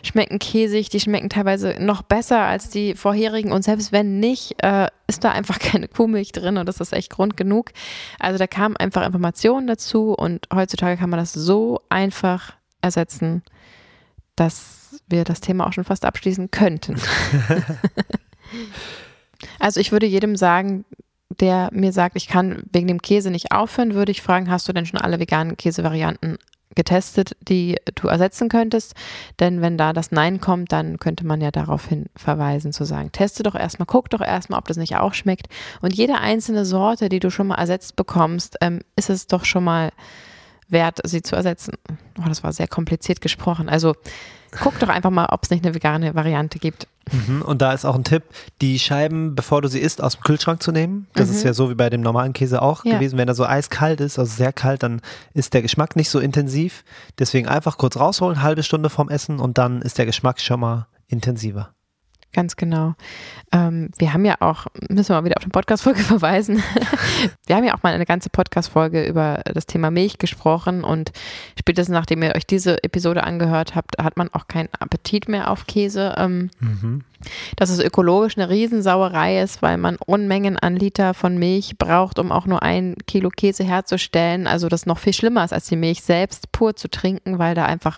schmecken 0.04 0.38
käsig, 0.38 0.90
die 0.90 1.00
schmecken 1.00 1.30
teilweise 1.30 1.78
noch 1.80 2.02
besser 2.02 2.42
als 2.42 2.70
die 2.70 2.96
vorherigen. 2.96 3.54
Und 3.54 3.64
selbst 3.64 3.94
wenn 3.94 4.20
nicht, 4.20 4.62
äh, 4.62 4.88
ist 5.10 5.24
da 5.24 5.32
einfach 5.32 5.60
keine 5.60 5.88
Kuhmilch 5.90 6.32
drin 6.32 6.58
und 6.58 6.68
das 6.68 6.80
ist 6.80 6.94
echt 6.94 7.10
Grund 7.10 7.36
genug. 7.36 7.72
Also 8.20 8.38
da 8.38 8.48
kamen 8.50 8.78
einfach 8.78 9.06
Informationen 9.06 9.68
dazu 9.68 10.14
und 10.14 10.48
heutzutage 10.54 10.98
kann 10.98 11.10
man 11.10 11.20
das 11.20 11.34
so 11.34 11.82
einfach 11.90 12.54
ersetzen, 12.82 13.44
dass 14.36 15.02
wir 15.08 15.24
das 15.24 15.42
Thema 15.42 15.68
auch 15.68 15.74
schon 15.74 15.84
fast 15.84 16.06
abschließen 16.06 16.52
könnten. 16.52 17.00
also 19.60 19.80
ich 19.80 19.92
würde 19.92 20.06
jedem 20.06 20.36
sagen, 20.36 20.86
der 21.40 21.70
mir 21.72 21.94
sagt, 21.94 22.16
ich 22.16 22.28
kann 22.28 22.64
wegen 22.72 22.88
dem 22.88 23.02
Käse 23.02 23.32
nicht 23.32 23.52
aufhören, 23.52 23.94
würde 23.94 24.12
ich 24.12 24.22
fragen, 24.22 24.50
hast 24.50 24.68
du 24.68 24.74
denn 24.74 24.86
schon 24.86 25.00
alle 25.00 25.20
veganen 25.20 25.58
Käsevarianten 25.58 26.38
getestet, 26.76 27.36
die 27.42 27.78
du 27.96 28.08
ersetzen 28.08 28.50
könntest. 28.50 28.94
Denn 29.40 29.62
wenn 29.62 29.78
da 29.78 29.94
das 29.94 30.12
Nein 30.12 30.40
kommt, 30.40 30.72
dann 30.72 30.98
könnte 30.98 31.26
man 31.26 31.42
ja 31.42 31.52
daraufhin 31.52 32.06
verweisen, 32.16 32.74
zu 32.74 32.86
sagen, 32.86 33.12
teste 33.12 33.44
doch 33.44 33.56
erstmal, 33.56 33.86
guck 33.86 34.10
doch 34.10 34.22
erstmal, 34.22 34.60
ob 34.60 34.68
das 34.68 34.78
nicht 34.78 34.96
auch 34.96 35.14
schmeckt. 35.14 35.48
Und 35.82 35.94
jede 35.94 36.20
einzelne 36.20 36.66
Sorte, 36.66 37.10
die 37.10 37.20
du 37.20 37.32
schon 37.32 37.48
mal 37.48 37.56
ersetzt 37.56 37.96
bekommst, 37.96 38.58
ähm, 38.62 38.82
ist 38.96 39.10
es 39.10 39.28
doch 39.28 39.46
schon 39.46 39.64
mal 39.64 39.92
wert, 40.68 41.00
sie 41.04 41.22
zu 41.22 41.36
ersetzen. 41.36 41.74
Oh, 42.20 42.28
das 42.28 42.44
war 42.44 42.54
sehr 42.54 42.68
kompliziert 42.68 43.22
gesprochen. 43.22 43.70
Also 43.70 43.96
guck 44.52 44.80
doch 44.80 44.90
einfach 44.90 45.12
mal, 45.12 45.28
ob 45.28 45.44
es 45.44 45.50
nicht 45.50 45.66
eine 45.66 45.76
vegane 45.76 46.16
Variante 46.16 46.60
gibt. 46.60 46.88
Mhm, 47.12 47.42
und 47.42 47.62
da 47.62 47.74
ist 47.74 47.86
auch 47.86 47.96
ein 47.96 48.04
Tipp, 48.04 48.24
die 48.62 48.78
Scheiben, 48.78 49.36
bevor 49.36 49.62
du 49.62 49.68
sie 49.68 49.80
isst, 49.80 50.02
aus 50.02 50.16
dem 50.16 50.24
Kühlschrank 50.24 50.62
zu 50.62 50.72
nehmen. 50.72 51.08
Das 51.14 51.30
mhm. 51.30 51.36
ist 51.36 51.44
ja 51.44 51.54
so 51.54 51.70
wie 51.70 51.76
bei 51.76 51.90
dem 51.90 52.02
normalen 52.02 52.34
Käse 52.34 52.62
auch 52.62 52.86
ja. 52.86 52.96
gewesen. 52.96 53.18
Wenn 53.18 53.28
er 53.28 53.36
so 53.36 53.46
eiskalt 53.46 54.02
ist, 54.02 54.20
also 54.20 54.32
sehr 54.32 54.54
kalt, 54.54 54.84
dann 54.84 55.02
ist 55.34 55.54
der 55.54 55.62
Geschmack 55.62 55.96
nicht 55.96 56.10
so 56.10 56.20
intensiv. 56.20 56.84
Deswegen 57.18 57.48
einfach 57.48 57.78
kurz 57.78 57.98
rausholen, 57.98 58.42
halbe 58.42 58.64
Stunde 58.64 58.90
vorm 58.90 59.10
Essen 59.10 59.40
und 59.40 59.58
dann 59.58 59.82
ist 59.82 59.98
der 59.98 60.06
Geschmack 60.06 60.40
schon 60.40 60.60
mal 60.60 60.88
intensiver. 61.08 61.74
Ganz 62.32 62.56
genau. 62.56 62.94
Ähm, 63.52 63.90
wir 63.98 64.14
haben 64.14 64.24
ja 64.24 64.36
auch, 64.40 64.68
müssen 64.88 65.10
wir 65.10 65.16
mal 65.16 65.26
wieder 65.26 65.38
auf 65.38 65.44
eine 65.44 65.52
Podcast-Folge 65.52 66.00
verweisen. 66.04 66.62
wir 67.48 67.56
haben 67.56 67.64
ja 67.64 67.74
auch 67.74 67.82
mal 67.82 67.94
eine 67.94 68.06
ganze 68.06 68.30
Podcast-Folge 68.30 69.04
über 69.04 69.42
das 69.52 69.66
Thema 69.66 69.90
Milch 69.90 70.20
gesprochen 70.20 70.84
und 70.84 71.12
spätestens 71.58 71.94
nachdem 71.94 72.22
ihr 72.22 72.36
euch 72.36 72.46
diese 72.46 72.84
Episode 72.84 73.24
angehört 73.24 73.74
habt, 73.74 73.98
hat 73.98 74.16
man 74.16 74.30
auch 74.32 74.48
keinen 74.48 74.70
Appetit 74.80 75.28
mehr 75.28 75.50
auf 75.50 75.66
Käse. 75.66 76.14
Ähm, 76.18 76.52
mhm. 76.60 77.04
Dass 77.56 77.70
es 77.70 77.80
ökologisch 77.80 78.38
eine 78.38 78.48
Riesensauerei 78.48 79.42
ist, 79.42 79.62
weil 79.62 79.78
man 79.78 79.98
Unmengen 79.98 80.58
an 80.58 80.76
Liter 80.76 81.14
von 81.14 81.38
Milch 81.38 81.78
braucht, 81.78 82.20
um 82.20 82.32
auch 82.32 82.46
nur 82.46 82.62
ein 82.64 82.96
Kilo 83.08 83.30
Käse 83.30 83.64
herzustellen. 83.64 84.48
Also 84.48 84.70
das 84.70 84.86
noch 84.86 85.00
viel 85.00 85.14
schlimmer 85.14 85.44
ist, 85.44 85.52
als 85.52 85.66
die 85.66 85.76
Milch 85.76 86.02
selbst 86.04 86.52
pur 86.52 86.76
zu 86.76 86.90
trinken, 86.90 87.40
weil 87.40 87.56
da 87.56 87.66
einfach 87.66 87.98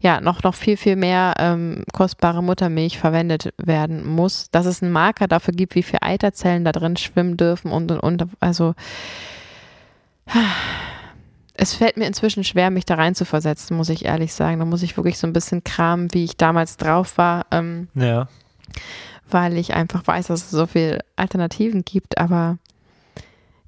ja 0.00 0.20
noch, 0.20 0.42
noch 0.42 0.54
viel, 0.54 0.76
viel 0.76 0.96
mehr 0.96 1.34
ähm, 1.38 1.84
kostbare 1.92 2.42
Muttermilch 2.42 2.98
verwendet 2.98 3.52
werden 3.58 4.06
muss. 4.06 4.50
Dass 4.50 4.66
es 4.66 4.82
einen 4.82 4.92
Marker 4.92 5.28
dafür 5.28 5.54
gibt, 5.54 5.74
wie 5.74 5.82
viele 5.82 6.02
Eiterzellen 6.02 6.64
da 6.64 6.72
drin 6.72 6.96
schwimmen 6.96 7.36
dürfen 7.36 7.70
und 7.70 7.90
und 7.90 8.00
und. 8.00 8.30
Also 8.40 8.74
es 11.54 11.74
fällt 11.74 11.96
mir 11.96 12.06
inzwischen 12.06 12.44
schwer, 12.44 12.70
mich 12.70 12.84
da 12.84 12.96
rein 12.96 13.14
zu 13.14 13.24
versetzen, 13.24 13.76
muss 13.76 13.88
ich 13.88 14.04
ehrlich 14.04 14.34
sagen. 14.34 14.58
Da 14.58 14.64
muss 14.64 14.82
ich 14.82 14.96
wirklich 14.96 15.18
so 15.18 15.26
ein 15.26 15.32
bisschen 15.32 15.64
kramen, 15.64 16.12
wie 16.12 16.24
ich 16.24 16.36
damals 16.36 16.76
drauf 16.76 17.16
war. 17.18 17.46
Ähm, 17.50 17.88
ja. 17.94 18.28
Weil 19.28 19.56
ich 19.56 19.74
einfach 19.74 20.06
weiß, 20.06 20.28
dass 20.28 20.44
es 20.44 20.50
so 20.50 20.66
viele 20.66 21.00
Alternativen 21.16 21.84
gibt, 21.84 22.18
aber 22.18 22.58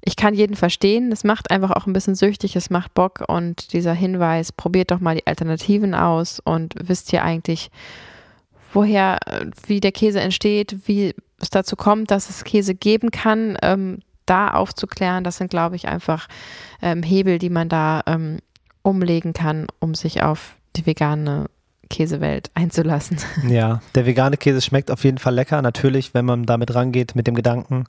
ich 0.01 0.15
kann 0.15 0.33
jeden 0.33 0.55
verstehen. 0.55 1.11
Es 1.11 1.23
macht 1.23 1.51
einfach 1.51 1.71
auch 1.71 1.85
ein 1.85 1.93
bisschen 1.93 2.15
süchtig, 2.15 2.55
es 2.55 2.69
macht 2.69 2.93
Bock 2.93 3.23
und 3.27 3.73
dieser 3.73 3.93
Hinweis, 3.93 4.51
probiert 4.51 4.91
doch 4.91 4.99
mal 4.99 5.15
die 5.15 5.27
Alternativen 5.27 5.93
aus 5.93 6.39
und 6.39 6.75
wisst 6.81 7.11
ihr 7.13 7.23
eigentlich, 7.23 7.69
woher, 8.73 9.19
wie 9.67 9.79
der 9.79 9.91
Käse 9.91 10.21
entsteht, 10.21 10.87
wie 10.87 11.13
es 11.39 11.49
dazu 11.49 11.75
kommt, 11.75 12.11
dass 12.11 12.29
es 12.29 12.43
Käse 12.43 12.75
geben 12.75 13.11
kann, 13.11 13.57
ähm, 13.61 13.99
da 14.25 14.51
aufzuklären. 14.51 15.23
Das 15.23 15.37
sind, 15.37 15.49
glaube 15.49 15.75
ich, 15.75 15.87
einfach 15.87 16.27
ähm, 16.81 17.03
Hebel, 17.03 17.39
die 17.39 17.49
man 17.49 17.69
da 17.69 18.01
ähm, 18.05 18.39
umlegen 18.81 19.33
kann, 19.33 19.67
um 19.79 19.95
sich 19.95 20.21
auf 20.21 20.55
die 20.75 20.85
vegane 20.85 21.47
Käsewelt 21.89 22.51
einzulassen. 22.53 23.17
Ja, 23.47 23.81
der 23.95 24.05
vegane 24.05 24.37
Käse 24.37 24.61
schmeckt 24.61 24.91
auf 24.91 25.03
jeden 25.03 25.17
Fall 25.17 25.33
lecker. 25.33 25.61
Natürlich, 25.61 26.13
wenn 26.13 26.25
man 26.25 26.45
damit 26.45 26.73
rangeht 26.75 27.15
mit 27.15 27.27
dem 27.27 27.35
Gedanken, 27.35 27.85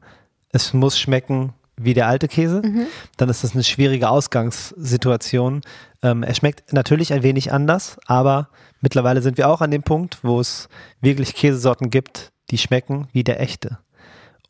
es 0.52 0.72
muss 0.72 0.98
schmecken 0.98 1.52
wie 1.84 1.94
der 1.94 2.06
alte 2.06 2.28
Käse, 2.28 2.62
mhm. 2.64 2.86
dann 3.16 3.28
ist 3.28 3.44
das 3.44 3.54
eine 3.54 3.64
schwierige 3.64 4.08
Ausgangssituation. 4.08 5.62
Ähm, 6.02 6.22
er 6.22 6.34
schmeckt 6.34 6.72
natürlich 6.72 7.12
ein 7.12 7.22
wenig 7.22 7.52
anders, 7.52 7.98
aber 8.06 8.48
mittlerweile 8.80 9.22
sind 9.22 9.38
wir 9.38 9.48
auch 9.48 9.60
an 9.60 9.70
dem 9.70 9.82
Punkt, 9.82 10.18
wo 10.22 10.40
es 10.40 10.68
wirklich 11.00 11.34
Käsesorten 11.34 11.90
gibt, 11.90 12.32
die 12.50 12.58
schmecken 12.58 13.08
wie 13.12 13.24
der 13.24 13.40
echte. 13.40 13.78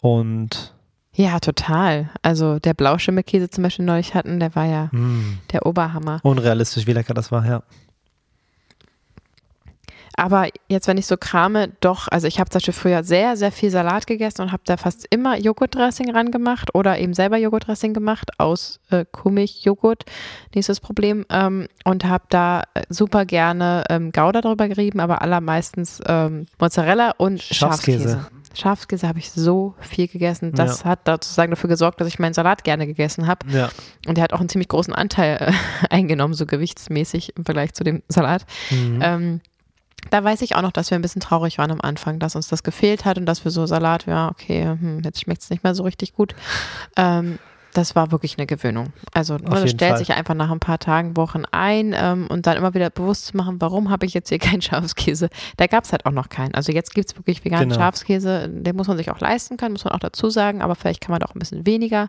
Und 0.00 0.74
ja, 1.12 1.40
total. 1.40 2.10
Also 2.22 2.58
der 2.58 2.74
Blauschimmelkäse 2.74 3.50
zum 3.50 3.64
Beispiel 3.64 3.84
neulich 3.84 4.14
hatten, 4.14 4.40
der 4.40 4.54
war 4.54 4.64
ja 4.64 4.88
mm. 4.92 5.40
der 5.52 5.66
Oberhammer. 5.66 6.20
Unrealistisch, 6.22 6.86
wie 6.86 6.92
lecker 6.92 7.14
das 7.14 7.32
war, 7.32 7.44
ja. 7.44 7.62
Aber 10.20 10.48
jetzt, 10.68 10.86
wenn 10.86 10.98
ich 10.98 11.06
so 11.06 11.16
krame, 11.16 11.72
doch, 11.80 12.06
also 12.08 12.26
ich 12.26 12.38
habe 12.40 12.50
zum 12.50 12.58
Beispiel 12.58 12.74
früher 12.74 13.02
sehr, 13.04 13.38
sehr 13.38 13.50
viel 13.50 13.70
Salat 13.70 14.06
gegessen 14.06 14.42
und 14.42 14.52
habe 14.52 14.62
da 14.66 14.76
fast 14.76 15.06
immer 15.08 15.38
Joghurtdressing 15.38 16.10
ran 16.10 16.30
gemacht 16.30 16.74
oder 16.74 16.98
eben 16.98 17.14
selber 17.14 17.38
Joghurtdressing 17.38 17.94
gemacht 17.94 18.30
aus 18.36 18.80
äh, 18.90 19.06
Kuhmilchjoghurt, 19.10 20.04
nächstes 20.54 20.78
Problem. 20.80 21.24
Ähm, 21.30 21.68
und 21.86 22.04
habe 22.04 22.24
da 22.28 22.64
äh, 22.74 22.82
super 22.90 23.24
gerne 23.24 23.84
ähm, 23.88 24.12
Gouda 24.12 24.42
drüber 24.42 24.68
gerieben, 24.68 25.00
aber 25.00 25.22
allermeistens 25.22 26.02
ähm, 26.06 26.44
Mozzarella 26.58 27.14
und 27.16 27.40
Schafskäse. 27.40 28.10
Schafskäse. 28.10 28.40
Schafskäse 28.52 29.08
habe 29.08 29.20
ich 29.20 29.30
so 29.30 29.74
viel 29.80 30.08
gegessen. 30.08 30.52
Das 30.52 30.80
ja. 30.82 30.90
hat 30.90 31.06
sozusagen 31.06 31.50
dafür 31.50 31.68
gesorgt, 31.68 32.00
dass 32.00 32.08
ich 32.08 32.18
meinen 32.18 32.34
Salat 32.34 32.64
gerne 32.64 32.86
gegessen 32.86 33.26
habe. 33.26 33.46
Ja. 33.48 33.70
Und 34.06 34.16
der 34.16 34.24
hat 34.24 34.34
auch 34.34 34.40
einen 34.40 34.50
ziemlich 34.50 34.68
großen 34.68 34.94
Anteil 34.94 35.36
äh, 35.40 35.52
eingenommen, 35.90 36.34
so 36.34 36.44
gewichtsmäßig 36.44 37.36
im 37.36 37.44
Vergleich 37.46 37.72
zu 37.72 37.84
dem 37.84 38.02
Salat. 38.08 38.44
Mhm. 38.70 38.98
Ähm, 39.02 39.40
da 40.08 40.24
weiß 40.24 40.42
ich 40.42 40.56
auch 40.56 40.62
noch, 40.62 40.72
dass 40.72 40.90
wir 40.90 40.98
ein 40.98 41.02
bisschen 41.02 41.20
traurig 41.20 41.58
waren 41.58 41.70
am 41.70 41.80
Anfang, 41.80 42.18
dass 42.18 42.36
uns 42.36 42.48
das 42.48 42.62
gefehlt 42.62 43.04
hat 43.04 43.18
und 43.18 43.26
dass 43.26 43.44
wir 43.44 43.50
so 43.50 43.66
Salat, 43.66 44.06
ja, 44.06 44.28
okay, 44.28 44.64
hm, 44.64 45.02
jetzt 45.04 45.20
schmeckt 45.20 45.42
es 45.42 45.50
nicht 45.50 45.62
mehr 45.62 45.74
so 45.74 45.82
richtig 45.82 46.14
gut. 46.14 46.34
Ähm, 46.96 47.38
das 47.72 47.94
war 47.94 48.10
wirklich 48.10 48.36
eine 48.36 48.46
Gewöhnung. 48.46 48.92
Also 49.12 49.34
ne, 49.34 49.44
das 49.44 49.70
stellt 49.70 49.92
Fall. 49.92 49.98
sich 49.98 50.12
einfach 50.12 50.34
nach 50.34 50.50
ein 50.50 50.60
paar 50.60 50.78
Tagen, 50.78 51.16
Wochen 51.16 51.44
ein 51.50 51.94
ähm, 51.96 52.26
und 52.28 52.46
dann 52.46 52.56
immer 52.56 52.74
wieder 52.74 52.90
bewusst 52.90 53.26
zu 53.26 53.36
machen, 53.36 53.60
warum 53.60 53.90
habe 53.90 54.06
ich 54.06 54.14
jetzt 54.14 54.28
hier 54.28 54.38
keinen 54.40 54.62
Schafskäse? 54.62 55.28
Da 55.56 55.66
gab 55.66 55.84
es 55.84 55.92
halt 55.92 56.06
auch 56.06 56.12
noch 56.12 56.28
keinen. 56.28 56.54
Also 56.54 56.72
jetzt 56.72 56.94
gibt 56.94 57.10
es 57.10 57.16
wirklich 57.16 57.44
veganen 57.44 57.68
genau. 57.68 57.80
Schafskäse, 57.80 58.48
den 58.48 58.76
muss 58.76 58.88
man 58.88 58.96
sich 58.96 59.10
auch 59.10 59.20
leisten 59.20 59.56
können, 59.56 59.72
muss 59.72 59.84
man 59.84 59.92
auch 59.92 60.00
dazu 60.00 60.30
sagen, 60.30 60.62
aber 60.62 60.74
vielleicht 60.74 61.00
kann 61.00 61.12
man 61.12 61.22
auch 61.22 61.34
ein 61.34 61.38
bisschen 61.38 61.66
weniger 61.66 62.08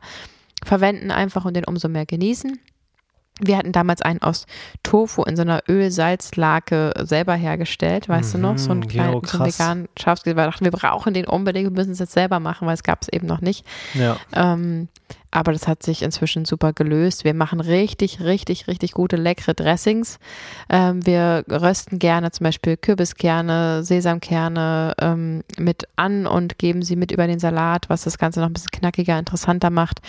verwenden 0.64 1.12
einfach 1.12 1.46
und 1.46 1.56
den 1.56 1.66
umso 1.66 1.90
mehr 1.90 2.06
genießen. 2.06 2.60
Wir 3.44 3.58
hatten 3.58 3.72
damals 3.72 4.02
einen 4.02 4.22
aus 4.22 4.46
Tofu 4.84 5.24
in 5.24 5.36
so 5.36 5.42
einer 5.42 5.64
Öl-Salz-Lake 5.68 6.94
selber 7.04 7.34
hergestellt, 7.34 8.08
weißt 8.08 8.36
mhm, 8.36 8.42
du 8.42 8.48
noch? 8.48 8.58
So 8.58 8.72
einen 8.72 8.88
kleinen, 8.88 9.14
jo, 9.14 9.22
so 9.26 9.40
veganen 9.40 9.90
Schafskäse. 10.00 10.36
Wir 10.36 10.46
dachten, 10.46 10.64
wir 10.64 10.72
brauchen 10.72 11.14
den 11.14 11.26
unbedingt, 11.26 11.70
wir 11.70 11.76
müssen 11.76 11.92
es 11.92 12.00
jetzt 12.00 12.14
selber 12.14 12.40
machen, 12.40 12.68
weil 12.68 12.76
es 12.76 12.84
gab 12.84 13.02
es 13.02 13.10
eben 13.10 13.28
noch 13.28 13.42
nicht. 13.42 13.66
Ja. 13.94 14.18
Ähm, 14.34 14.88
aber 15.32 15.54
das 15.54 15.68
hat 15.68 15.82
sich 15.82 16.04
inzwischen 16.04 16.46
super 16.46 16.74
gelöst. 16.74 17.24
Wir 17.24 17.34
machen 17.34 17.62
richtig, 17.62 18.20
richtig, 18.20 18.68
richtig 18.68 18.92
gute, 18.92 19.16
leckere 19.16 19.54
Dressings. 19.54 20.20
Ähm, 20.70 21.06
wir 21.06 21.46
rösten 21.50 22.00
gerne 22.00 22.32
zum 22.32 22.44
Beispiel 22.44 22.78
Kürbiskerne, 22.78 23.84
Sesamkerne 23.84 24.94
ähm, 25.00 25.44
mit 25.58 25.88
an 25.96 26.28
und 26.28 26.60
geben 26.60 26.82
sie 26.84 26.98
mit 26.98 27.12
über 27.12 27.28
den 27.28 27.40
Salat, 27.40 27.90
was 27.90 28.04
das 28.04 28.18
Ganze 28.18 28.42
noch 28.42 28.48
ein 28.48 28.54
bisschen 28.54 28.72
knackiger, 28.72 29.18
interessanter 29.18 29.70
macht. 29.70 30.02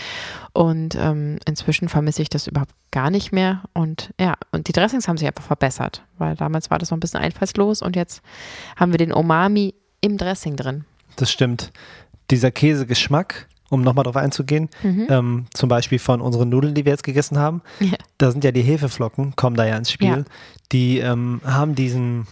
Und 0.52 0.96
ähm, 0.96 1.38
inzwischen 1.46 1.88
vermisse 1.88 2.22
ich 2.22 2.28
das 2.28 2.48
überhaupt 2.48 2.74
gar 2.90 3.11
nicht 3.11 3.32
mehr. 3.32 3.62
Und 3.72 4.12
ja, 4.20 4.35
und 4.50 4.68
die 4.68 4.72
Dressings 4.72 5.06
haben 5.06 5.16
sich 5.16 5.28
einfach 5.28 5.44
verbessert, 5.44 6.02
weil 6.18 6.35
damals 6.35 6.70
war 6.70 6.78
das 6.78 6.90
noch 6.90 6.96
ein 6.96 7.00
bisschen 7.00 7.20
einfallslos 7.20 7.80
und 7.80 7.96
jetzt 7.96 8.22
haben 8.76 8.92
wir 8.92 8.98
den 8.98 9.12
Umami 9.12 9.74
im 10.00 10.18
Dressing 10.18 10.56
drin. 10.56 10.85
Das 11.16 11.30
stimmt. 11.30 11.72
Dieser 12.30 12.50
Käsegeschmack, 12.50 13.48
um 13.72 13.80
nochmal 13.80 14.04
drauf 14.04 14.16
einzugehen, 14.16 14.68
mhm. 14.82 15.06
ähm, 15.08 15.46
zum 15.54 15.68
Beispiel 15.70 15.98
von 15.98 16.20
unseren 16.20 16.50
Nudeln, 16.50 16.74
die 16.74 16.85
wir 16.85 16.92
jetzt 16.92 17.04
gegessen 17.04 17.38
haben, 17.38 17.62
ja. 17.80 17.96
da 18.18 18.30
sind 18.30 18.44
ja 18.44 18.52
die 18.52 18.61
Hefeflocken, 18.61 19.35
kommen 19.35 19.56
da 19.56 19.64
ja 19.64 19.76
ins 19.76 19.90
Spiel, 19.90 20.08
ja. 20.08 20.24
die 20.72 20.98
ähm, 20.98 21.40
haben 21.44 21.74
diesen 21.74 22.26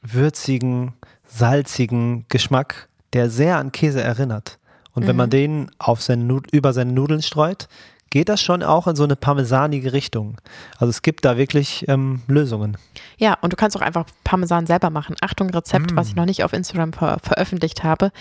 würzigen, 0.00 0.94
salzigen 1.26 2.24
Geschmack, 2.30 2.88
der 3.12 3.28
sehr 3.28 3.58
an 3.58 3.72
Käse 3.72 4.02
erinnert. 4.02 4.58
Und 4.94 5.02
mhm. 5.02 5.08
wenn 5.08 5.16
man 5.16 5.26
mhm. 5.26 5.30
den 5.32 5.70
auf 5.78 6.00
seine 6.02 6.40
über 6.50 6.72
seine 6.72 6.92
Nudeln 6.92 7.20
streut, 7.20 7.68
geht 8.08 8.30
das 8.30 8.40
schon 8.40 8.62
auch 8.62 8.86
in 8.86 8.96
so 8.96 9.04
eine 9.04 9.16
parmesanige 9.16 9.92
Richtung. 9.92 10.40
Also 10.78 10.88
es 10.88 11.02
gibt 11.02 11.26
da 11.26 11.36
wirklich 11.36 11.84
ähm, 11.88 12.22
Lösungen. 12.28 12.78
Ja, 13.18 13.36
und 13.42 13.52
du 13.52 13.56
kannst 13.56 13.76
auch 13.76 13.82
einfach 13.82 14.06
Parmesan 14.24 14.66
selber 14.66 14.88
machen. 14.88 15.16
Achtung, 15.20 15.50
Rezept, 15.50 15.92
mm. 15.92 15.96
was 15.96 16.08
ich 16.08 16.16
noch 16.16 16.24
nicht 16.24 16.42
auf 16.42 16.54
Instagram 16.54 16.94
ver 16.94 17.18
veröffentlicht 17.22 17.84
habe. 17.84 18.12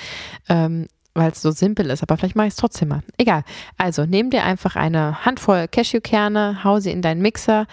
Ähm, 0.50 0.88
weil 1.16 1.32
es 1.32 1.42
so 1.42 1.50
simpel 1.52 1.90
ist, 1.90 2.04
aber 2.04 2.18
vielleicht 2.18 2.36
mache 2.36 2.48
ich 2.48 2.54
es 2.54 2.58
trotzdem 2.58 2.90
mal. 2.90 3.02
Egal. 3.18 3.44
Also 3.78 4.06
nimm 4.06 4.30
dir 4.30 4.44
einfach 4.44 4.76
eine 4.76 5.26
Handvoll 5.26 5.68
Cashewkerne, 5.68 6.64
hau 6.64 6.80
sie 6.80 6.92
in 6.92 7.02
deinen 7.02 7.22
Mixer, 7.22 7.66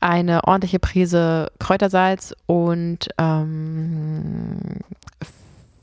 eine 0.00 0.44
ordentliche 0.44 0.78
Prise 0.78 1.50
Kräutersalz 1.58 2.34
und 2.46 3.08
ähm, 3.18 4.58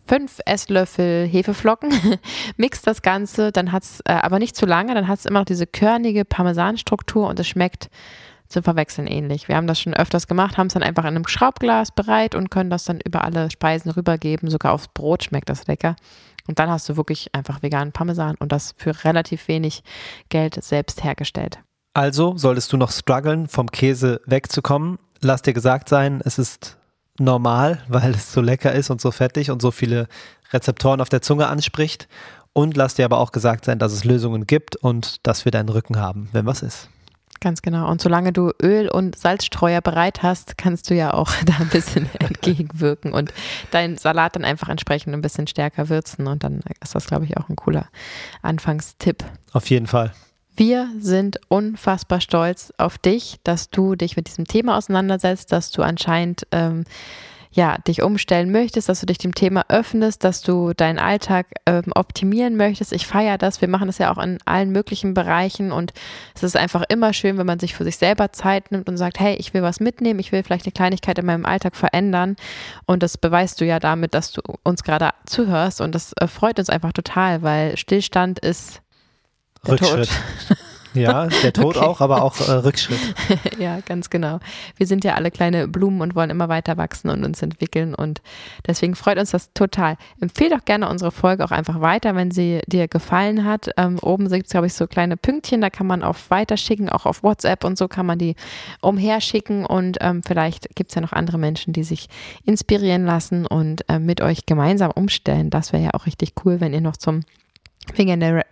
fünf 0.07 0.39
Esslöffel 0.45 1.25
Hefeflocken, 1.25 1.91
mix 2.57 2.81
das 2.81 3.01
Ganze, 3.01 3.51
dann 3.51 3.71
hat 3.71 3.83
es 3.83 4.01
äh, 4.01 4.13
aber 4.13 4.39
nicht 4.39 4.55
zu 4.55 4.65
lange, 4.65 4.93
dann 4.93 5.07
hat 5.07 5.19
es 5.19 5.25
immer 5.25 5.39
noch 5.39 5.45
diese 5.45 5.65
körnige 5.65 6.25
Parmesanstruktur 6.25 7.27
und 7.27 7.39
es 7.39 7.47
schmeckt 7.47 7.89
zum 8.47 8.61
Verwechseln 8.61 9.07
ähnlich. 9.07 9.47
Wir 9.47 9.55
haben 9.55 9.67
das 9.67 9.79
schon 9.79 9.93
öfters 9.93 10.27
gemacht, 10.27 10.57
haben 10.57 10.67
es 10.67 10.73
dann 10.73 10.83
einfach 10.83 11.03
in 11.03 11.15
einem 11.15 11.27
Schraubglas 11.27 11.91
bereit 11.91 12.35
und 12.35 12.51
können 12.51 12.69
das 12.69 12.83
dann 12.83 12.99
über 13.01 13.23
alle 13.23 13.49
Speisen 13.49 13.89
rübergeben. 13.91 14.49
Sogar 14.51 14.73
aufs 14.73 14.87
Brot 14.89 15.23
schmeckt 15.23 15.49
das 15.49 15.65
lecker. 15.65 15.95
Und 16.47 16.59
dann 16.59 16.69
hast 16.69 16.87
du 16.89 16.97
wirklich 16.97 17.33
einfach 17.33 17.63
veganen 17.63 17.91
Parmesan 17.91 18.35
und 18.39 18.51
das 18.51 18.73
für 18.77 19.03
relativ 19.03 19.47
wenig 19.47 19.83
Geld 20.29 20.63
selbst 20.63 21.03
hergestellt. 21.03 21.59
Also 21.93 22.37
solltest 22.37 22.71
du 22.73 22.77
noch 22.77 22.91
strugglen, 22.91 23.47
vom 23.47 23.71
Käse 23.71 24.21
wegzukommen. 24.25 24.99
Lass 25.21 25.41
dir 25.41 25.53
gesagt 25.53 25.89
sein, 25.89 26.21
es 26.23 26.37
ist 26.37 26.77
normal, 27.17 27.81
weil 27.87 28.11
es 28.11 28.31
so 28.33 28.41
lecker 28.41 28.73
ist 28.73 28.89
und 28.89 29.01
so 29.01 29.11
fettig 29.11 29.49
und 29.49 29.61
so 29.61 29.71
viele 29.71 30.07
Rezeptoren 30.51 31.01
auf 31.01 31.09
der 31.09 31.21
Zunge 31.21 31.47
anspricht. 31.47 32.07
Und 32.53 32.77
lass 32.77 32.95
dir 32.95 33.05
aber 33.05 33.19
auch 33.19 33.31
gesagt 33.31 33.65
sein, 33.65 33.79
dass 33.79 33.91
es 33.91 34.05
Lösungen 34.05 34.47
gibt 34.47 34.77
und 34.77 35.25
dass 35.27 35.43
wir 35.43 35.51
deinen 35.51 35.67
Rücken 35.67 35.97
haben, 35.97 36.29
wenn 36.31 36.45
was 36.45 36.61
ist. 36.61 36.89
Ganz 37.45 37.61
genau. 37.61 37.91
Und 37.91 38.01
solange 38.01 38.33
du 38.33 38.53
Öl 38.59 38.89
und 38.89 39.15
Salzstreuer 39.15 39.79
bereit 39.79 40.23
hast, 40.23 40.57
kannst 40.57 40.89
du 40.89 40.95
ja 40.95 41.13
auch 41.13 41.31
da 41.45 41.53
ein 41.59 41.69
bisschen 41.69 42.09
entgegenwirken 42.19 43.13
und 43.13 43.31
deinen 43.69 43.97
Salat 43.99 44.35
dann 44.35 44.43
einfach 44.43 44.67
entsprechend 44.67 45.13
ein 45.13 45.21
bisschen 45.21 45.45
stärker 45.45 45.87
würzen. 45.89 46.25
Und 46.25 46.43
dann 46.43 46.61
ist 46.81 46.95
das, 46.95 47.05
glaube 47.05 47.25
ich, 47.25 47.37
auch 47.37 47.47
ein 47.47 47.55
cooler 47.55 47.87
Anfangstipp. 48.41 49.23
Auf 49.53 49.69
jeden 49.69 49.85
Fall. 49.85 50.11
Wir 50.57 50.89
sind 50.97 51.39
unfassbar 51.47 52.19
stolz 52.19 52.73
auf 52.79 52.97
dich, 52.97 53.37
dass 53.43 53.69
du 53.69 53.93
dich 53.93 54.17
mit 54.17 54.25
diesem 54.25 54.45
Thema 54.45 54.75
auseinandersetzt, 54.75 55.51
dass 55.51 55.69
du 55.69 55.83
anscheinend 55.83 56.47
ähm, 56.51 56.83
ja, 57.55 57.77
dich 57.87 58.01
umstellen 58.01 58.51
möchtest, 58.51 58.89
dass 58.89 58.99
du 58.99 59.05
dich 59.05 59.17
dem 59.17 59.33
Thema 59.33 59.63
öffnest, 59.69 60.25
dass 60.25 60.41
du 60.41 60.73
deinen 60.73 60.99
Alltag 60.99 61.47
ähm, 61.65 61.85
optimieren 61.95 62.57
möchtest. 62.57 62.91
Ich 62.91 63.07
feiere 63.07 63.37
das. 63.37 63.61
Wir 63.61 63.69
machen 63.69 63.87
das 63.87 63.97
ja 63.97 64.11
auch 64.11 64.21
in 64.21 64.39
allen 64.43 64.71
möglichen 64.71 65.13
Bereichen 65.13 65.71
und 65.71 65.93
es 66.35 66.43
ist 66.43 66.57
einfach 66.57 66.83
immer 66.89 67.13
schön, 67.13 67.37
wenn 67.37 67.45
man 67.45 67.59
sich 67.59 67.73
für 67.73 67.85
sich 67.85 67.95
selber 67.95 68.33
Zeit 68.33 68.73
nimmt 68.73 68.89
und 68.89 68.97
sagt, 68.97 69.21
hey, 69.21 69.35
ich 69.35 69.53
will 69.53 69.61
was 69.61 69.79
mitnehmen, 69.79 70.19
ich 70.19 70.33
will 70.33 70.43
vielleicht 70.43 70.65
eine 70.65 70.73
Kleinigkeit 70.73 71.17
in 71.17 71.25
meinem 71.25 71.45
Alltag 71.45 71.77
verändern 71.77 72.35
und 72.87 73.01
das 73.01 73.17
beweist 73.17 73.61
du 73.61 73.65
ja 73.65 73.79
damit, 73.79 74.15
dass 74.15 74.33
du 74.33 74.41
uns 74.63 74.83
gerade 74.83 75.11
zuhörst 75.25 75.79
und 75.79 75.95
das 75.95 76.11
äh, 76.19 76.27
freut 76.27 76.59
uns 76.59 76.69
einfach 76.69 76.91
total, 76.91 77.41
weil 77.41 77.77
Stillstand 77.77 78.39
ist 78.39 78.81
Rückschritt. 79.65 80.09
Ja, 80.95 81.27
der 81.43 81.53
Tod 81.53 81.77
okay. 81.77 81.85
auch, 81.85 82.01
aber 82.01 82.23
auch 82.23 82.39
äh, 82.47 82.51
Rückschritt. 82.51 82.99
ja, 83.59 83.79
ganz 83.81 84.09
genau. 84.09 84.39
Wir 84.77 84.87
sind 84.87 85.03
ja 85.03 85.15
alle 85.15 85.31
kleine 85.31 85.67
Blumen 85.67 86.01
und 86.01 86.15
wollen 86.15 86.29
immer 86.29 86.49
weiter 86.49 86.77
wachsen 86.77 87.09
und 87.09 87.23
uns 87.23 87.41
entwickeln 87.41 87.93
und 87.93 88.21
deswegen 88.65 88.95
freut 88.95 89.17
uns 89.17 89.31
das 89.31 89.53
total. 89.53 89.97
Empfehle 90.19 90.51
doch 90.51 90.65
gerne 90.65 90.89
unsere 90.89 91.11
Folge 91.11 91.43
auch 91.43 91.51
einfach 91.51 91.81
weiter, 91.81 92.15
wenn 92.15 92.31
sie 92.31 92.61
dir 92.67 92.87
gefallen 92.87 93.45
hat. 93.45 93.69
Ähm, 93.77 93.99
oben 94.01 94.29
gibt 94.29 94.45
es, 94.45 94.51
glaube 94.51 94.67
ich, 94.67 94.73
so 94.73 94.87
kleine 94.87 95.17
Pünktchen, 95.17 95.61
da 95.61 95.69
kann 95.69 95.87
man 95.87 96.03
auf 96.03 96.29
Weiterschicken, 96.29 96.89
auch 96.89 97.05
auf 97.05 97.23
WhatsApp 97.23 97.63
und 97.63 97.77
so 97.77 97.87
kann 97.87 98.05
man 98.05 98.17
die 98.17 98.35
umherschicken 98.81 99.65
und 99.65 99.97
ähm, 100.01 100.21
vielleicht 100.23 100.75
gibt 100.75 100.91
es 100.91 100.95
ja 100.95 101.01
noch 101.01 101.13
andere 101.13 101.37
Menschen, 101.37 101.73
die 101.73 101.83
sich 101.83 102.07
inspirieren 102.45 103.05
lassen 103.05 103.45
und 103.45 103.87
äh, 103.89 103.99
mit 103.99 104.21
euch 104.21 104.45
gemeinsam 104.45 104.91
umstellen. 104.91 105.49
Das 105.49 105.73
wäre 105.73 105.83
ja 105.83 105.89
auch 105.93 106.05
richtig 106.05 106.33
cool, 106.43 106.61
wenn 106.61 106.73
ihr 106.73 106.81
noch 106.81 106.97
zum 106.97 107.21
Veganer 107.93 108.43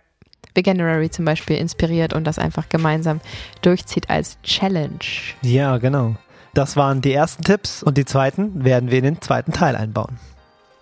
Veganuary 0.54 1.10
zum 1.10 1.24
Beispiel 1.24 1.56
inspiriert 1.56 2.12
und 2.12 2.24
das 2.24 2.38
einfach 2.38 2.68
gemeinsam 2.68 3.20
durchzieht 3.62 4.10
als 4.10 4.40
Challenge. 4.42 4.98
Ja, 5.42 5.78
genau. 5.78 6.16
Das 6.54 6.76
waren 6.76 7.00
die 7.00 7.12
ersten 7.12 7.42
Tipps 7.42 7.82
und 7.82 7.98
die 7.98 8.04
zweiten 8.04 8.64
werden 8.64 8.90
wir 8.90 8.98
in 8.98 9.04
den 9.04 9.20
zweiten 9.20 9.52
Teil 9.52 9.74
einbauen. 9.74 10.18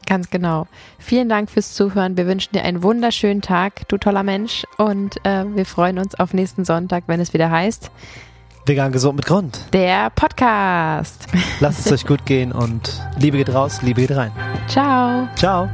Ganz 0.07 0.31
genau. 0.31 0.67
Vielen 0.99 1.29
Dank 1.29 1.51
fürs 1.51 1.73
Zuhören. 1.73 2.17
Wir 2.17 2.27
wünschen 2.27 2.53
dir 2.53 2.65
einen 2.65 2.83
wunderschönen 2.83 3.41
Tag, 3.41 3.89
du 3.89 3.97
toller 3.97 4.23
Mensch. 4.23 4.65
Und 4.77 5.17
äh, 5.25 5.45
wir 5.55 5.65
freuen 5.65 5.99
uns 5.99 6.15
auf 6.15 6.35
nächsten 6.35 6.65
Sonntag, 6.65 7.05
wenn 7.07 7.21
es 7.21 7.33
wieder 7.33 7.51
heißt. 7.51 7.91
Vegan 8.67 8.93
gesund 8.93 9.17
mit 9.17 9.27
Grund. 9.27 9.59
Der 9.73 10.11
Podcast. 10.11 11.27
Lasst 11.61 11.87
es 11.87 11.93
euch 11.93 12.07
gut 12.07 12.25
gehen 12.27 12.53
und 12.53 13.01
Liebe 13.19 13.39
geht 13.39 13.53
raus, 13.53 13.83
Liebe 13.83 14.03
geht 14.03 14.17
rein. 14.17 14.31
Ciao. 14.69 15.29
Ciao. 15.35 15.69